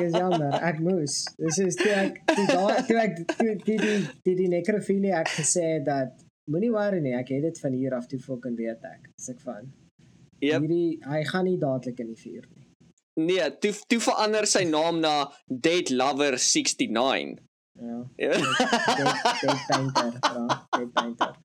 Ek 0.00 0.06
is 0.06 0.14
jammer, 0.16 0.54
ek 0.64 0.78
moes. 0.80 1.14
Dis 1.36 1.58
is 1.60 1.76
toe 1.76 1.90
ek 1.92 2.20
toe 2.30 2.46
daai 2.48 2.78
toe 2.88 2.96
ek 3.02 3.18
toe 3.20 3.50
die 3.66 3.76
die 3.76 3.98
die, 4.24 4.34
die 4.38 4.48
necrophilie 4.48 5.12
ek 5.18 5.28
gesê 5.34 5.66
dat 5.84 6.14
moenie 6.48 6.70
worry 6.72 7.02
nie, 7.04 7.12
ek 7.18 7.34
het 7.34 7.44
dit 7.44 7.60
van 7.60 7.76
hier 7.76 7.96
af 7.98 8.08
toe 8.08 8.20
fucking 8.22 8.56
weet 8.56 8.86
ek. 8.88 9.10
Dis 9.12 9.28
ek 9.34 9.44
van. 9.44 9.68
Yep. 10.40 10.64
Hierdie 10.64 10.88
hy 11.04 11.20
gaan 11.28 11.46
nie 11.50 11.58
dadelik 11.60 12.00
in 12.00 12.14
die 12.14 12.20
vuur 12.22 12.48
nie. 12.48 12.64
Nee, 13.20 13.50
toe 13.60 13.74
toe 13.92 14.00
verander 14.00 14.48
sy 14.48 14.64
naam 14.70 15.02
na 15.04 15.14
Dead 15.52 15.92
Lover 15.92 16.38
69. 16.40 17.44
Ja. 17.80 17.98
Ja. 18.16 18.32
Dead, 18.40 19.20
dead 19.42 19.60
painter, 19.68 20.16
ja, 20.16 20.46
dead 20.78 20.92
painter. 20.96 21.36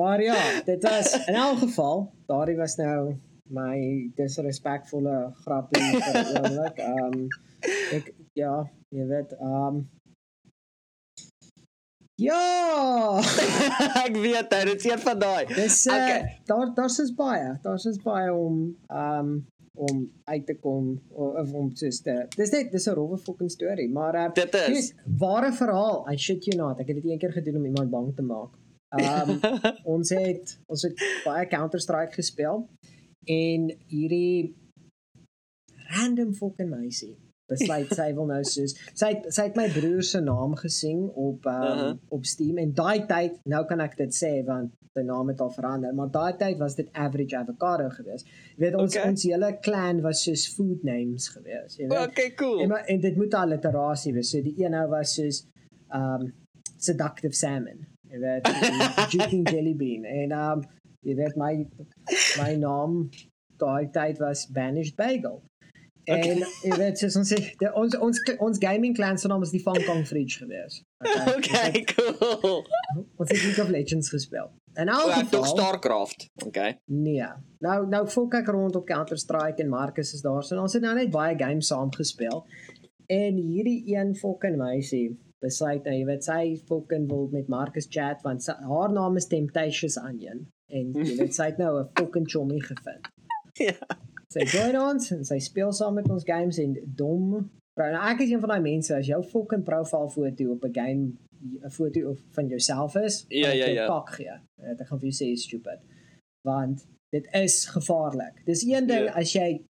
Maar 0.00 0.22
ja, 0.22 0.36
dit 0.68 0.84
was 0.84 1.16
in 1.26 1.34
elk 1.40 1.64
geval, 1.64 2.06
daardie 2.28 2.56
was 2.60 2.76
nou 2.76 3.16
my 3.50 3.76
disrespekvolle 4.16 5.16
grappie 5.44 5.82
vir 6.00 6.20
oomblik. 6.40 6.82
Um 6.96 7.28
ek 7.96 8.12
ja, 8.38 8.54
jy 8.94 9.06
weet, 9.10 9.34
um 9.40 9.84
Ja! 12.20 13.16
ek 14.04 14.16
weet 14.20 14.50
dit, 14.52 14.74
is 14.76 14.84
een 14.90 15.00
van 15.00 15.18
daai. 15.18 15.46
Dis 15.54 15.86
uh, 15.86 15.94
Okay. 15.94 16.18
okay. 16.18 16.40
daar 16.50 16.74
daar's 16.76 16.98
is 17.00 17.14
baie. 17.16 17.54
Daar's 17.64 17.86
is 17.88 18.00
baie 18.04 18.32
om 18.34 18.76
um 18.88 19.32
om 19.80 20.00
uit 20.28 20.46
te 20.46 20.54
kom 20.60 20.90
of, 21.08 21.52
om 21.56 21.70
soos 21.78 22.02
te 22.04 22.26
Dis 22.36 22.50
net 22.52 22.72
dis 22.72 22.86
'n 22.90 22.94
rowwe 22.98 23.16
fucking 23.18 23.50
storie, 23.50 23.88
maar 23.88 24.14
uh, 24.14 24.26
Dit 24.34 24.54
is. 24.54 24.66
dis 24.66 24.94
ware 25.18 25.52
verhaal. 25.52 26.04
I 26.12 26.16
shit 26.16 26.44
you 26.44 26.56
not. 26.58 26.80
Ek 26.80 26.86
het 26.92 27.00
dit 27.00 27.06
een 27.12 27.18
keer 27.18 27.32
gedoen 27.32 27.56
om 27.56 27.64
iemand 27.64 27.90
bang 27.90 28.12
te 28.16 28.22
maak. 28.22 28.52
Um 29.00 29.40
ons 29.96 30.10
het 30.10 30.58
ons 30.66 30.82
het 30.82 31.00
baie 31.24 31.46
Counter-Strike 31.46 32.12
gespeel 32.12 32.66
en 33.26 33.70
hierdie 33.92 34.54
random 35.96 36.32
fucking 36.34 36.70
meisie 36.70 37.16
besluit 37.50 37.90
sy 37.98 38.12
wil 38.14 38.28
nou 38.30 38.42
soos 38.46 38.76
sy 38.94 39.08
het, 39.14 39.24
sy 39.34 39.48
het 39.48 39.56
my 39.58 39.64
broer 39.74 40.04
se 40.06 40.20
naam 40.22 40.52
gesien 40.60 41.00
op 41.18 41.46
um, 41.50 41.52
uh 41.52 41.70
Uh-huh. 41.70 41.80
-huh. 41.88 41.96
op 42.16 42.24
Steam 42.26 42.58
en 42.62 42.74
daai 42.74 43.06
tyd 43.06 43.40
nou 43.54 43.64
kan 43.66 43.80
ek 43.80 43.96
dit 43.98 44.14
sê 44.14 44.30
want 44.46 44.70
sy 44.94 45.02
naam 45.06 45.28
het 45.28 45.40
al 45.40 45.50
verander 45.50 45.94
maar 45.94 46.10
daai 46.10 46.36
tyd 46.38 46.58
was 46.58 46.74
dit 46.78 46.88
average 46.92 47.36
avocado 47.36 47.88
geweest 47.90 48.26
jy 48.56 48.64
weet 48.64 48.74
ons 48.74 48.94
Okay. 48.96 49.10
ons 49.10 49.22
hele 49.22 49.50
clan 49.66 50.00
was 50.06 50.22
soos 50.24 50.46
food 50.54 50.82
names 50.84 51.28
geweest 51.28 51.78
jy 51.78 51.86
weet 51.88 52.08
Okay, 52.08 52.30
cool. 52.34 52.60
en, 52.60 52.68
maar, 52.68 52.84
en 52.86 53.00
dit 53.00 53.16
moet 53.16 53.34
alliterasie 53.34 54.12
wees 54.12 54.30
so 54.30 54.42
die 54.42 54.54
een 54.64 54.70
nou 54.70 54.88
was 54.88 55.14
soos 55.14 55.44
um 55.94 56.32
seductive 56.78 57.34
salmon 57.34 57.86
jy 58.10 58.18
weet 58.18 58.46
juking 59.14 59.50
jelly 59.50 59.74
bean 59.74 60.04
en 60.04 60.32
um 60.32 60.62
jy 61.06 61.14
weet 61.16 61.36
my 61.40 61.52
my 62.40 62.54
naam 62.56 63.08
daai 63.60 63.86
tyd 63.94 64.18
was 64.18 64.46
banished 64.46 64.96
bagel 64.96 65.40
En 66.10 66.16
Okay. 66.18 66.46
jy 66.64 66.76
weet 66.80 66.98
soos 66.98 67.14
ons 67.20 67.28
sê 67.30 67.36
die- 67.60 67.68
ons 67.76 67.94
ons 68.02 68.18
ons 68.40 68.58
gaming 68.58 68.94
clan 68.96 69.18
se 69.20 69.28
naam 69.28 69.42
is 69.44 69.50
die 69.52 69.60
Fang 69.62 69.78
Kong 69.86 70.00
Fridge 70.08 70.38
gewees. 70.40 70.80
Okay, 71.36 71.84
cool. 71.92 72.64
Ons 73.20 73.28
het 73.30 73.42
League 73.44 73.62
of 73.64 73.68
Legends 73.70 74.08
gespeel. 74.10 74.48
En 74.80 74.86
nou 74.90 75.10
ek 75.12 75.28
dink 75.30 75.46
Starcraft. 75.46 76.24
Okay. 76.46 76.78
Nee. 76.88 77.28
Nou 77.62 77.76
nou 77.92 78.02
volk 78.16 78.34
ek 78.40 78.48
rond 78.56 78.76
op 78.80 78.86
Counter 78.88 79.18
Strike 79.20 79.62
en 79.62 79.68
Marcus 79.68 80.14
is 80.16 80.24
daar. 80.24 80.42
So 80.42 80.58
ons 80.60 80.72
het 80.78 80.82
nou 80.82 80.94
net 80.98 81.12
baie 81.14 81.36
games 81.38 81.68
saam 81.70 81.92
gespeel. 81.94 82.42
En 83.06 83.36
hierdie 83.36 83.82
een 83.94 84.14
fucking 84.16 84.56
meisie 84.58 85.18
besluit 85.44 85.84
nou, 85.84 85.94
jy 86.00 86.04
weet 86.08 86.24
sy 86.26 86.40
fucking 86.68 87.06
wil 87.12 87.28
met 87.32 87.48
Marcus 87.48 87.86
chat 87.90 88.24
want 88.24 88.42
sy, 88.42 88.52
haar 88.72 88.92
naam 88.92 89.16
is 89.20 89.28
Temptations 89.30 90.00
Onion 90.00 90.46
en 90.70 90.92
sy 91.38 91.44
het 91.50 91.58
nou 91.58 91.80
'n 91.80 91.88
fucking 91.98 92.28
chommy 92.30 92.60
gevind. 92.60 93.08
Ja. 93.58 93.74
Sy 94.32 94.44
join 94.46 94.76
ons 94.80 95.10
en 95.10 95.24
sy 95.24 95.38
speel 95.38 95.72
saam 95.72 95.94
met 95.94 96.08
ons 96.10 96.24
games 96.24 96.58
en 96.58 96.76
dom 96.96 97.50
nou 97.76 98.10
ek 98.10 98.20
is 98.20 98.30
een 98.30 98.40
van 98.40 98.48
daai 98.48 98.60
mense 98.60 98.94
as 98.94 99.06
jou 99.06 99.22
fucking 99.22 99.64
profiel 99.64 100.08
foto 100.08 100.50
op 100.52 100.64
'n 100.64 100.72
game 100.72 101.12
'n 101.64 101.70
foto 101.70 102.10
of 102.10 102.18
van 102.36 102.46
jouself 102.48 102.94
is, 102.96 103.24
Ja, 103.28 103.50
ja, 103.50 103.66
ja. 103.66 103.86
Kak 103.86 104.10
gee. 104.14 104.36
Ek 104.62 104.86
gaan 104.86 104.98
vir 105.00 105.08
jou 105.08 105.16
sê 105.24 105.32
is 105.32 105.42
stupid. 105.42 105.80
Want 106.44 106.86
dit 107.12 107.26
is 107.32 107.66
gevaarlik. 107.66 108.44
Dis 108.44 108.62
een 108.62 108.86
ding 108.86 109.04
Ja. 109.06 109.12
as 109.12 109.32
jy 109.32 109.60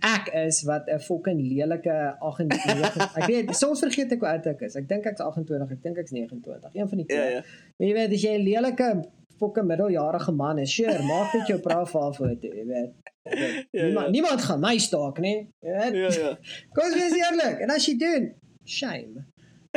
ek 0.00 0.28
is 0.34 0.62
wat 0.62 0.86
'n 0.88 0.98
fucking 1.00 1.40
lelike 1.40 2.16
28 2.20 3.16
ek 3.18 3.26
weet 3.26 3.56
soms 3.56 3.80
vergeet 3.80 4.12
ek 4.12 4.20
hoe 4.20 4.28
oud 4.28 4.46
ek 4.46 4.60
is. 4.60 4.76
Ek 4.76 4.88
dink 4.88 5.04
ek's 5.06 5.20
28, 5.20 5.70
ek 5.70 5.82
dink 5.82 5.96
ek's 5.96 6.10
29. 6.12 6.70
Een 6.74 6.88
van 6.88 6.98
die 6.98 7.06
twee. 7.06 7.18
Ja, 7.18 7.28
ja. 7.28 7.42
Maar 7.78 7.88
jy 7.88 7.94
weet 7.94 8.12
as 8.12 8.22
jy 8.22 8.34
'n 8.38 8.42
lelike 8.44 9.04
fucking 9.40 9.66
middeljarige 9.68 10.32
man 10.32 10.58
is, 10.62 10.72
sure, 10.74 10.98
maak 11.06 11.32
dit 11.32 11.52
jou 11.52 11.58
profiel 11.64 12.12
foto, 12.16 12.34
jy 12.48 12.64
weet. 12.66 12.92
Jy 13.26 13.38
weet, 13.40 13.54
Ja, 13.70 13.80
ja. 13.80 13.86
niemand, 13.86 14.10
niemand 14.14 14.42
gaan 14.46 14.60
my 14.62 14.76
stalk 14.78 15.18
nie. 15.18 15.38
Jy 15.60 15.72
weet. 15.78 15.94
Ja, 15.94 16.10
ja. 16.22 16.34
Kom 16.76 16.92
wees 16.94 17.16
eerlik. 17.18 17.58
En 17.64 17.70
as 17.74 17.86
jy 17.88 17.96
doen, 17.98 18.28
shame. 18.64 19.24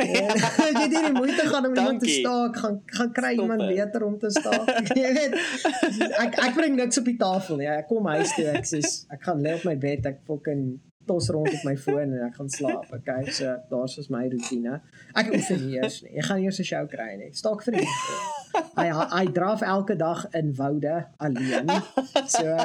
As 0.00 0.56
jy 0.72 0.86
dit 0.88 1.02
nie 1.02 1.12
moeite 1.12 1.44
gaan 1.50 1.66
om 1.68 1.74
iemand 1.76 2.00
te 2.00 2.08
staak, 2.08 2.54
gaan 2.56 2.78
gaan 2.86 3.10
kry 3.12 3.32
Stop 3.34 3.42
iemand 3.44 3.66
beter 3.68 4.04
om 4.06 4.14
te 4.18 4.30
staak. 4.32 4.70
jy 4.96 5.10
weet. 5.16 5.34
Ek 6.22 6.38
ek 6.46 6.54
bring 6.56 6.78
niks 6.78 7.00
op 7.02 7.04
die 7.10 7.18
tafel 7.20 7.58
nie. 7.60 7.68
Ek 7.68 7.88
kom 7.90 8.06
huis 8.08 8.32
toe, 8.36 8.46
ek 8.54 8.64
sê 8.70 8.80
ek 9.12 9.26
gaan 9.26 9.42
lê 9.44 9.52
op 9.58 9.66
my 9.68 9.74
bed, 9.82 10.06
ek 10.08 10.22
fucking 10.30 10.62
tos 11.10 11.30
rond 11.34 11.50
op 11.50 11.62
my 11.66 11.76
foon 11.84 12.14
en 12.14 12.26
ek 12.28 12.36
gaan 12.38 12.50
slaap. 12.52 12.86
Okay, 13.00 13.26
so 13.34 13.56
daar's 13.70 13.98
is 13.98 14.10
my 14.14 14.24
roetine. 14.30 14.78
Ek 15.18 15.32
oefen 15.34 15.64
nie 15.66 15.78
eers 15.80 16.00
nie. 16.06 16.14
Jy 16.18 16.26
gaan 16.28 16.44
eers 16.44 16.60
'n 16.62 16.68
show 16.72 16.84
kry 16.94 17.14
nie. 17.18 17.32
Staak 17.42 17.64
vir 17.66 17.80
die 17.80 17.88
Hy 18.76 18.86
hy 18.90 19.24
draf 19.34 19.62
elke 19.62 19.96
dag 19.96 20.26
in 20.34 20.54
woude 20.58 21.06
alleen. 21.18 21.70
So 22.26 22.56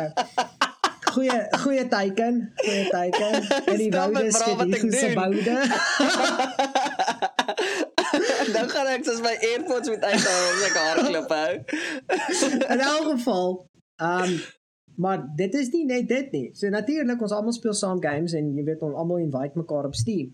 goeie 1.15 1.39
goeie 1.63 1.87
teiken, 1.87 2.41
goeie 2.55 2.89
teiken. 2.89 3.33
In 3.73 3.77
die 3.77 3.91
woude 3.91 4.23
ek 4.23 4.31
se 4.31 4.55
doen. 4.57 5.13
woude. 5.13 5.55
Dan 8.53 8.69
gaan 8.73 8.91
ek 8.95 9.05
soos 9.07 9.21
my 9.25 9.35
AirPods 9.51 9.89
met 9.93 10.03
uithaal 10.03 10.43
om 10.51 10.67
ek 10.69 10.77
hardloop 10.81 11.33
hou. 11.37 11.53
In 12.73 12.85
elk 12.89 13.09
geval, 13.15 13.49
um 14.11 14.37
maar 14.97 15.25
dit 15.35 15.53
is 15.53 15.71
nie 15.73 15.85
net 15.85 16.07
dit 16.07 16.31
nie. 16.31 16.45
So 16.53 16.69
natuurlik 16.69 17.21
ons 17.21 17.31
almal 17.35 17.53
speel 17.53 17.73
saam 17.73 18.01
games 18.03 18.33
en 18.33 18.53
jy 18.55 18.63
weet 18.63 18.81
ons 18.85 18.95
almal 18.95 19.17
invite 19.23 19.57
mekaar 19.59 19.85
op 19.89 19.95
Steam. 19.95 20.33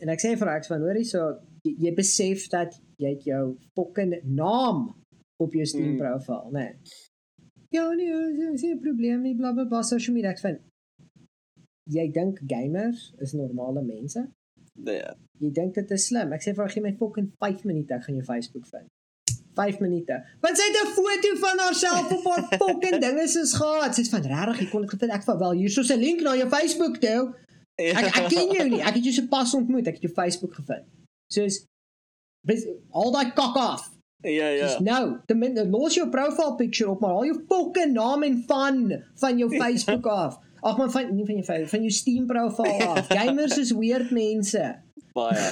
En 0.00 0.08
ek 0.12 0.20
sê 0.20 0.34
vir 0.36 0.48
Rex 0.48 0.68
van 0.68 0.80
hoorie 0.84 1.04
so 1.08 1.38
jy, 1.64 1.74
jy 1.86 1.94
besef 1.94 2.48
dat 2.52 2.76
jy 2.98 3.14
jou 3.24 3.56
fucking 3.74 4.14
naam 4.24 4.94
op 5.40 5.52
jou 5.54 5.64
Steam 5.66 5.94
Mm. 5.94 5.98
profiel, 5.98 6.50
né? 6.52 6.60
Nee. 6.60 6.74
Ja, 7.74 7.88
nee, 7.90 8.50
dis 8.52 8.62
nie 8.62 8.74
'n 8.74 8.80
probleem 8.80 9.22
nie, 9.22 9.34
bla 9.34 9.52
bla 9.52 9.64
bla 9.64 9.82
social 9.82 10.14
media 10.14 10.30
ek 10.30 10.38
van 10.40 10.58
jy 11.90 12.08
dink 12.12 12.40
gamers 12.46 13.12
is 13.20 13.32
normale 13.32 13.82
mense? 13.82 14.28
Nee. 14.74 15.02
Jy 15.40 15.50
dink 15.52 15.74
dit 15.74 15.90
is 15.90 16.06
slim. 16.06 16.32
Ek 16.32 16.42
sê 16.42 16.54
vir 16.54 16.64
haar 16.64 16.70
gee 16.72 16.82
my 16.82 16.92
fucking 16.98 17.32
5 17.40 17.64
minute 17.64 17.90
ek 17.94 18.04
gaan 18.04 18.14
jou 18.14 18.24
Facebook 18.24 18.66
vind. 18.66 18.88
5 19.54 19.78
minute. 19.78 20.18
Want 20.40 20.58
sy 20.58 20.66
het 20.68 20.80
'n 20.82 20.92
foto 20.98 21.30
van 21.46 21.58
haarself 21.58 22.12
op 22.12 22.24
haar 22.24 22.44
fucking 22.60 23.00
dinge 23.00 23.28
soos 23.28 23.52
gehad. 23.52 23.94
Sy's 23.94 24.08
van 24.08 24.22
regtig, 24.22 24.60
jy 24.60 24.68
kon 24.70 24.80
dit 24.80 24.90
gevind. 24.90 25.12
Ek 25.12 25.22
van 25.22 25.38
wel, 25.38 25.52
hier's 25.52 25.74
so 25.74 25.82
'n 25.94 26.00
link 26.00 26.20
na 26.20 26.36
jou 26.36 26.48
Facebook 26.48 26.96
toe. 26.96 27.34
Ek 27.74 28.06
ek 28.06 28.28
ken 28.28 28.50
jou 28.50 28.68
nie. 28.68 28.82
Ek 28.82 28.94
het 28.94 29.04
jou 29.04 29.14
se 29.14 29.26
pas 29.28 29.54
ontmoet. 29.54 29.86
Ek 29.86 29.98
het 29.98 30.02
jou 30.02 30.12
Facebook 30.12 30.54
gevind. 30.54 30.86
Soos 31.32 31.64
al 32.90 33.12
daai 33.12 33.32
kak 33.32 33.56
af. 33.56 33.90
Ja, 34.24 34.48
ja. 34.48 34.64
Dis 34.64 34.78
nou, 34.80 35.18
ten 35.26 35.38
minste 35.38 35.66
los 35.68 35.94
jou 35.94 36.08
profile 36.08 36.54
picture 36.56 36.90
op 36.90 37.00
maar 37.00 37.10
al 37.10 37.24
jou 37.28 37.36
fucking 37.48 37.92
naam 37.92 38.22
en 38.22 38.42
van 38.46 39.02
van 39.20 39.38
jou 39.38 39.50
Facebook 39.56 40.06
af. 40.22 40.38
Ag 40.64 40.76
man 40.76 40.90
van 40.90 41.14
nie 41.14 41.26
van 41.26 41.42
jou 41.42 41.66
van 41.68 41.80
jou 41.80 41.90
Steam 41.92 42.26
profiel 42.26 42.88
af. 42.88 43.06
Gamers 43.16 43.58
is 43.58 43.72
weird 43.72 44.10
mense. 44.10 44.80
Baie. 45.12 45.50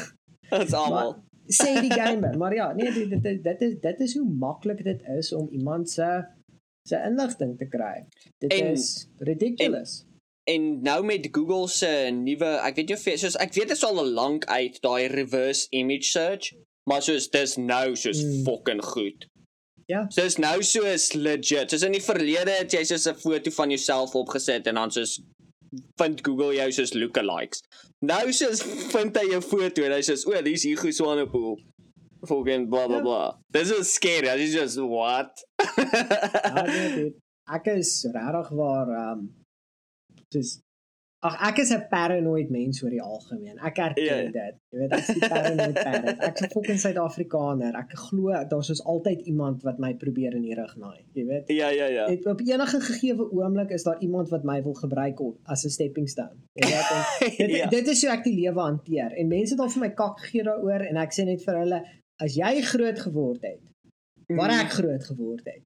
Dit's 0.48 0.72
almal. 0.72 1.18
Sê 1.52 1.80
die 1.80 1.92
gamer, 1.92 2.36
maar 2.38 2.54
ja, 2.54 2.72
nee 2.72 2.92
dit 2.92 3.10
dit 3.10 3.22
dit, 3.22 3.42
dit 3.44 3.60
is 3.62 3.74
dit 3.80 4.00
is 4.00 4.14
hoe 4.18 4.28
maklik 4.28 4.84
dit 4.84 5.02
is 5.18 5.32
om 5.32 5.48
iemand 5.52 5.90
se 5.90 6.24
se 6.88 6.96
inligting 7.06 7.58
te 7.58 7.66
kry. 7.68 8.06
Dit 8.38 8.52
En- 8.52 8.72
is 8.72 9.08
ridiculous. 9.18 10.04
En 10.50 10.82
nou 10.82 11.04
met 11.04 11.28
Google 11.30 11.68
se 11.68 12.10
nuwe, 12.12 12.48
ek 12.66 12.74
weet 12.76 12.88
nie 12.88 12.96
of 12.96 13.04
jy 13.06 13.16
soos 13.16 13.36
ek 13.38 13.52
weet 13.54 13.68
dit 13.70 13.76
is 13.76 13.84
al 13.86 14.04
lank 14.06 14.44
uit 14.50 14.80
daai 14.82 15.06
reverse 15.06 15.66
image 15.70 16.08
search, 16.10 16.52
maar 16.90 17.02
soos 17.02 17.28
dis 17.30 17.56
nou 17.56 17.94
soos 17.96 18.22
Mm. 18.24 18.42
fucking 18.44 18.82
goed. 18.84 19.28
Ja. 19.86 20.06
Soos 20.10 20.36
nou 20.38 20.62
soos 20.62 21.12
legit. 21.12 21.70
Soos 21.70 21.82
in 21.82 21.92
die 21.92 22.02
verlede 22.02 22.50
het 22.58 22.72
jy 22.72 22.82
soos 22.84 23.06
'n 23.06 23.14
foto 23.14 23.50
van 23.50 23.68
jouself 23.70 24.14
opgesit 24.14 24.66
en 24.66 24.74
dan 24.74 24.90
soos 24.90 25.20
vind 26.00 26.20
Google 26.26 26.54
jou 26.54 26.70
soos 26.72 26.92
lookalikes. 26.94 27.62
Nou 28.04 28.32
soos 28.32 28.62
vind 28.92 29.16
hy 29.16 29.26
jou 29.32 29.40
foto 29.44 29.84
en 29.86 29.92
hy 29.96 30.00
sê, 30.04 30.16
"O, 30.26 30.42
dis 30.42 30.64
Hugo 30.68 30.90
Swanepoel." 30.90 31.56
Fucking 32.26 32.68
blah 32.70 32.86
blah 32.86 32.98
Ja. 32.98 33.02
blah. 33.02 33.32
This 33.50 33.70
is 33.70 33.92
scary. 33.94 34.28
It's 34.28 34.52
just 34.54 34.78
what? 34.78 35.32
ja, 35.58 36.62
nee, 36.66 37.14
ek 37.50 37.66
is 37.66 38.06
regtig 38.14 38.50
waar 38.54 38.88
um, 39.12 39.24
dis 40.30 40.60
Ag 41.22 41.36
ek 41.48 41.58
is 41.62 41.70
'n 41.70 41.84
paranoid 41.90 42.48
mens 42.50 42.82
oor 42.82 42.90
die 42.90 43.02
algemeen. 43.02 43.58
Ek 43.62 43.76
erken 43.78 44.04
Ja, 44.04 44.14
ja. 44.16 44.30
dit. 44.30 44.54
Jy 44.72 44.78
weet 44.78 44.92
ek's 44.96 45.06
die 45.14 45.28
paranoid 45.28 45.74
parent. 45.74 46.18
Ek's 46.28 46.40
'n 46.42 46.48
fucking 46.50 46.78
Suid-Afrikaner. 46.82 47.74
Ek 47.78 47.92
glo 47.94 48.32
daar's 48.48 48.66
soos 48.66 48.82
altyd 48.84 49.20
iemand 49.30 49.62
wat 49.62 49.78
my 49.78 49.94
probeer 49.94 50.34
in 50.34 50.42
die 50.42 50.54
rug 50.54 50.76
naai. 50.76 51.04
Jy 51.14 51.24
weet. 51.26 51.48
ja, 51.48 51.68
ja, 51.70 51.86
ja. 51.86 52.06
Ek, 52.10 52.26
op 52.26 52.40
enige 52.40 52.80
gegeewe 52.80 53.30
oomblik 53.30 53.70
is 53.70 53.82
daar 53.84 54.00
iemand 54.00 54.28
wat 54.30 54.42
my 54.44 54.62
wil 54.62 54.74
gebruik 54.74 55.20
op, 55.20 55.38
as 55.44 55.64
'n 55.64 55.68
stepping 55.70 56.08
stone. 56.08 56.34
Jy 56.54 56.66
weet 56.66 56.90
en 57.38 57.46
dit 57.50 57.56
ja. 57.56 57.66
dit 57.68 57.86
is 57.88 58.02
hoe 58.02 58.10
ek 58.12 58.24
die 58.24 58.34
lewe 58.42 58.60
hanteer. 58.60 59.12
En 59.16 59.28
mense 59.28 59.54
het 59.54 59.60
al 59.60 59.68
vir 59.70 59.80
my 59.80 59.90
kak 59.94 60.18
gegee 60.20 60.42
daaroor 60.42 60.80
en 60.90 60.96
ek 60.96 61.12
sê 61.12 61.24
net 61.24 61.42
vir 61.44 61.54
hulle 61.58 61.82
as 62.18 62.34
jy 62.34 62.60
groot 62.62 62.98
geword 62.98 63.42
het, 63.42 63.60
waar 64.28 64.50
Mhm. 64.50 64.60
ek 64.66 64.70
groot 64.72 65.04
geword 65.04 65.44
het, 65.46 65.62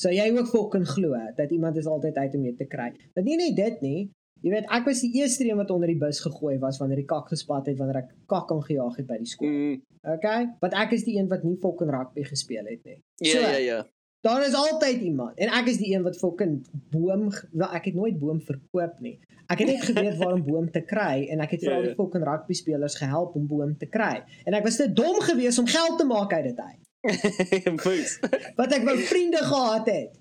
sou 0.00 0.12
jy 0.12 0.30
ook 0.38 0.46
fucking 0.48 0.86
glo 0.88 1.12
dat 1.36 1.50
iemand 1.50 1.76
is 1.76 1.86
altyd 1.86 2.16
uit 2.16 2.34
om 2.34 2.42
jou 2.44 2.54
te 2.56 2.64
kry. 2.64 2.92
Maar 3.14 3.24
nie 3.24 3.36
net 3.36 3.56
dit 3.56 3.80
nie. 3.82 4.10
Jy 4.44 4.50
weet, 4.52 4.66
ek 4.70 4.84
was 4.84 5.00
die 5.00 5.12
eerste 5.20 5.44
een 5.48 5.56
wat 5.56 5.70
onder 5.70 5.88
die 5.88 5.98
bus 5.98 6.20
gegooi 6.20 6.58
was 6.58 6.78
wanneer 6.78 6.96
die 7.00 7.08
kak 7.08 7.28
gespat 7.32 7.66
het 7.66 7.78
wanneer 7.78 7.96
ek 8.04 8.10
kak 8.30 8.50
aangejaag 8.52 8.96
het 9.00 9.06
by 9.06 9.16
die 9.18 9.26
skool. 9.26 9.48
Mm, 9.48 9.82
Okay? 10.06 10.46
Want 10.60 10.74
ek 10.78 10.92
is 10.94 11.02
die 11.04 11.16
een 11.18 11.26
wat 11.28 11.42
nie 11.42 11.56
fucking 11.58 11.90
rugby 11.90 12.22
gespeel 12.22 12.64
het 12.68 12.84
nie. 12.84 13.00
ja, 13.24 13.40
ja, 13.40 13.56
ja. 13.56 13.86
Daar 14.22 14.42
is 14.46 14.54
altyd 14.54 15.00
iemand 15.06 15.38
en 15.38 15.48
ek 15.54 15.66
is 15.70 15.76
die 15.78 15.92
een 15.94 16.02
wat 16.02 16.16
fucking 16.18 16.60
boom 16.90 17.28
wel 17.52 17.72
ek 17.74 17.84
het 17.90 17.94
nooit 17.94 18.18
boom 18.18 18.40
verkoop 18.40 19.00
nie. 19.00 19.18
Ek 19.50 19.58
het 19.62 19.68
net 19.68 19.82
geweet 19.86 20.16
waar 20.18 20.32
om 20.34 20.42
boom 20.46 20.70
te 20.70 20.80
kry 20.82 21.26
en 21.30 21.40
ek 21.40 21.50
het 21.56 21.60
vir 21.62 21.70
Ja, 21.70 21.76
al 21.76 21.82
die 21.82 21.90
ja. 21.90 21.96
fucking 21.98 22.24
rugby 22.26 22.52
spelers 22.58 22.96
gehelp 22.98 23.34
om 23.38 23.46
boom 23.46 23.76
te 23.78 23.86
kry. 23.86 24.22
En 24.44 24.54
ek 24.54 24.64
was 24.66 24.76
te 24.76 24.86
dom 24.92 25.20
geweest 25.26 25.58
om 25.62 25.66
geld 25.66 25.98
te 25.98 26.06
maak 26.06 26.32
uit 26.32 26.44
dit 26.44 26.58
uit. 26.58 26.82
Boos. 27.84 28.16
Wat 28.56 28.72
ek 28.74 28.82
wou 28.88 28.96
vriende 28.98 29.42
gehad 29.46 29.86
het. 29.90 30.16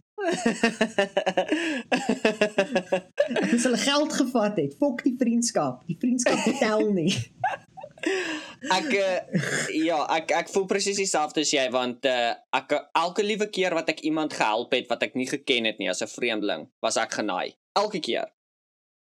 Ek 3.36 3.52
moes 3.52 3.64
hulle 3.68 3.78
geld 3.78 4.14
gevat 4.14 4.58
het. 4.58 4.76
Fok 4.80 5.04
die 5.06 5.16
vriendskap. 5.20 5.84
Die 5.90 5.98
vriendskap 6.02 6.40
tel 6.60 6.92
nie. 6.94 7.14
ek 8.70 8.90
uh, 8.94 9.18
ja, 9.74 10.00
ek 10.18 10.32
ek 10.44 10.50
voel 10.54 10.68
presies 10.70 11.00
dieselfde 11.02 11.42
as 11.46 11.54
jy 11.54 11.66
want 11.74 12.06
uh, 12.10 12.34
ek 12.56 12.78
elke 12.94 13.26
liewe 13.26 13.48
keer 13.50 13.74
wat 13.78 13.90
ek 13.94 14.04
iemand 14.06 14.36
gehelp 14.38 14.74
het 14.78 14.90
wat 14.92 15.04
ek 15.08 15.18
nie 15.18 15.30
geken 15.30 15.70
het 15.70 15.82
nie 15.82 15.90
as 15.90 16.04
'n 16.06 16.12
vreemdeling, 16.12 16.70
was 16.86 16.98
ek 17.02 17.18
genaai. 17.22 17.58
Elke 17.76 18.00
keer. 18.00 18.30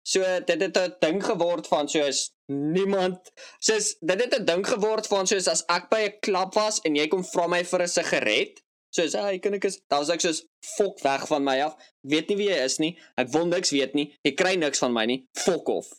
So 0.04 0.20
dit 0.20 0.62
het 0.62 0.78
'n 0.78 0.96
ding 1.00 1.24
geword 1.24 1.68
van 1.68 1.88
soos 1.88 2.34
niemand 2.48 3.32
soos 3.60 3.96
dit 4.00 4.20
het 4.24 4.40
'n 4.40 4.46
ding 4.46 4.68
geword 4.68 5.08
van 5.08 5.28
soos 5.28 5.48
as 5.48 5.64
ek 5.68 5.90
by 5.90 6.02
'n 6.08 6.20
klub 6.22 6.54
was 6.54 6.80
en 6.84 6.96
jy 6.96 7.08
kom 7.08 7.24
vra 7.24 7.48
my 7.48 7.64
vir 7.64 7.82
'n 7.82 7.88
sigaret, 7.88 8.63
soos 8.96 9.14
hey, 9.18 9.40
kan 9.40 9.54
ek 9.58 9.66
is 9.66 9.80
dan 9.90 10.00
was 10.04 10.10
ek 10.14 10.22
soos 10.22 10.44
fok 10.78 11.00
weg 11.04 11.28
van 11.28 11.44
my 11.44 11.60
af. 11.66 11.78
Weet 12.02 12.30
nie 12.30 12.38
wie 12.38 12.50
jy 12.50 12.60
is 12.64 12.80
nie. 12.80 12.98
Ek 13.18 13.32
wil 13.34 13.48
niks 13.50 13.72
weet 13.74 13.96
nie. 13.98 14.12
Jy 14.24 14.36
kry 14.38 14.56
niks 14.56 14.80
van 14.84 14.94
my 14.94 15.06
nie. 15.10 15.24
Fok 15.46 15.70
off. 15.70 15.90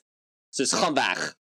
Soos 0.54 0.72
gaan 0.72 0.94
weg. 0.94 1.34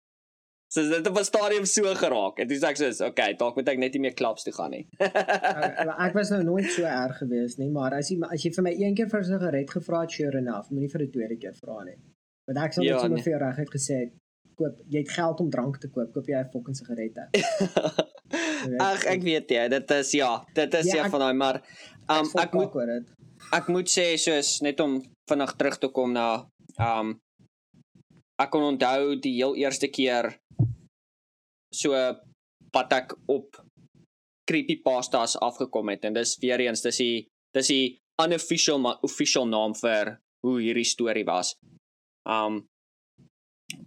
So 0.73 0.81
dit 0.89 0.95
het 0.97 1.09
op 1.11 1.19
'n 1.21 1.25
stadium 1.25 1.65
so 1.69 1.83
geraak. 1.95 2.39
En 2.41 2.49
toe 2.49 2.57
sê 2.57 2.69
ek 2.71 2.77
soos, 2.81 3.01
okay, 3.05 3.35
dalk 3.37 3.57
moet 3.57 3.69
ek 3.69 3.79
net 3.79 3.93
nie 3.93 4.01
meer 4.01 4.15
klubs 4.15 4.43
toe 4.43 4.53
gaan 4.57 4.71
nie. 4.71 4.87
ek, 4.99 5.89
ek 6.09 6.15
was 6.15 6.31
nou 6.31 6.43
nooit 6.43 6.71
so 6.73 6.83
erg 6.89 7.19
geweest 7.19 7.59
nie, 7.59 7.69
maar 7.69 7.93
as 7.93 8.09
jy 8.09 8.17
as 8.31 8.43
jy 8.43 8.51
vir 8.57 8.65
my 8.65 8.73
een 8.73 8.95
keer 8.95 9.11
vir 9.13 9.21
'n 9.21 9.25
sigaret 9.25 9.71
gevra 9.71 10.01
het, 10.01 10.11
sure 10.11 10.39
enough, 10.39 10.71
moenie 10.71 10.89
vir 10.91 11.03
'n 11.03 11.11
tweede 11.13 11.37
keer 11.37 11.55
vra 11.61 11.85
nie. 11.85 11.99
Want 12.49 12.59
ek 12.59 12.73
sal 12.73 12.85
net 12.85 12.93
Ja, 12.93 12.99
sommer 13.01 13.19
nee. 13.21 13.25
vir 13.25 13.33
jou 13.33 13.41
reguit 13.45 13.71
gesê 13.77 13.95
het, 14.01 14.13
koop 14.59 14.79
jy 14.89 14.99
het 15.03 15.11
geld 15.11 15.41
om 15.41 15.51
drank 15.51 15.79
te 15.81 15.89
koop, 15.89 16.13
koop 16.15 16.27
jy 16.29 16.39
'n 16.41 16.51
fucking 16.53 16.77
sigarette. 16.77 17.29
Ag, 18.81 19.05
ek 19.05 19.23
weet 19.23 19.51
jy, 19.51 19.69
dit 19.69 19.91
is 19.91 20.13
ja, 20.17 20.31
dit 20.55 20.75
is 20.75 20.87
Ja, 20.87 20.97
ja, 20.97 21.05
ek- 21.05 21.11
van 21.11 21.21
daai 21.21 21.35
maar 21.35 21.57
um, 22.11 22.27
voel 22.31 22.43
ek 22.43 22.53
moet 22.55 22.75
oor 22.75 22.87
dit. 22.87 23.11
ek 23.53 23.69
moet 23.69 23.89
sê 23.91 24.07
soos 24.17 24.61
net 24.63 24.81
om 24.81 25.01
vinnig 25.29 25.53
terug 25.59 25.79
te 25.79 25.89
kom 25.89 26.13
na 26.13 26.47
um 26.79 27.21
ek 28.43 28.51
kon 28.51 28.63
onthou 28.73 29.17
die 29.21 29.35
heel 29.37 29.55
eerste 29.57 29.89
keer 29.89 30.39
so 31.75 31.93
wat 32.73 32.93
ek 32.93 33.13
op 33.29 33.59
creepypastas 34.51 35.37
afgekom 35.39 35.89
het 35.93 36.05
en 36.05 36.15
dis 36.17 36.37
weer 36.43 36.61
eens 36.61 36.83
dis 36.83 36.97
die 36.99 37.29
dis 37.55 37.69
die 37.69 37.99
unofficial 38.23 38.79
maar 38.79 38.99
official 39.03 39.47
naam 39.47 39.75
vir 39.75 40.17
hoe 40.43 40.57
hierdie 40.61 40.85
storie 40.89 41.25
was. 41.25 41.55
Um 42.29 42.67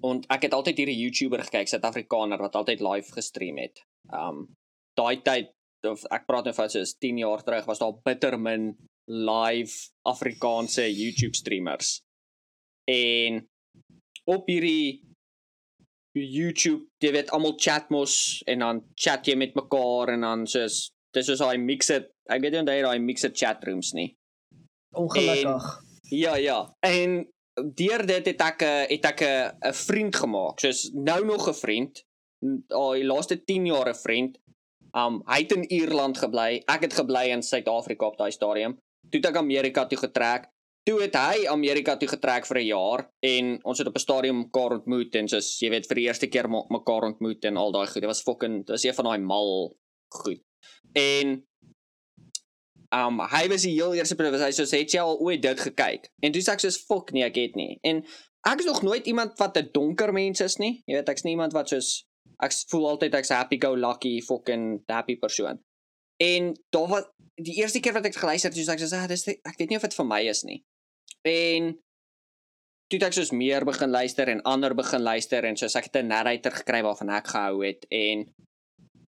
want 0.05 0.27
ek 0.33 0.47
het 0.47 0.55
altyd 0.57 0.81
hierdie 0.81 0.97
YouTuber 1.03 1.43
gekyk, 1.47 1.69
Suid-Afrikaner 1.71 2.41
wat 2.41 2.55
altyd 2.59 2.83
live 2.85 3.13
gestream 3.15 3.59
het. 3.61 3.81
Um 4.13 4.47
daai 4.95 5.21
tyd 5.25 5.51
of 5.85 6.05
ek 6.15 6.23
praat 6.25 6.47
nou 6.47 6.53
van 6.55 6.71
so 6.71 6.81
10 7.03 7.17
jaar 7.21 7.43
terug 7.43 7.65
was 7.69 7.81
daar 7.81 7.97
bitter 8.07 8.37
min 8.39 8.73
live 9.11 9.73
Afrikaanse 10.07 10.85
YouTube 10.87 11.35
streamers. 11.37 11.99
En 12.89 13.43
op 14.25 14.47
hierdie 14.49 15.03
YouTube, 16.15 16.87
jy 17.03 17.11
weet 17.11 17.31
almal 17.35 17.57
chat 17.59 17.89
mos 17.93 18.41
en 18.47 18.63
dan 18.63 18.81
chat 18.95 19.27
jy 19.27 19.35
met 19.37 19.55
mekaar 19.57 20.13
en 20.15 20.23
dan 20.25 20.45
soos 20.47 20.85
dis 21.15 21.27
soos 21.27 21.43
daai 21.43 21.59
mixed 21.61 22.09
ek 22.31 22.41
weet 22.41 22.55
nie 22.55 22.63
hoe 22.63 22.87
daai 22.87 23.03
mixed 23.03 23.35
chat 23.37 23.63
rooms 23.67 23.93
nie. 23.93 24.13
Ongelukkig. 24.95 25.67
En, 25.75 26.17
ja, 26.17 26.35
ja. 26.39 26.59
En 26.85 27.25
deur 27.55 28.05
dit 28.05 28.25
het 28.25 28.41
ek 28.41 28.61
het 28.89 29.05
ek 29.05 29.21
'n 29.21 29.73
vriend 29.73 30.15
gemaak. 30.15 30.59
Soos 30.59 30.91
nou 30.93 31.25
nog 31.25 31.47
'n 31.47 31.53
vriend. 31.53 32.05
Al 32.69 32.93
die 32.93 33.05
laaste 33.05 33.43
10 33.43 33.65
jaar 33.65 33.89
'n 33.89 33.95
vriend. 33.95 34.37
Um 34.93 35.21
hy 35.25 35.41
het 35.41 35.51
in 35.51 35.69
Ierland 35.69 36.17
gebly. 36.17 36.63
Ek 36.67 36.81
het 36.81 36.93
gebly 36.93 37.29
in 37.29 37.43
Suid-Afrika 37.43 38.05
op 38.05 38.17
daai 38.17 38.31
stadium. 38.31 38.79
Toe 39.09 39.19
het 39.19 39.25
ek 39.25 39.35
Amerika 39.35 39.85
toe 39.85 39.97
getrek. 39.97 40.49
Toe 40.83 41.01
het 41.01 41.15
hy 41.15 41.47
Amerika 41.47 41.97
toe 41.97 42.07
getrek 42.07 42.45
vir 42.45 42.57
'n 42.57 42.65
jaar 42.65 43.11
en 43.19 43.59
ons 43.63 43.77
het 43.77 43.87
op 43.87 43.95
'n 43.95 43.99
stadium 43.99 44.37
mekaar 44.37 44.71
ontmoet 44.71 45.15
en 45.15 45.27
soos 45.27 45.59
jy 45.59 45.69
weet 45.69 45.87
vir 45.87 45.95
die 45.95 46.07
eerste 46.07 46.27
keer 46.27 46.49
mekaar 46.49 47.03
ontmoet 47.03 47.43
en 47.45 47.57
al 47.57 47.71
daai 47.71 47.87
goed. 47.87 48.01
Dit 48.01 48.05
was 48.05 48.21
fucking 48.21 48.57
dit 48.57 48.69
was 48.69 48.83
een 48.83 48.93
van 48.93 49.05
daai 49.05 49.19
mal 49.19 49.77
goed. 50.07 50.41
En 50.93 51.47
um 52.95 53.19
hy 53.31 53.45
was 53.51 53.65
die 53.67 53.73
heel 53.75 53.95
eerste 53.97 54.15
persoon 54.15 54.37
wat 54.37 54.45
hy 54.45 54.53
sê 54.55 54.79
het 54.79 54.93
jy 54.95 55.03
al 55.03 55.19
ooit 55.19 55.41
dit 55.43 55.63
gekyk? 55.67 56.09
En 56.23 56.35
toe 56.35 56.43
sê 56.43 56.55
ek 56.55 56.63
soos 56.63 56.79
fuck 56.87 57.11
nee, 57.15 57.25
ek 57.27 57.39
het 57.41 57.55
nie. 57.59 57.77
En 57.83 58.03
ek 58.47 58.61
is 58.63 58.69
nog 58.69 58.83
nooit 58.87 59.07
iemand 59.11 59.37
wat 59.41 59.57
'n 59.57 59.69
donker 59.73 60.13
mens 60.13 60.41
is 60.41 60.57
nie. 60.57 60.83
Jy 60.87 60.99
weet 60.99 61.09
ek's 61.09 61.23
nie 61.23 61.35
iemand 61.35 61.53
wat 61.53 61.69
soos 61.69 62.05
ek 62.43 62.51
voel 62.71 62.89
altyd 62.89 63.15
ek's 63.15 63.29
happy 63.29 63.57
go 63.57 63.75
lucky 63.75 64.21
fucking 64.21 64.83
happy 64.87 65.17
persoon. 65.17 65.59
En 66.17 66.53
daar 66.69 66.87
was 66.87 67.03
die 67.35 67.57
eerste 67.59 67.79
keer 67.79 67.93
wat 67.93 68.05
ek 68.05 68.15
geluister 68.15 68.49
het, 68.49 68.57
toe 68.57 68.65
sê 68.65 68.75
ek 68.75 68.79
soos 68.79 68.93
ah, 68.93 69.07
dis 69.07 69.27
ek 69.27 69.57
weet 69.57 69.69
nie 69.69 69.77
of 69.77 69.87
dit 69.87 69.97
vir 69.99 70.05
my 70.05 70.21
is 70.29 70.43
nie. 70.43 70.63
En 71.27 71.73
toe 72.87 72.99
ek 73.01 73.17
soos 73.17 73.31
meer 73.31 73.65
begin 73.65 73.89
luister 73.89 74.29
en 74.29 74.43
ander 74.45 74.75
begin 74.77 75.01
luister 75.01 75.43
en 75.43 75.57
soos 75.57 75.75
ek 75.75 75.89
het 75.89 76.03
'n 76.03 76.07
narrator 76.07 76.51
gekry 76.51 76.81
waarvan 76.85 77.09
ek 77.09 77.27
gehou 77.27 77.65
het 77.65 77.85
en 77.89 78.29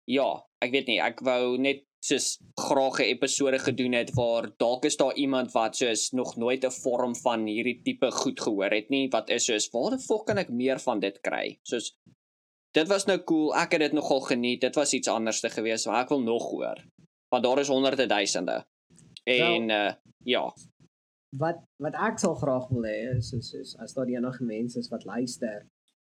ja, 0.06 0.30
ek 0.62 0.72
weet 0.72 0.88
nie, 0.88 1.00
ek 1.02 1.20
wou 1.26 1.58
net 1.58 1.84
soos 2.08 2.28
graag 2.68 3.00
'n 3.00 3.10
episode 3.14 3.60
gedoen 3.60 3.94
het 3.94 4.12
waar 4.14 4.50
dalk 4.58 4.86
is 4.86 4.98
daar 4.98 5.16
iemand 5.16 5.52
wat 5.52 5.76
soos 5.76 6.12
nog 6.12 6.36
nooit 6.36 6.66
'n 6.66 6.72
vorm 6.72 7.16
van 7.16 7.46
hierdie 7.46 7.82
tipe 7.84 8.12
goed 8.12 8.40
gehoor 8.40 8.72
het 8.72 8.90
nie 8.90 9.08
wat 9.10 9.30
is 9.30 9.46
soos 9.46 9.70
waar 9.74 9.92
die 9.96 10.06
fok 10.06 10.26
kan 10.28 10.38
ek 10.38 10.50
meer 10.50 10.80
van 10.80 11.00
dit 11.00 11.18
kry? 11.22 11.60
Soos 11.64 11.96
dit 12.74 12.88
was 12.88 13.06
nou 13.06 13.18
cool 13.24 13.56
ek 13.56 13.72
het 13.72 13.82
dit 13.82 13.94
nogal 13.94 14.22
geniet 14.22 14.62
dit 14.62 14.76
was 14.76 14.94
iets 14.94 15.08
anderste 15.08 15.50
geweest 15.50 15.86
maar 15.88 16.04
ek 16.04 16.10
wil 16.10 16.22
nog 16.22 16.50
hoor 16.52 16.78
want 17.30 17.44
daar 17.44 17.60
is 17.60 17.68
honderde 17.68 18.06
duisende. 18.06 18.66
En 19.24 19.68
well, 19.68 19.88
uh, 19.88 19.94
ja. 20.24 20.54
wat 21.30 21.58
wat 21.78 21.96
ek 22.08 22.20
sal 22.20 22.36
graag 22.36 22.68
wil 22.70 22.84
hê 22.84 23.18
is 23.18 23.30
soos, 23.30 23.50
soos 23.50 23.76
as 23.84 23.94
daar 23.94 24.08
enige 24.08 24.44
mense 24.44 24.80
is 24.80 24.90
wat 24.90 25.04
luister 25.06 25.66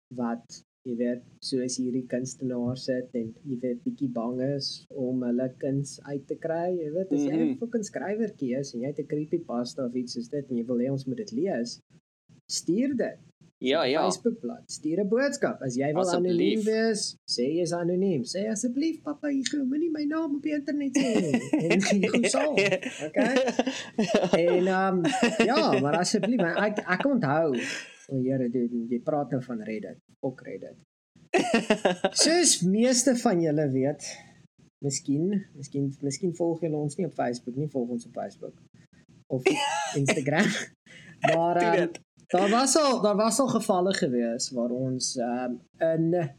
wat 0.08 0.64
jy 0.84 0.94
weet 1.00 1.22
soos 1.48 1.78
hierdie 1.80 2.04
kunstenaars 2.12 2.86
sit 2.90 3.14
en 3.20 3.30
jy 3.48 3.58
weet 3.64 3.84
bietjie 3.86 4.10
bang 4.18 4.40
is 4.50 4.72
om 5.06 5.22
hulle 5.24 5.48
kuns 5.62 5.96
uit 6.10 6.26
te 6.28 6.36
kry 6.46 6.66
jy 6.76 6.90
weet 6.96 7.14
as 7.18 7.24
jy 7.24 7.38
'n 7.40 7.58
fucking 7.62 7.86
skrywertjie 7.88 8.54
is 8.60 8.74
en 8.74 8.84
jy 8.84 8.92
het 8.92 9.00
'n 9.04 9.12
creepy 9.14 9.40
pasta 9.52 9.86
of 9.86 9.96
iets 9.96 10.18
soos 10.18 10.28
dit 10.34 10.50
en 10.50 10.58
jy 10.60 10.66
wil 10.72 10.84
hê 10.84 10.90
ons 10.92 11.06
moet 11.08 11.22
dit 11.24 11.32
lees 11.40 11.78
stuur 12.54 12.96
dit. 12.96 13.20
Ja 13.64 13.84
ja. 13.84 14.02
Facebook 14.02 14.40
bladsy 14.40 14.76
stuur 14.76 15.00
'n 15.00 15.08
boodskap. 15.08 15.62
As 15.62 15.76
jy 15.76 15.94
wil 15.94 16.10
anoniem 16.10 16.62
wees 16.68 17.16
sê 17.36 17.44
jy 17.48 17.62
is 17.62 17.72
anoniem. 17.72 18.24
Sê 18.34 18.44
asseblief 18.52 19.00
pappa 19.08 19.32
jy 19.32 19.44
gou 19.52 19.64
moenie 19.64 19.92
my 19.92 20.04
naam 20.04 20.36
op 20.36 20.44
die 20.44 20.56
internet 20.60 20.98
sê 20.98 21.32
en 21.72 21.80
jy 21.80 22.12
goed 22.12 22.28
sal 22.36 22.52
okay 23.08 23.36
en 24.48 24.68
um, 24.68 25.02
ja 25.48 25.80
maar 25.80 25.96
asseblief 26.04 26.44
ek 26.68 26.84
ek 26.98 27.06
onthou 27.14 27.56
O 28.12 28.20
Here, 28.20 28.50
jy 28.52 28.98
praat 29.00 29.32
nou 29.32 29.40
van 29.46 29.62
Reddit, 29.64 30.00
ook 30.24 30.42
Reddit. 30.48 30.80
Soos 32.24 32.62
meeste 32.62 33.16
van 33.24 33.42
julle 33.42 33.66
weet, 33.74 34.06
miskien, 34.86 35.32
miskien, 35.58 35.90
miskien 36.02 36.36
volg 36.38 36.62
julle 36.66 36.78
ons 36.78 36.98
nie 37.00 37.08
op 37.10 37.16
Facebook 37.18 37.58
nie, 37.58 37.70
volg 37.72 37.96
ons 37.98 38.08
op 38.10 38.18
Facebook 38.20 38.56
of 39.34 39.44
Instagram. 40.00 40.50
maar 41.34 41.62
um, 41.64 41.92
daar 42.28 42.50
was 42.50 42.78
al 42.78 43.02
daar 43.02 43.16
was 43.16 43.40
al 43.40 43.48
gevalle 43.48 43.94
gewees 43.94 44.52
waar 44.52 44.70
ons 44.70 45.16
um, 45.16 45.60
in 45.80 46.32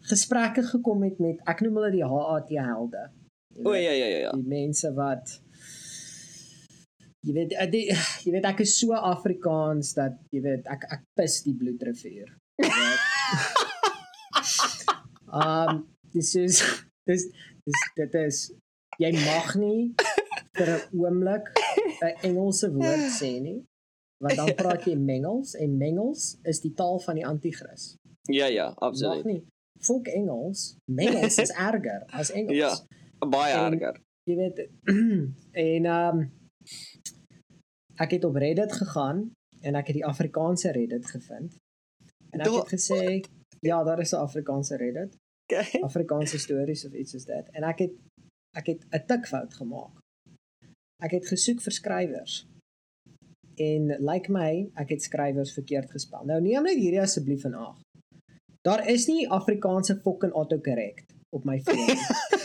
gesprekke 0.00 0.62
gekom 0.62 1.02
het 1.02 1.18
met 1.18 1.40
ek 1.44 1.60
noem 1.64 1.80
hulle 1.80 1.92
die 1.92 2.06
HAT 2.06 2.52
helde. 2.56 3.08
O 3.64 3.74
ja 3.74 3.92
ja 3.92 4.06
ja 4.06 4.18
ja. 4.26 4.32
Die 4.32 4.48
mense 4.48 4.92
wat 4.96 5.40
jy 7.26 7.34
weet 7.36 7.52
eh, 7.52 7.68
die, 7.72 7.84
jy 8.24 8.32
weet 8.36 8.48
ek 8.48 8.62
is 8.64 8.78
so 8.80 8.96
Afrikaans 8.96 9.92
dat 9.98 10.16
jy 10.32 10.44
weet 10.46 10.70
ek 10.72 10.86
ek 10.96 11.04
pis 11.18 11.42
die 11.44 11.56
bloedrivier. 11.56 12.30
um 15.32 15.86
dis 16.12 16.34
is 16.34 16.62
dis 17.08 17.26
dis 17.64 17.80
dit 17.96 18.14
is 18.26 18.52
jy 19.00 19.12
mag 19.16 19.54
nie 19.56 19.94
vir 20.58 20.68
'n 20.76 20.82
oomblik 20.98 21.50
'n 22.02 22.14
Engelse 22.28 22.70
woord 22.74 23.06
sê 23.20 23.32
nie 23.40 23.60
want 24.20 24.36
dan 24.36 24.52
praat 24.54 24.84
jy 24.84 24.96
mengels 24.96 25.54
en 25.56 25.76
mengels 25.80 26.34
is 26.42 26.60
die 26.60 26.72
taal 26.76 27.00
van 27.00 27.16
die 27.16 27.26
anti-kris. 27.26 27.94
Ja 28.28 28.46
ja, 28.52 28.68
absoluut. 28.76 29.24
Mag 29.24 29.32
nie. 29.32 29.42
Volk 29.80 30.10
Engels, 30.12 30.76
mengels 30.84 31.38
is 31.40 31.52
erger 31.56 32.04
as 32.12 32.30
Engels. 32.30 32.56
Ja, 32.56 33.26
baie 33.26 33.54
en, 33.56 33.72
erger. 33.72 34.00
Jy 34.28 34.36
weet 34.36 34.60
en 35.70 35.88
um 35.94 36.22
ek 38.00 38.16
het 38.16 38.24
op 38.24 38.36
Reddit 38.36 38.72
gegaan 38.72 39.30
en 39.60 39.76
ek 39.80 39.92
het 39.92 40.00
die 40.02 40.06
Afrikaanse 40.06 40.72
Reddit 40.76 41.08
gevind. 41.08 41.56
En 42.30 42.44
ek 42.44 42.52
het 42.60 42.74
gesê 42.76 43.02
ja, 43.60 43.84
daar 43.84 44.00
is 44.00 44.12
'n 44.12 44.16
Afrikaanse 44.26 44.76
Reddit. 44.76 45.16
Okay. 45.52 45.80
Afrikaanse 45.80 46.38
stories 46.38 46.86
of 46.86 46.92
iets 46.92 47.10
soos 47.10 47.24
dit. 47.24 47.50
En 47.50 47.62
ek 47.62 47.78
het 47.78 47.92
ek 48.56 48.66
het 48.66 48.86
'n 48.90 49.06
tikfout 49.06 49.54
gemaak. 49.54 49.98
Ek 51.02 51.10
het 51.10 51.26
gesoek 51.26 51.60
vir 51.60 51.72
skrywers. 51.72 52.46
En 53.56 53.86
lyk 53.86 53.98
like 53.98 54.32
my, 54.32 54.70
ek 54.74 54.88
het 54.88 55.02
skrywers 55.02 55.52
verkeerd 55.52 55.90
gespel. 55.90 56.24
Nou 56.24 56.40
neem 56.40 56.62
net 56.62 56.76
hierdie 56.76 57.00
asseblief 57.00 57.44
in 57.44 57.54
ag. 57.54 57.80
Daar 58.60 58.88
is 58.88 59.06
nie 59.06 59.28
Afrikaanse 59.28 60.00
fucking 60.04 60.32
autocorrect 60.32 61.14
op 61.28 61.44
my 61.44 61.60
foon 61.60 61.96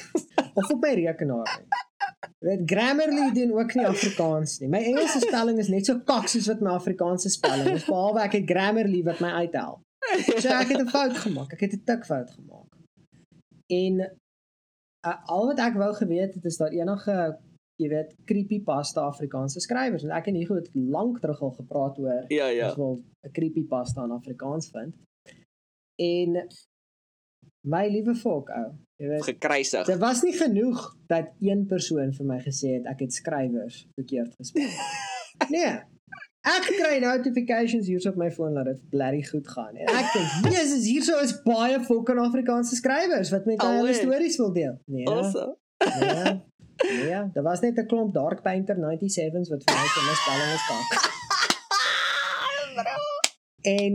of 0.60 0.70
op 0.72 0.82
my 0.82 0.94
rekenaar 0.94 1.60
nie. 1.60 1.84
Weet 2.46 2.62
Grammarly 2.66 3.34
doen 3.34 3.54
ook 3.58 3.74
nie 3.74 3.88
Afrikaans 3.88 4.60
nie. 4.60 4.70
My 4.70 4.84
Engelse 4.84 5.20
spelling 5.20 5.60
is 5.60 5.72
net 5.72 5.86
so 5.86 6.00
kak 6.06 6.28
soos 6.28 6.48
wat 6.52 6.62
my 6.62 6.76
Afrikaanse 6.76 7.30
spelling 7.30 7.72
is, 7.74 7.88
behalwe 7.90 8.22
ek 8.26 8.38
het 8.40 8.50
Grammarly 8.50 9.02
wat 9.08 9.20
my 9.24 9.32
uithelp. 9.46 9.85
So 10.42 10.50
ek 10.50 10.68
het 10.68 10.82
'n 10.82 10.90
fout 10.90 11.18
gemaak. 11.18 11.54
Ek 11.54 11.60
het 11.60 11.74
'n 11.74 11.84
tikfout 11.84 12.32
gemaak. 12.32 12.72
En 13.68 13.94
uh, 15.08 15.18
al 15.26 15.46
wat 15.46 15.60
ek 15.60 15.74
wou 15.74 15.94
geweet 15.94 16.34
het 16.34 16.46
is 16.46 16.58
daar 16.58 16.74
enige 16.74 17.40
jy 17.76 17.90
weet 17.92 18.14
creepypasta 18.30 19.02
Afrikaanse 19.02 19.60
skrywers 19.60 20.04
en 20.04 20.14
ek 20.16 20.30
en 20.32 20.38
Hugo 20.40 20.56
het 20.56 20.70
lank 20.74 21.20
terug 21.20 21.42
al 21.42 21.52
gepraat 21.58 21.98
oor 22.00 22.24
ja 22.32 22.48
ja. 22.48 22.68
Ons 22.68 22.76
wil 22.76 22.96
'n 23.28 23.32
creepypasta 23.32 24.04
in 24.04 24.12
Afrikaans 24.12 24.70
vind. 24.70 24.96
En 25.96 26.48
my 27.68 27.88
liewe 27.88 28.16
volk 28.16 28.50
ou, 28.50 28.70
jy 29.02 29.08
weet 29.08 29.24
gekruisig. 29.24 29.86
Dit 29.86 30.00
was 30.00 30.22
nie 30.24 30.34
genoeg 30.34 30.96
dat 31.08 31.34
een 31.42 31.66
persoon 31.66 32.14
vir 32.14 32.26
my 32.26 32.40
gesê 32.40 32.78
het 32.78 32.86
ek 32.86 33.00
het 33.00 33.14
skrywers 33.14 33.88
verkeerd 34.00 34.36
gespel. 34.36 34.72
nee. 35.56 35.95
Ek 36.46 36.66
kry 36.78 36.98
notifications 37.02 37.88
hier 37.90 38.04
op 38.10 38.18
my 38.22 38.28
foon 38.32 38.54
dat 38.54 38.68
dit 38.70 38.82
blerry 38.90 39.24
goed 39.26 39.48
gaan. 39.50 39.76
En 39.76 39.88
ek 39.90 40.12
dink, 40.14 40.54
Jesus, 40.54 40.84
hierso 40.86 41.18
is 41.24 41.34
baie 41.46 41.80
fucking 41.88 42.20
Afrikaanse 42.22 42.78
skrywers 42.78 43.32
wat 43.34 43.48
met 43.50 43.64
hulle 43.66 43.96
stories 43.98 44.38
wil 44.42 44.54
deel. 44.54 44.76
Nee. 44.86 45.08
Awesome. 45.10 45.56
Nee. 46.02 46.36
Nee, 46.84 47.32
daar 47.34 47.44
was 47.44 47.64
net 47.64 47.80
'n 47.80 47.88
klomp 47.88 48.14
Dark 48.14 48.42
Painter 48.42 48.76
97s 48.76 49.50
wat 49.50 49.64
vir 49.66 49.76
my 49.80 49.88
se 49.94 50.02
misspelling 50.10 50.52
is 50.58 50.66
kak. 50.70 50.90
en 53.80 53.94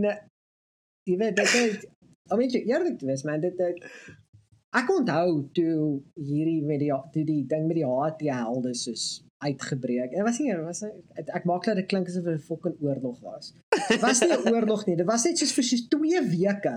jy 1.02 1.16
weet, 1.16 1.36
dit 1.36 1.54
is 1.54 1.86
I 2.32 2.36
mean, 2.36 2.50
eerlik 2.50 2.98
te 2.98 3.06
wees, 3.06 3.22
man, 3.22 3.40
dit 3.40 3.56
dit 3.56 3.84
ek 4.70 4.90
onthou 4.94 5.50
toe 5.52 6.02
hierdie 6.14 6.62
met 6.62 6.78
die 6.78 6.92
toe 7.14 7.24
die 7.26 7.46
ding 7.46 7.66
met 7.66 7.76
die 7.80 7.86
HT 7.86 8.20
helde 8.30 8.74
soos 8.74 9.22
uitgebreek. 9.40 10.12
Dit 10.14 10.22
was 10.26 10.38
nie 10.38 10.56
was 10.56 10.82
ek, 10.84 11.28
ek 11.40 11.44
maak 11.48 11.64
dat 11.68 11.80
dit 11.80 11.88
klink 11.88 12.08
asof 12.08 12.24
dit 12.24 12.38
'n 12.38 12.46
fucking 12.48 12.76
oorlog 12.84 13.20
was. 13.24 13.52
Dit 13.88 14.00
was 14.00 14.20
nie 14.20 14.32
'n 14.32 14.48
oorlog 14.54 14.86
nie. 14.86 14.96
Dit 14.96 15.06
was 15.06 15.24
net 15.24 15.38
soos 15.38 15.52
vir 15.56 15.64
soos 15.64 15.88
2 15.88 16.22
weke. 16.36 16.76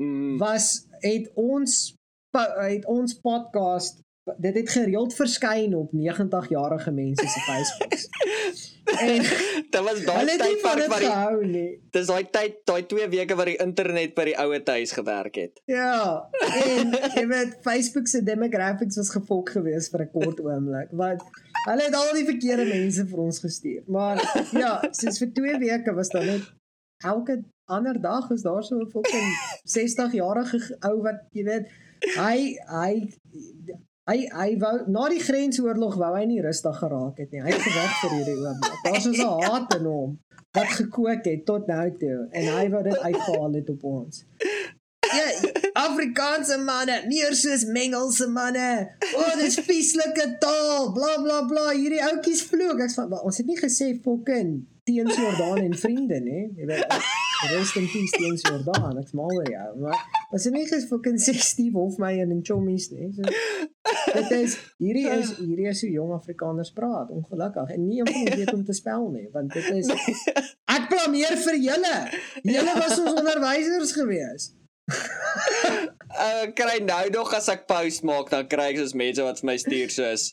Mm. 0.00 0.38
Was 0.38 0.86
het 1.00 1.30
ons 1.34 1.94
het 2.36 2.84
ons 2.84 3.14
podcast 3.14 4.02
dit 4.36 4.54
het 4.54 4.70
gereeld 4.70 5.14
verskyn 5.14 5.74
op 5.74 5.92
90 5.92 6.48
jarige 6.48 6.90
mense 6.90 7.28
se 7.28 7.40
Facebook. 7.40 7.92
En 9.00 9.22
Dit 9.72 9.82
was 9.84 10.02
daai 10.04 10.24
nie 10.24 10.58
van 10.62 10.82
waar 10.88 11.00
die 11.00 11.08
gehou 11.10 11.46
nie. 11.46 11.70
dis 11.90 12.06
daai 12.06 12.24
tyd, 12.30 12.60
daai 12.64 12.86
2 12.86 13.08
weke 13.08 13.34
waar 13.38 13.50
die 13.50 13.58
internet 13.62 14.14
by 14.14 14.24
die 14.30 14.36
ouer 14.38 14.62
huis 14.64 14.92
gewerk 14.92 15.34
het. 15.40 15.60
Ja, 15.70 16.28
en 16.62 16.94
jy 17.16 17.26
weet 17.26 17.56
Facebook 17.66 18.08
se 18.08 18.22
demographics 18.22 18.96
was 18.96 19.10
gefok 19.10 19.50
geweest 19.56 19.90
vir 19.90 20.06
'n 20.06 20.10
kort 20.12 20.40
oomblik, 20.40 20.92
want 20.92 21.22
hulle 21.66 21.82
het 21.82 21.94
al 21.94 22.12
die 22.14 22.24
verkeerde 22.24 22.64
mense 22.70 23.06
vir 23.06 23.18
ons 23.18 23.40
gestuur. 23.40 23.82
Maar 23.86 24.22
ja, 24.52 24.72
soos 24.92 25.18
vir 25.18 25.32
2 25.40 25.58
weke 25.58 25.94
was 25.94 26.08
daar 26.08 26.24
net 26.24 26.44
elke 27.04 27.42
ander 27.66 28.00
dag 28.00 28.30
is 28.30 28.42
daar 28.42 28.62
so 28.64 28.78
'n 28.78 28.90
fucking 28.90 29.28
60-jarige 29.76 30.76
ou 30.88 31.02
wat 31.02 31.20
jy 31.32 31.44
weet, 31.44 31.66
hy 32.16 32.36
hy 32.70 32.92
hy 34.10 34.18
hy 34.30 34.50
wou 34.62 34.76
na 34.92 35.08
die 35.10 35.22
grensoorlog 35.22 35.96
wou 35.98 36.12
hy 36.14 36.24
nie 36.30 36.40
rustig 36.44 36.78
geraak 36.82 37.18
het 37.22 37.32
nie. 37.34 37.42
Hy 37.42 37.52
het 37.54 37.64
gewag 37.64 37.98
vir 38.02 38.14
hierdie 38.16 38.38
oomblik. 38.38 38.80
Daar's 38.86 39.08
so 39.08 39.30
'n 39.34 39.42
haat 39.50 39.76
in 39.78 39.90
hom 39.90 40.16
wat 40.56 40.72
gekook 40.78 41.24
het 41.28 41.44
tot 41.44 41.66
nou 41.66 41.86
toe 42.00 42.18
en 42.30 42.50
hy 42.56 42.66
wou 42.72 42.82
dit 42.82 42.98
uitgehaal 42.98 43.58
het 43.60 43.70
op 43.74 43.84
ons. 43.84 44.24
Ja, 45.06 45.26
Afrikaanse 45.86 46.56
manne, 46.58 46.96
meer 47.06 47.34
soos 47.34 47.64
Mengelse 47.64 48.26
manne. 48.32 48.70
O, 49.14 49.20
oh, 49.20 49.34
dis 49.38 49.58
vieslike 49.66 50.26
taal, 50.42 50.92
bla 50.96 51.12
bla 51.22 51.42
bla. 51.50 51.66
Hierdie 51.70 52.02
ouetjies 52.02 52.42
vloek. 52.50 52.80
Ek 52.86 52.90
sê 52.90 53.06
ons 53.06 53.38
het 53.42 53.46
nie 53.46 53.58
gesê 53.60 53.92
fucking 54.02 54.56
teens 54.88 55.18
Jordaan 55.18 55.62
en 55.62 55.78
vriende 55.78 56.20
nie. 56.24 56.44
Jy 56.58 56.66
weet, 56.72 56.98
rest 57.52 57.76
in 57.80 57.86
peace 57.90 58.14
teens 58.16 58.44
Jordaan. 58.46 58.98
Ek's 59.00 59.14
mal 59.16 59.32
oor 59.34 59.48
jou, 59.50 59.68
maar 59.82 60.02
ons 60.30 60.46
het 60.46 60.54
nie 60.54 60.66
sê 60.66 61.34
Steve 61.40 61.78
Hofmeyer 61.78 62.26
en 62.26 62.42
Chommies 62.44 62.90
nie. 62.94 63.10
So, 63.16 63.22
dit 64.16 64.34
is 64.38 64.56
hierdie 64.82 65.06
is 65.12 65.32
hierdie 65.38 65.68
is 65.70 65.82
hoe 65.84 65.90
jong 65.94 66.14
Afrikaners 66.16 66.72
praat, 66.76 67.10
ongelukkig. 67.14 67.74
En 67.76 67.86
nie 67.88 68.02
van 68.02 68.14
ons 68.22 68.38
weet 68.40 68.54
om 68.54 68.64
te 68.64 68.76
spel 68.76 69.08
nie, 69.14 69.26
want 69.34 69.52
dit 69.56 69.70
is 69.80 69.90
Ek 70.76 70.88
blameer 70.92 71.36
vir 71.46 71.58
julle. 71.62 71.96
Julle 72.44 72.78
was 72.78 72.96
ons 72.98 73.12
onderwysers 73.14 73.92
geweest. 73.96 74.56
Uh 76.16 76.46
kry 76.56 76.78
nou 76.86 77.04
nog 77.14 77.32
as 77.34 77.48
ek 77.52 77.66
post 77.70 78.04
maak, 78.06 78.30
dan 78.32 78.48
kry 78.50 78.70
ek 78.72 78.82
soos 78.82 78.96
mense 78.98 79.22
wat 79.24 79.42
vir 79.42 79.50
my 79.50 79.56
stuur 79.60 79.94
soos 79.94 80.30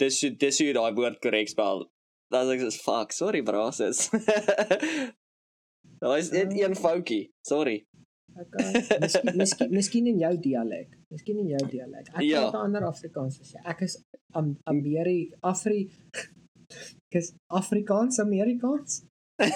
dis 0.00 0.20
dis 0.40 0.60
hoe 0.60 0.68
jy 0.70 0.76
daai 0.76 0.92
woord 0.96 1.20
korrek 1.24 1.50
spel. 1.52 1.84
Dan 2.32 2.46
sê 2.46 2.56
ek 2.56 2.64
soos 2.66 2.80
fuck, 2.84 3.16
sorry 3.16 3.42
bro, 3.46 3.68
sis. 3.74 4.08
Daai 6.00 6.18
is 6.20 6.30
net 6.32 6.52
een 6.56 6.74
foutjie. 6.76 7.30
Sorry. 7.46 7.84
Okay. 8.40 8.72
Miskien 9.02 9.36
miskien 9.42 9.70
miskien 9.74 10.06
in 10.06 10.18
jou 10.22 10.34
dialek. 10.40 10.94
Miskien 11.10 11.38
in 11.42 11.48
jou 11.48 11.64
dialek. 11.68 12.08
Ek 12.14 12.22
Ja. 12.22 12.40
praat 12.50 12.54
'n 12.54 12.64
ander 12.66 12.84
Afrikaans 12.86 13.40
as 13.40 13.52
jy. 13.52 13.60
Ek 13.64 13.80
is 13.82 13.98
am 14.34 14.56
Ameri 14.64 15.32
Afri 15.42 15.90
Ek 17.10 17.14
is 17.18 17.32
Afrikaans 17.50 18.18
Amerikaans. 18.22 19.02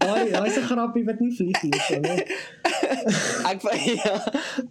Daai 0.00 0.30
daai 0.30 0.48
is 0.50 0.56
'n 0.60 0.66
grappie 0.70 1.04
wat 1.08 1.20
nie 1.20 1.32
vlieg 1.36 1.60
hier 1.64 1.80
so 1.88 1.98
nie. 2.04 2.24
ek 3.50 3.62
wil 3.64 3.76
ja, 3.96 4.14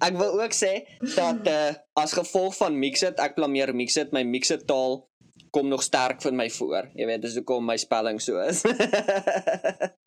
ek 0.08 0.14
wil 0.22 0.39
ook 0.43 0.54
sê 0.54 0.72
dat 1.16 1.47
uh, 1.47 1.72
as 1.97 2.14
gevolg 2.14 2.56
van 2.58 2.78
Mixit, 2.80 3.20
ek 3.20 3.36
blameer 3.36 3.74
Mixit, 3.76 4.12
my 4.14 4.24
Mixit 4.24 4.66
taal 4.70 5.09
kom 5.50 5.68
nog 5.68 5.84
sterk 5.84 6.22
van 6.22 6.36
my 6.36 6.50
voor. 6.50 6.89
Jy 6.95 7.06
weet, 7.06 7.22
dis 7.22 7.36
hoekom 7.36 7.66
my 7.66 7.78
spelling 7.78 8.22
so 8.22 8.41
is. 8.41 8.64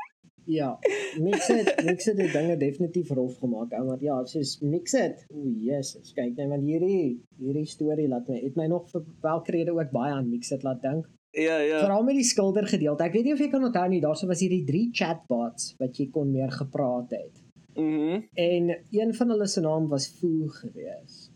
Ja, 0.45 0.79
mix 1.23 1.49
it, 1.49 1.69
mix 1.85 2.07
it 2.11 2.19
het 2.19 2.33
dinge 2.35 2.57
definitief 2.59 3.11
rof 3.15 3.37
gemaak, 3.39 3.75
ou, 3.79 3.85
maar 3.87 4.01
ja, 4.03 4.17
soos 4.27 4.57
mix 4.61 4.95
it. 4.99 5.25
O, 5.31 5.45
Jesus, 5.63 6.11
kyk 6.17 6.35
net 6.35 6.51
want 6.51 6.67
hierdie 6.67 7.21
hierdie 7.39 7.69
storie 7.71 8.09
laat 8.11 8.27
my 8.31 8.41
het 8.43 8.59
my 8.59 8.67
nog 8.71 8.89
vir 8.91 9.05
welke 9.23 9.55
rede 9.55 9.75
ook 9.77 9.93
baie 9.95 10.15
aan 10.17 10.31
mix 10.33 10.51
it 10.55 10.67
laat 10.67 10.83
dink. 10.83 11.07
ja, 11.33 11.61
ja. 11.63 11.79
Veral 11.81 12.03
met 12.05 12.19
die 12.19 12.27
skilder 12.27 12.67
gedeelte. 12.69 13.07
Ek 13.07 13.15
weet 13.17 13.29
nie 13.29 13.37
of 13.37 13.41
jy 13.41 13.49
kan 13.53 13.65
onthou 13.65 13.87
nie, 13.89 14.03
daarso 14.03 14.27
was 14.29 14.43
hierdie 14.43 14.65
drie 14.67 14.89
chatbots 14.93 15.77
wat 15.79 15.97
jy 15.97 16.11
kon 16.11 16.35
meer 16.35 16.51
gepraat 16.53 17.15
het. 17.15 17.39
Mhm. 17.79 18.27
En 18.35 18.75
een 18.91 19.15
van 19.15 19.33
hulle 19.33 19.47
se 19.49 19.63
naam 19.65 19.89
was 19.89 20.11
Foo 20.19 20.51
gewees. 20.59 21.31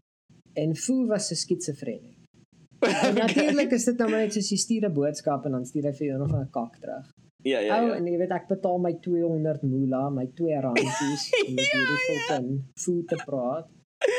En 0.52 0.74
Foo 0.74 1.06
was 1.06 1.30
'n 1.30 1.40
skitsofreniek. 1.46 2.15
En 2.80 3.14
natuurlik 3.14 3.70
is 3.70 3.84
dit 3.84 3.98
nou 3.98 4.10
maar 4.10 4.20
net 4.26 4.32
soos 4.32 4.50
jy 4.50 4.56
stuur 4.56 4.88
'n 4.88 4.92
boodskap 4.92 5.44
en 5.44 5.52
dan 5.56 5.64
stuur 5.64 5.88
hy 5.88 5.92
vir 5.92 6.06
jou 6.06 6.18
nog 6.18 6.32
'n 6.32 6.50
kak 6.50 6.76
terug. 6.80 7.06
Ja, 7.42 7.58
ja, 7.58 7.78
Ou 7.78 7.88
ja. 7.88 7.94
en 7.94 8.06
jy 8.06 8.16
weet 8.18 8.32
ek 8.34 8.48
betaal 8.48 8.78
my 8.78 8.92
200 9.02 9.62
moola, 9.62 10.10
my 10.10 10.26
2 10.34 10.60
randjies 10.60 11.26
om 11.46 11.54
met 11.54 11.72
hierdie 11.72 12.00
fucking 12.06 12.48
Foo 12.74 13.02
te 13.06 13.18
praat. 13.24 13.68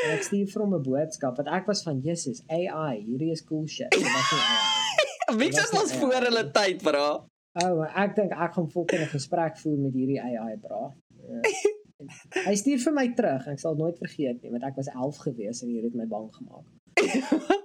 En 0.04 0.14
ek 0.16 0.22
stuur 0.22 0.48
vir 0.52 0.62
hom 0.62 0.74
'n 0.74 0.82
boodskap 0.82 1.36
wat 1.36 1.50
ek 1.58 1.66
was 1.66 1.82
van 1.82 2.00
Jesus, 2.00 2.42
AI, 2.48 3.02
hierdie 3.04 3.30
is 3.30 3.44
cool 3.44 3.66
shit. 3.66 3.94
AI. 3.94 5.36
Mixit 5.36 5.70
was 5.76 5.92
voor 6.00 6.22
hulle 6.28 6.50
tyd. 6.50 6.82
Oh, 6.86 7.76
maar 7.78 7.92
ek 8.04 8.16
dink 8.16 8.32
ek 8.32 8.52
gaan 8.56 8.70
fucking 8.70 9.02
'n 9.02 9.12
gesprek 9.12 9.58
voer 9.58 9.78
met 9.78 9.94
hierdie 9.94 10.20
AI 10.22 10.56
bra. 10.56 10.82
Ja. 11.28 11.40
Hy 12.48 12.54
stuur 12.54 12.78
vir 12.78 12.92
my 12.94 13.08
terug. 13.14 13.46
Ek 13.46 13.58
sal 13.58 13.74
nooit 13.74 13.98
vergeet 13.98 14.42
nie, 14.42 14.50
want 14.50 14.64
ek 14.64 14.76
was 14.76 14.88
11 14.94 15.16
gewees 15.28 15.62
en 15.62 15.68
hier 15.68 15.82
het 15.82 15.94
my 15.94 16.06
bang 16.06 16.28
gemaak. 16.32 17.64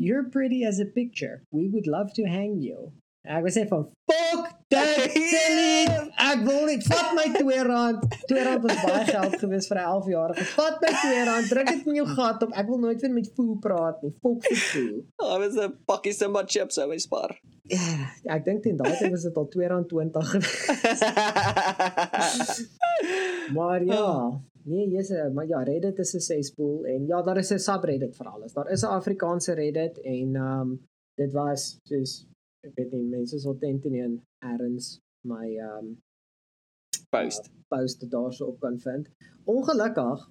You're 0.00 0.30
pretty 0.32 0.64
as 0.64 0.80
a 0.80 0.86
picture. 0.86 1.42
We 1.52 1.68
would 1.68 1.86
love 1.86 2.14
to 2.14 2.24
hang 2.24 2.58
you. 2.64 2.92
Ek 3.28 3.42
was 3.44 3.52
sê 3.58 3.66
van 3.68 3.82
fuck 4.08 4.46
that 4.72 5.12
silly. 5.32 5.84
Ek 6.16 6.40
wil 6.46 6.64
net 6.70 6.86
vat 6.88 7.10
my 7.18 7.26
2 7.34 7.58
rand. 7.68 8.06
2 8.30 8.44
rand 8.46 8.64
was 8.64 8.78
baie 8.80 9.04
geld 9.10 9.36
gewees 9.42 9.68
vir 9.68 9.76
'n 9.76 9.84
11 9.90 10.08
jarige. 10.14 10.46
Vat 10.54 10.80
my 10.80 10.92
2 11.02 11.20
rand, 11.28 11.50
druk 11.52 11.68
dit 11.68 11.84
in 11.92 11.98
jou 12.00 12.06
gat 12.14 12.46
op. 12.46 12.56
Ek 12.62 12.66
wil 12.72 12.80
nooit 12.86 13.04
weer 13.04 13.12
met 13.18 13.28
Foo 13.36 13.58
praat 13.66 14.00
nie. 14.06 14.12
Fuck 14.24 14.40
vir 14.48 14.60
Foo. 14.70 15.04
Hy 15.34 15.38
was 15.44 15.60
'n 15.60 15.76
pakkie 15.92 16.16
Simba 16.16 16.42
chips 16.48 16.80
ou 16.80 16.88
hy 16.94 17.00
spaar. 17.04 17.36
Ja, 18.24 18.40
ek 18.40 18.44
dink 18.48 18.64
teen 18.64 18.80
daai 18.80 18.96
tyd 18.96 19.12
was 19.12 19.28
dit 19.28 19.36
al 19.36 19.48
2 19.52 19.68
rand 19.68 19.88
20 19.92 20.32
gewees. 20.32 21.00
Maar 23.50 23.82
ja, 23.84 24.06
nee, 24.64 24.88
jy's 24.88 25.10
maar 25.34 25.46
ja, 25.46 25.62
Reddit 25.62 25.98
is 25.98 26.14
'n 26.14 26.20
cesspool 26.20 26.84
en 26.86 27.06
ja, 27.06 27.22
daar 27.22 27.38
is 27.38 27.50
'n 27.52 27.58
subreddit 27.58 28.16
vir 28.16 28.26
alles. 28.26 28.52
Daar 28.52 28.70
is 28.70 28.82
'n 28.82 28.86
Afrikaanse 29.00 29.52
Reddit 29.52 29.98
en 30.00 30.36
ehm 30.36 30.60
um, 30.60 30.80
dit 31.16 31.32
was 31.32 31.78
soos 31.88 32.26
ek 32.66 32.74
weet 32.74 32.92
nie 32.92 33.02
mense 33.02 33.38
sal 33.38 33.56
tent 33.58 33.84
nie 33.84 34.02
en 34.02 34.22
erns 34.38 35.00
my 35.24 35.56
ehm 35.56 35.84
um, 35.86 35.98
Post. 37.10 37.50
post 37.68 38.10
daarso 38.10 38.44
op 38.46 38.60
kan 38.60 38.78
vind. 38.80 39.08
Ongelukkig 39.44 40.28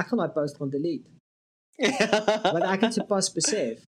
ek 0.00 0.06
gaan 0.06 0.18
daai 0.18 0.32
post 0.32 0.56
gaan 0.56 0.70
delete 0.70 1.10
want 2.54 2.64
ek 2.64 2.80
het 2.86 2.94
sopas 2.94 3.32
besef 3.32 3.84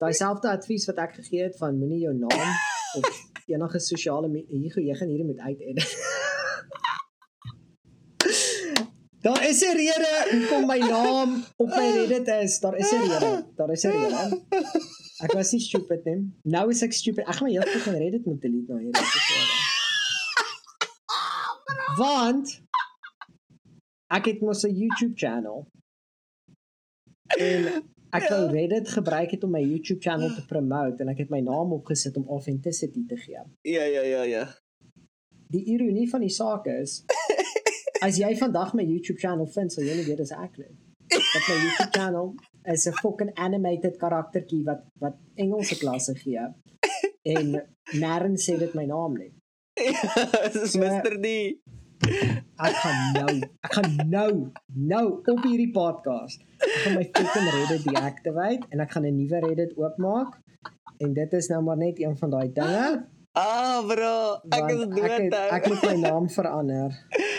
daai 0.00 0.12
selfde 0.12 0.48
advies 0.48 0.86
wat 0.88 0.98
ek 1.04 1.14
gegee 1.20 1.42
het 1.42 1.56
van 1.56 1.78
moenie 1.78 2.00
jou 2.06 2.14
naam 2.14 2.50
of 2.98 3.06
enige 3.46 3.78
sosiale 3.78 4.28
me- 4.28 4.46
hier 4.48 4.78
jy 4.80 4.94
gaan 4.94 5.08
hierdie 5.08 5.26
moet 5.26 5.38
uitedit. 5.38 5.96
Daar 9.20 9.48
is 9.48 9.60
'n 9.60 9.76
rede 9.76 10.28
hoekom 10.30 10.66
my 10.66 10.78
naam 10.78 11.44
op 11.56 11.68
my 11.68 11.90
Reddit 11.90 12.28
is. 12.28 12.60
Daar 12.60 12.76
is 12.76 12.90
'n 12.92 13.00
rede. 13.00 13.44
Daar 13.54 13.70
is 13.70 13.82
'n 13.82 13.90
rede. 13.90 14.40
Ek 15.24 15.32
was 15.32 15.52
nie 15.52 15.60
stupid 15.60 16.04
nie. 16.04 16.32
Nou 16.42 16.70
is 16.70 16.82
ek 16.82 16.92
stupid. 16.92 17.26
Ek 17.26 17.34
gaan 17.34 17.46
my 17.48 17.52
hele 17.52 17.72
begin 17.72 17.94
Reddit 17.94 18.24
moet 18.24 18.40
delete 18.40 18.72
nou 18.72 18.80
hierdie 18.80 19.02
episode. 19.02 19.52
Want 21.96 22.60
ek 24.06 24.24
het 24.24 24.40
mos 24.40 24.62
'n 24.62 24.74
YouTube 24.74 25.12
channel. 25.14 25.68
En 27.26 27.84
ek 28.10 28.28
wou 28.28 28.50
Reddit 28.50 28.88
gebruik 28.88 29.30
het 29.30 29.44
om 29.44 29.50
my 29.50 29.62
YouTube 29.62 30.00
channel 30.00 30.34
te 30.34 30.44
promote 30.46 31.02
en 31.02 31.08
ek 31.08 31.18
het 31.18 31.28
my 31.28 31.40
naam 31.40 31.72
opgesit 31.72 32.16
om 32.16 32.28
authenticity 32.28 33.06
te 33.06 33.16
gee. 33.16 33.42
Ja, 33.60 33.82
ja, 33.82 34.00
ja, 34.00 34.22
ja. 34.22 34.54
Die 35.48 35.64
ironie 35.64 36.10
van 36.10 36.20
die 36.20 36.30
saak 36.30 36.66
is 36.66 37.04
as 38.02 38.18
jy 38.18 38.34
vandag 38.38 38.74
my 38.74 38.84
YouTube 38.84 39.18
channel 39.20 39.46
vind, 39.46 39.72
sal 39.72 39.84
jy 39.84 39.94
nie 40.00 40.06
weet 40.08 40.18
dis 40.22 40.32
ek 40.32 40.56
nie. 40.58 40.70
Dat 41.10 41.44
my 41.48 41.56
YouTube 41.64 41.92
channel 41.98 42.34
is 42.74 42.86
'n 42.86 42.92
fucking 43.02 43.32
animated 43.36 43.96
karaktertjie 43.98 44.62
wat 44.64 44.82
wat 45.00 45.16
Engelse 45.36 45.76
klasse 45.78 46.14
gee. 46.14 46.46
En 47.24 47.62
nêrens 47.94 48.44
sê 48.48 48.58
dit 48.58 48.74
my 48.74 48.86
naam 48.86 49.16
nie. 49.18 49.32
Dis 50.52 50.72
So- 50.72 50.78
Mr. 50.80 51.20
D. 51.20 51.26
Ek 52.60 52.76
gaan 52.82 53.00
nou, 53.12 53.34
ek 53.64 53.72
gaan 53.76 53.96
nou, 54.08 54.32
nou 54.74 55.06
op 55.32 55.42
hierdie 55.44 55.70
podcast. 55.72 56.40
Ek 56.58 56.76
gaan 56.84 56.94
my 56.96 57.04
fucking 57.04 57.48
Reddit 57.56 57.84
deactivate 57.84 58.66
en 58.70 58.80
ek 58.80 58.90
gaan 58.92 59.04
'n 59.06 59.16
nuwe 59.16 59.40
Reddit 59.46 59.76
oopmaak. 59.76 60.38
En 61.00 61.12
dit 61.14 61.32
is 61.32 61.48
nou 61.48 61.62
maar 61.62 61.76
net 61.76 61.98
een 62.00 62.16
van 62.16 62.30
daai 62.30 62.52
dinge. 62.52 63.06
Ah, 63.32 63.78
bro, 63.86 64.40
ek 64.50 64.60
want 64.60 64.70
is 64.70 64.80
ek, 64.80 64.90
dood. 64.96 65.10
het, 65.10 65.34
ek 65.56 65.68
moet 65.68 65.82
my 65.82 65.96
naam 66.08 66.28
verander. 66.28 66.90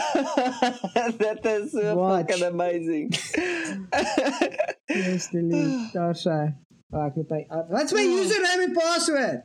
That 1.20 1.40
is 1.44 1.72
so 1.72 1.94
Watch. 1.96 2.28
fucking 2.28 2.44
amazing. 2.44 3.12
Yes, 4.88 5.28
delete. 5.30 5.90
Daar 5.92 6.14
sê. 6.14 6.38
Oh, 6.92 7.04
ek 7.06 7.14
moet 7.16 7.30
my 7.30 7.42
uh, 7.54 7.64
Wat's 7.70 7.92
my 7.94 8.02
username 8.02 8.62
en 8.66 8.72
password? 8.74 9.42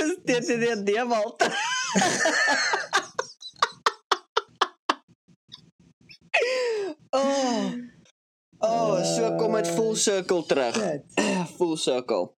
Is 0.00 0.16
dit 0.24 0.46
dit 0.46 0.86
die 0.86 1.04
walt? 1.06 1.46
Oh. 7.10 7.72
Oh, 8.60 9.02
so 9.02 9.36
kom 9.38 9.54
dit 9.56 9.70
full 9.74 9.94
circle 9.96 10.42
terug. 10.46 10.76
full 11.56 11.76
circle. 11.76 12.36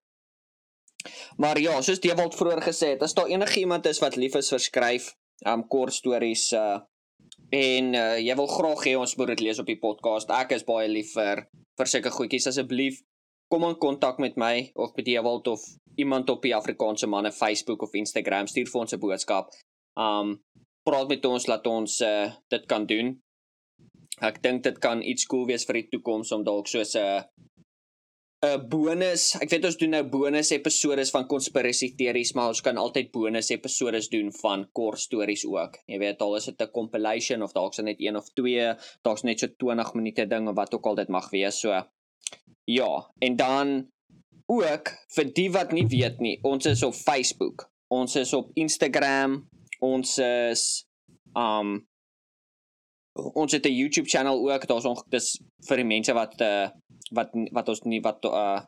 Maar 1.38 1.60
ja, 1.60 1.82
soos 1.82 2.00
Dewald 2.00 2.36
vroeër 2.36 2.62
gesê 2.62 2.94
het, 2.94 3.04
as 3.04 3.14
daar 3.14 3.30
enigiemand 3.32 3.86
is 3.86 4.00
wat 4.00 4.16
lief 4.16 4.36
is 4.36 4.50
vir 4.54 4.60
skryf, 4.60 5.12
um 5.46 5.68
kort 5.68 5.94
stories 5.94 6.52
uh 6.54 6.80
en 7.52 7.96
uh, 7.96 8.18
jy 8.20 8.36
wil 8.40 8.48
graag 8.48 8.84
hê 8.88 8.92
ons 8.96 9.14
moet 9.20 9.34
dit 9.34 9.42
lees 9.48 9.60
op 9.60 9.68
die 9.68 9.80
podcast. 9.80 10.30
Ek 10.32 10.54
is 10.56 10.64
baie 10.64 10.88
lief 10.88 11.12
vir 11.18 11.42
vir 11.80 11.90
sulke 11.90 12.12
goedjies. 12.16 12.48
Asseblief 12.48 13.02
kom 13.52 13.66
in 13.68 13.76
kontak 13.82 14.22
met 14.24 14.38
my 14.40 14.72
of 14.80 14.94
met 14.96 15.06
Dewald 15.10 15.50
of 15.52 15.66
iemand 16.00 16.30
op 16.32 16.46
die 16.46 16.54
Afrikaanse 16.56 17.10
manne 17.12 17.34
Facebook 17.36 17.84
of 17.84 17.98
Instagram 18.00 18.48
stuur 18.48 18.72
vir 18.72 18.82
ons 18.82 18.94
'n 18.94 19.00
boodskap. 19.00 19.52
Um 20.00 20.40
praat 20.88 21.10
met 21.10 21.26
ons 21.26 21.48
laat 21.48 21.68
ons 21.68 22.00
uh, 22.02 22.32
dit 22.50 22.66
kan 22.66 22.86
doen. 22.86 23.20
Ek 24.22 24.42
dink 24.42 24.64
dit 24.64 24.78
kan 24.80 25.02
iets 25.02 25.26
cool 25.26 25.46
wees 25.46 25.66
vir 25.66 25.82
die 25.82 25.90
toekoms 25.92 26.32
om 26.32 26.44
dalk 26.44 26.68
so 26.68 26.80
'n 26.80 27.26
'n 28.42 28.64
bonus. 28.70 29.36
Ek 29.38 29.52
weet 29.54 29.66
ons 29.70 29.76
doen 29.78 29.92
nou 29.94 30.02
bonus 30.10 30.50
episode 30.56 31.04
van 31.14 31.28
conspiracy 31.30 31.92
theories, 31.98 32.32
maar 32.34 32.50
ons 32.50 32.62
kan 32.66 32.78
altyd 32.82 33.12
bonus 33.14 33.52
episode 33.54 34.00
doen 34.10 34.32
van 34.40 34.64
kort 34.74 35.00
stories 35.00 35.44
ook. 35.46 35.78
Jy 35.86 36.00
weet 36.02 36.24
al 36.26 36.36
is 36.40 36.48
dit 36.50 36.62
'n 36.62 36.72
compilation 36.74 37.44
of 37.46 37.54
dalk 37.54 37.74
se 37.74 37.84
net 37.84 38.02
een 38.02 38.18
of 38.18 38.30
twee, 38.34 38.74
dalk's 39.04 39.24
net 39.24 39.40
so 39.40 39.48
20 39.48 39.94
minute 39.94 40.26
ding 40.26 40.50
of 40.50 40.56
wat 40.56 40.74
ook 40.74 40.86
al 40.86 40.96
dit 40.96 41.08
mag 41.08 41.30
wees. 41.30 41.60
So 41.60 41.84
ja, 42.66 43.12
en 43.20 43.36
dan 43.36 43.92
ook 44.48 44.90
vir 45.16 45.34
die 45.34 45.52
wat 45.52 45.72
nie 45.72 45.86
weet 45.86 46.20
nie, 46.20 46.40
ons 46.44 46.66
is 46.66 46.84
op 46.84 46.94
Facebook. 46.94 47.70
Ons 47.90 48.16
is 48.16 48.34
op 48.34 48.50
Instagram. 48.54 49.50
Ons 49.80 50.18
is 50.18 50.88
um 51.36 51.86
ons 53.14 53.52
het 53.52 53.66
'n 53.66 53.74
YouTube 53.74 54.10
channel 54.10 54.52
ook. 54.52 54.68
Daar's 54.68 54.86
ons 54.86 55.04
dis 55.10 55.42
vir 55.68 55.78
die 55.78 55.86
mense 55.86 56.14
wat 56.14 56.42
uh 56.42 56.70
wat 57.12 57.30
wat 57.52 57.70
ons 57.70 57.82
nie 57.82 58.02
wat 58.02 58.26
uh 58.26 58.62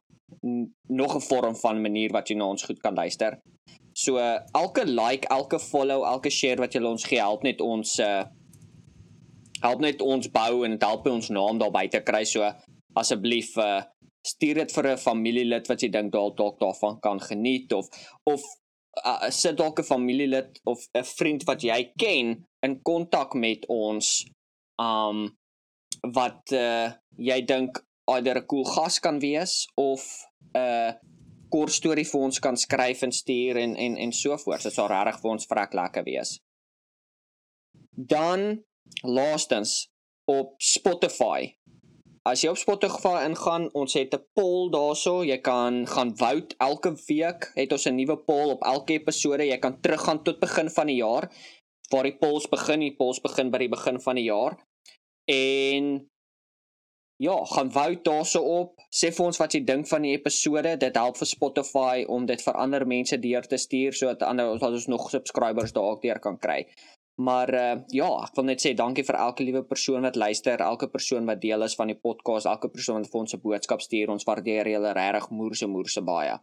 nog 0.87 1.15
'n 1.15 1.21
vorm 1.21 1.55
van 1.55 1.81
manier 1.81 2.11
wat 2.11 2.29
jy 2.29 2.35
na 2.35 2.45
ons 2.45 2.63
goed 2.63 2.79
kan 2.79 2.93
luister. 2.93 3.39
So 3.93 4.17
uh, 4.17 4.39
elke 4.51 4.85
like, 4.85 5.27
elke 5.27 5.59
follow, 5.59 6.03
elke 6.03 6.29
share 6.29 6.57
wat 6.57 6.73
jy 6.73 6.81
ons 6.81 7.03
gee, 7.05 7.19
help 7.19 7.43
net 7.43 7.61
ons 7.61 7.99
uh 7.99 8.23
help 9.61 9.79
net 9.79 10.01
ons 10.01 10.27
bou 10.27 10.65
en 10.65 10.71
dit 10.71 10.83
help 10.83 11.07
ons 11.07 11.29
naam 11.29 11.57
daar 11.57 11.71
buite 11.71 12.01
kry. 12.03 12.23
So 12.23 12.51
asseblief 12.93 13.57
uh 13.57 13.81
stuur 14.25 14.55
dit 14.55 14.71
vir 14.71 14.87
'n 14.87 14.97
familielid 14.97 15.67
wat 15.67 15.81
jy 15.81 15.89
dink 15.89 16.11
dalk 16.11 16.37
dalk 16.37 16.59
daarvan 16.59 16.99
kan 16.99 17.19
geniet 17.19 17.73
of 17.73 17.87
of 18.23 18.41
uh, 19.05 19.29
sit 19.29 19.57
dalk 19.57 19.79
'n 19.79 19.83
familielid 19.83 20.59
of 20.63 20.87
'n 20.93 21.03
vriend 21.03 21.43
wat 21.43 21.61
jy 21.61 21.93
ken 21.97 22.45
in 22.61 22.81
kontak 22.81 23.33
met 23.33 23.65
ons 23.67 24.25
um 24.81 25.37
wat 26.13 26.51
uh, 26.51 26.91
jy 27.17 27.41
dink 27.45 27.79
either 28.15 28.37
'n 28.37 28.45
cool 28.45 28.65
gas 28.65 28.99
kan 28.99 29.19
wees 29.19 29.67
of 29.75 30.01
'n 30.53 30.59
uh, 30.59 30.91
kort 31.53 31.71
storie 31.71 32.05
vir 32.05 32.21
ons 32.21 32.39
kan 32.39 32.57
skryf 32.57 33.03
en 33.05 33.11
stuur 33.11 33.57
en 33.57 33.75
en 33.75 33.97
en 33.97 34.11
so 34.11 34.37
voort. 34.37 34.63
Dit 34.63 34.73
sal 34.73 34.89
regtig 34.89 35.21
vir 35.21 35.31
ons 35.31 35.49
vrek 35.51 35.73
lekker 35.73 36.03
wees. 36.03 36.39
Dan 38.13 38.63
laastens 39.03 39.89
op 40.25 40.55
Spotify. 40.57 41.53
As 42.23 42.39
jy 42.39 42.53
op 42.53 42.59
Spotify 42.59 43.25
ingaan, 43.27 43.65
ons 43.75 43.93
het 43.99 44.13
'n 44.15 44.25
poll 44.37 44.69
daarso. 44.71 45.23
Jy 45.23 45.39
kan 45.43 45.87
gaan 45.87 46.15
vote 46.17 46.55
elke 46.57 46.91
week. 47.07 47.51
Het 47.55 47.71
ons 47.71 47.85
'n 47.85 47.95
nuwe 47.95 48.17
poll 48.17 48.49
op 48.49 48.63
elke 48.63 48.93
episode. 48.93 49.43
Jy 49.43 49.57
kan 49.57 49.81
teruggaan 49.81 50.23
tot 50.23 50.39
begin 50.39 50.69
van 50.69 50.87
die 50.87 50.95
jaar 50.95 51.29
waar 51.89 52.03
die 52.03 52.17
polls 52.17 52.49
begin. 52.49 52.79
Die 52.79 52.95
polls 52.95 53.19
begin 53.21 53.51
by 53.51 53.57
die 53.57 53.69
begin 53.69 53.99
van 54.01 54.15
die 54.15 54.23
jaar. 54.23 54.57
En 55.25 56.09
ja, 57.17 57.45
gaan 57.45 57.71
vote 57.71 58.01
daarso 58.01 58.39
op. 58.39 58.79
Sê 58.89 59.11
vir 59.11 59.25
ons 59.25 59.37
wat 59.37 59.53
jy 59.53 59.63
dink 59.63 59.87
van 59.87 60.01
die 60.01 60.15
episode. 60.17 60.77
Dit 60.77 60.95
help 60.95 61.17
vir 61.17 61.27
Spotify 61.27 62.05
om 62.07 62.25
dit 62.25 62.41
vir 62.41 62.53
ander 62.53 62.87
mense 62.87 63.19
deur 63.19 63.47
te 63.47 63.57
stuur 63.57 63.93
sodat 63.93 64.21
ander 64.21 64.49
ons 64.71 64.87
nog 64.87 65.09
subscribers 65.09 65.71
daar 65.71 65.83
ook 65.83 66.01
deur 66.01 66.19
kan 66.19 66.39
kry. 66.39 66.65
Maar 67.21 67.53
uh, 67.53 67.75
ja, 67.93 68.07
ek 68.25 68.33
wil 68.35 68.47
net 68.49 68.63
sê 68.63 68.71
dankie 68.73 69.05
vir 69.05 69.19
elke 69.21 69.45
liewe 69.45 69.61
persoon 69.69 70.01
wat 70.07 70.15
luister, 70.17 70.61
elke 70.65 70.87
persoon 70.89 71.27
wat 71.29 71.41
deel 71.41 71.61
is 71.61 71.75
van 71.77 71.91
die 71.91 71.99
podcast, 71.99 72.49
elke 72.49 72.71
persoon 72.73 73.03
wat 73.03 73.11
vir 73.11 73.19
ons 73.19 73.35
'n 73.35 73.41
boodskap 73.43 73.81
stuur. 73.81 74.09
Ons 74.09 74.25
waardeer 74.25 74.67
julle 74.67 74.93
regtig 74.97 75.29
moerse 75.29 75.67
moerse 75.67 76.01
baie. 76.01 76.39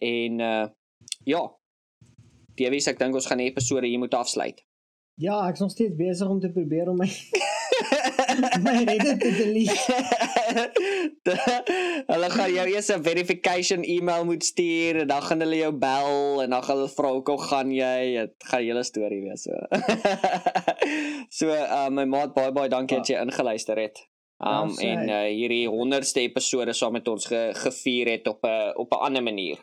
En 0.00 0.40
uh 0.40 0.68
ja. 1.24 1.42
Dewies, 2.56 2.86
ek 2.88 2.98
dink 2.98 3.14
ons 3.14 3.26
gaan 3.26 3.38
die 3.38 3.50
episode 3.50 3.86
hier 3.86 3.98
moet 3.98 4.14
afsluit. 4.14 4.64
Ja, 5.20 5.48
ek 5.48 5.54
is 5.54 5.60
nog 5.60 5.70
steeds 5.70 5.96
besig 5.96 6.28
om 6.28 6.40
te 6.40 6.50
probeer 6.52 6.88
om 6.88 6.96
my 6.96 7.08
my 8.66 8.84
rede 8.84 9.16
te 9.16 9.30
delete. 9.36 9.96
hulle 12.12 12.30
gaan 12.30 12.52
jou 12.52 12.66
eers 12.68 12.90
'n 12.94 13.02
verification 13.02 13.82
e-mail 13.82 14.24
moet 14.24 14.44
stuur 14.44 15.00
en 15.02 15.08
dan 15.08 15.22
gaan 15.22 15.40
hulle 15.40 15.56
jou 15.56 15.72
bel 15.72 16.42
en 16.42 16.50
dan 16.50 16.62
gaan 16.62 16.76
hulle 16.76 16.94
vra 16.96 17.12
hoe 17.12 17.42
gaan 17.48 17.70
jy? 17.70 17.98
Dit 18.20 18.34
gaan 18.38 18.60
'n 18.60 18.66
hele 18.66 18.82
storie 18.82 19.22
wees 19.22 19.42
so. 19.46 19.52
so, 21.28 21.46
uh, 21.48 21.88
my 21.90 22.04
maat 22.04 22.34
baie 22.34 22.52
baie 22.52 22.68
dankie 22.68 22.96
dat 22.96 23.08
jy 23.08 23.20
ingeluister 23.20 23.78
het. 23.78 24.06
Um 24.42 24.72
ja, 24.74 24.88
en 24.90 25.08
uh, 25.08 25.26
hierdie 25.30 25.68
100ste 25.70 26.24
episode 26.26 26.72
saam 26.74 26.92
met 26.92 27.08
ons 27.08 27.26
ge 27.26 27.50
gevier 27.54 28.10
het 28.10 28.26
op 28.26 28.42
'n 28.44 28.72
op 28.76 28.90
'n 28.92 29.04
ander 29.06 29.22
manier. 29.22 29.58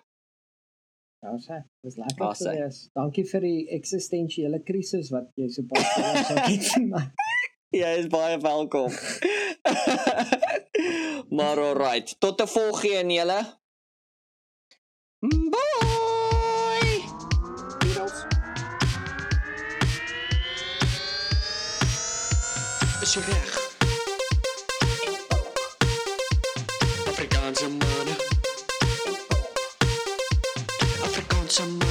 Ja, 1.20 1.34
sê, 1.44 1.58
dis 1.84 1.98
lekker 2.00 2.36
gewees. 2.36 2.78
Dankie 2.96 3.26
vir 3.28 3.42
die 3.44 3.68
eksistensiële 3.76 4.62
krisis 4.64 5.10
wat 5.12 5.28
jy 5.36 5.50
so 5.52 5.66
pas 5.68 5.90
het. 5.98 7.28
Jy 7.70 7.90
is 8.02 8.08
baie 8.10 8.38
welkom. 8.42 8.90
maar 11.38 11.60
alright, 11.62 12.16
tot 12.20 12.42
'n 12.42 12.48
volgende 12.48 13.14
julle. 13.14 13.42
Bye. 15.20 17.04
Toodles. 17.78 18.26
Is 23.02 23.14
jy 23.14 23.22
reg? 23.22 23.54
Afrikaanse 27.06 27.70
manne. 27.70 28.16
Afrikaanse 31.06 31.66
manne. 31.66 31.89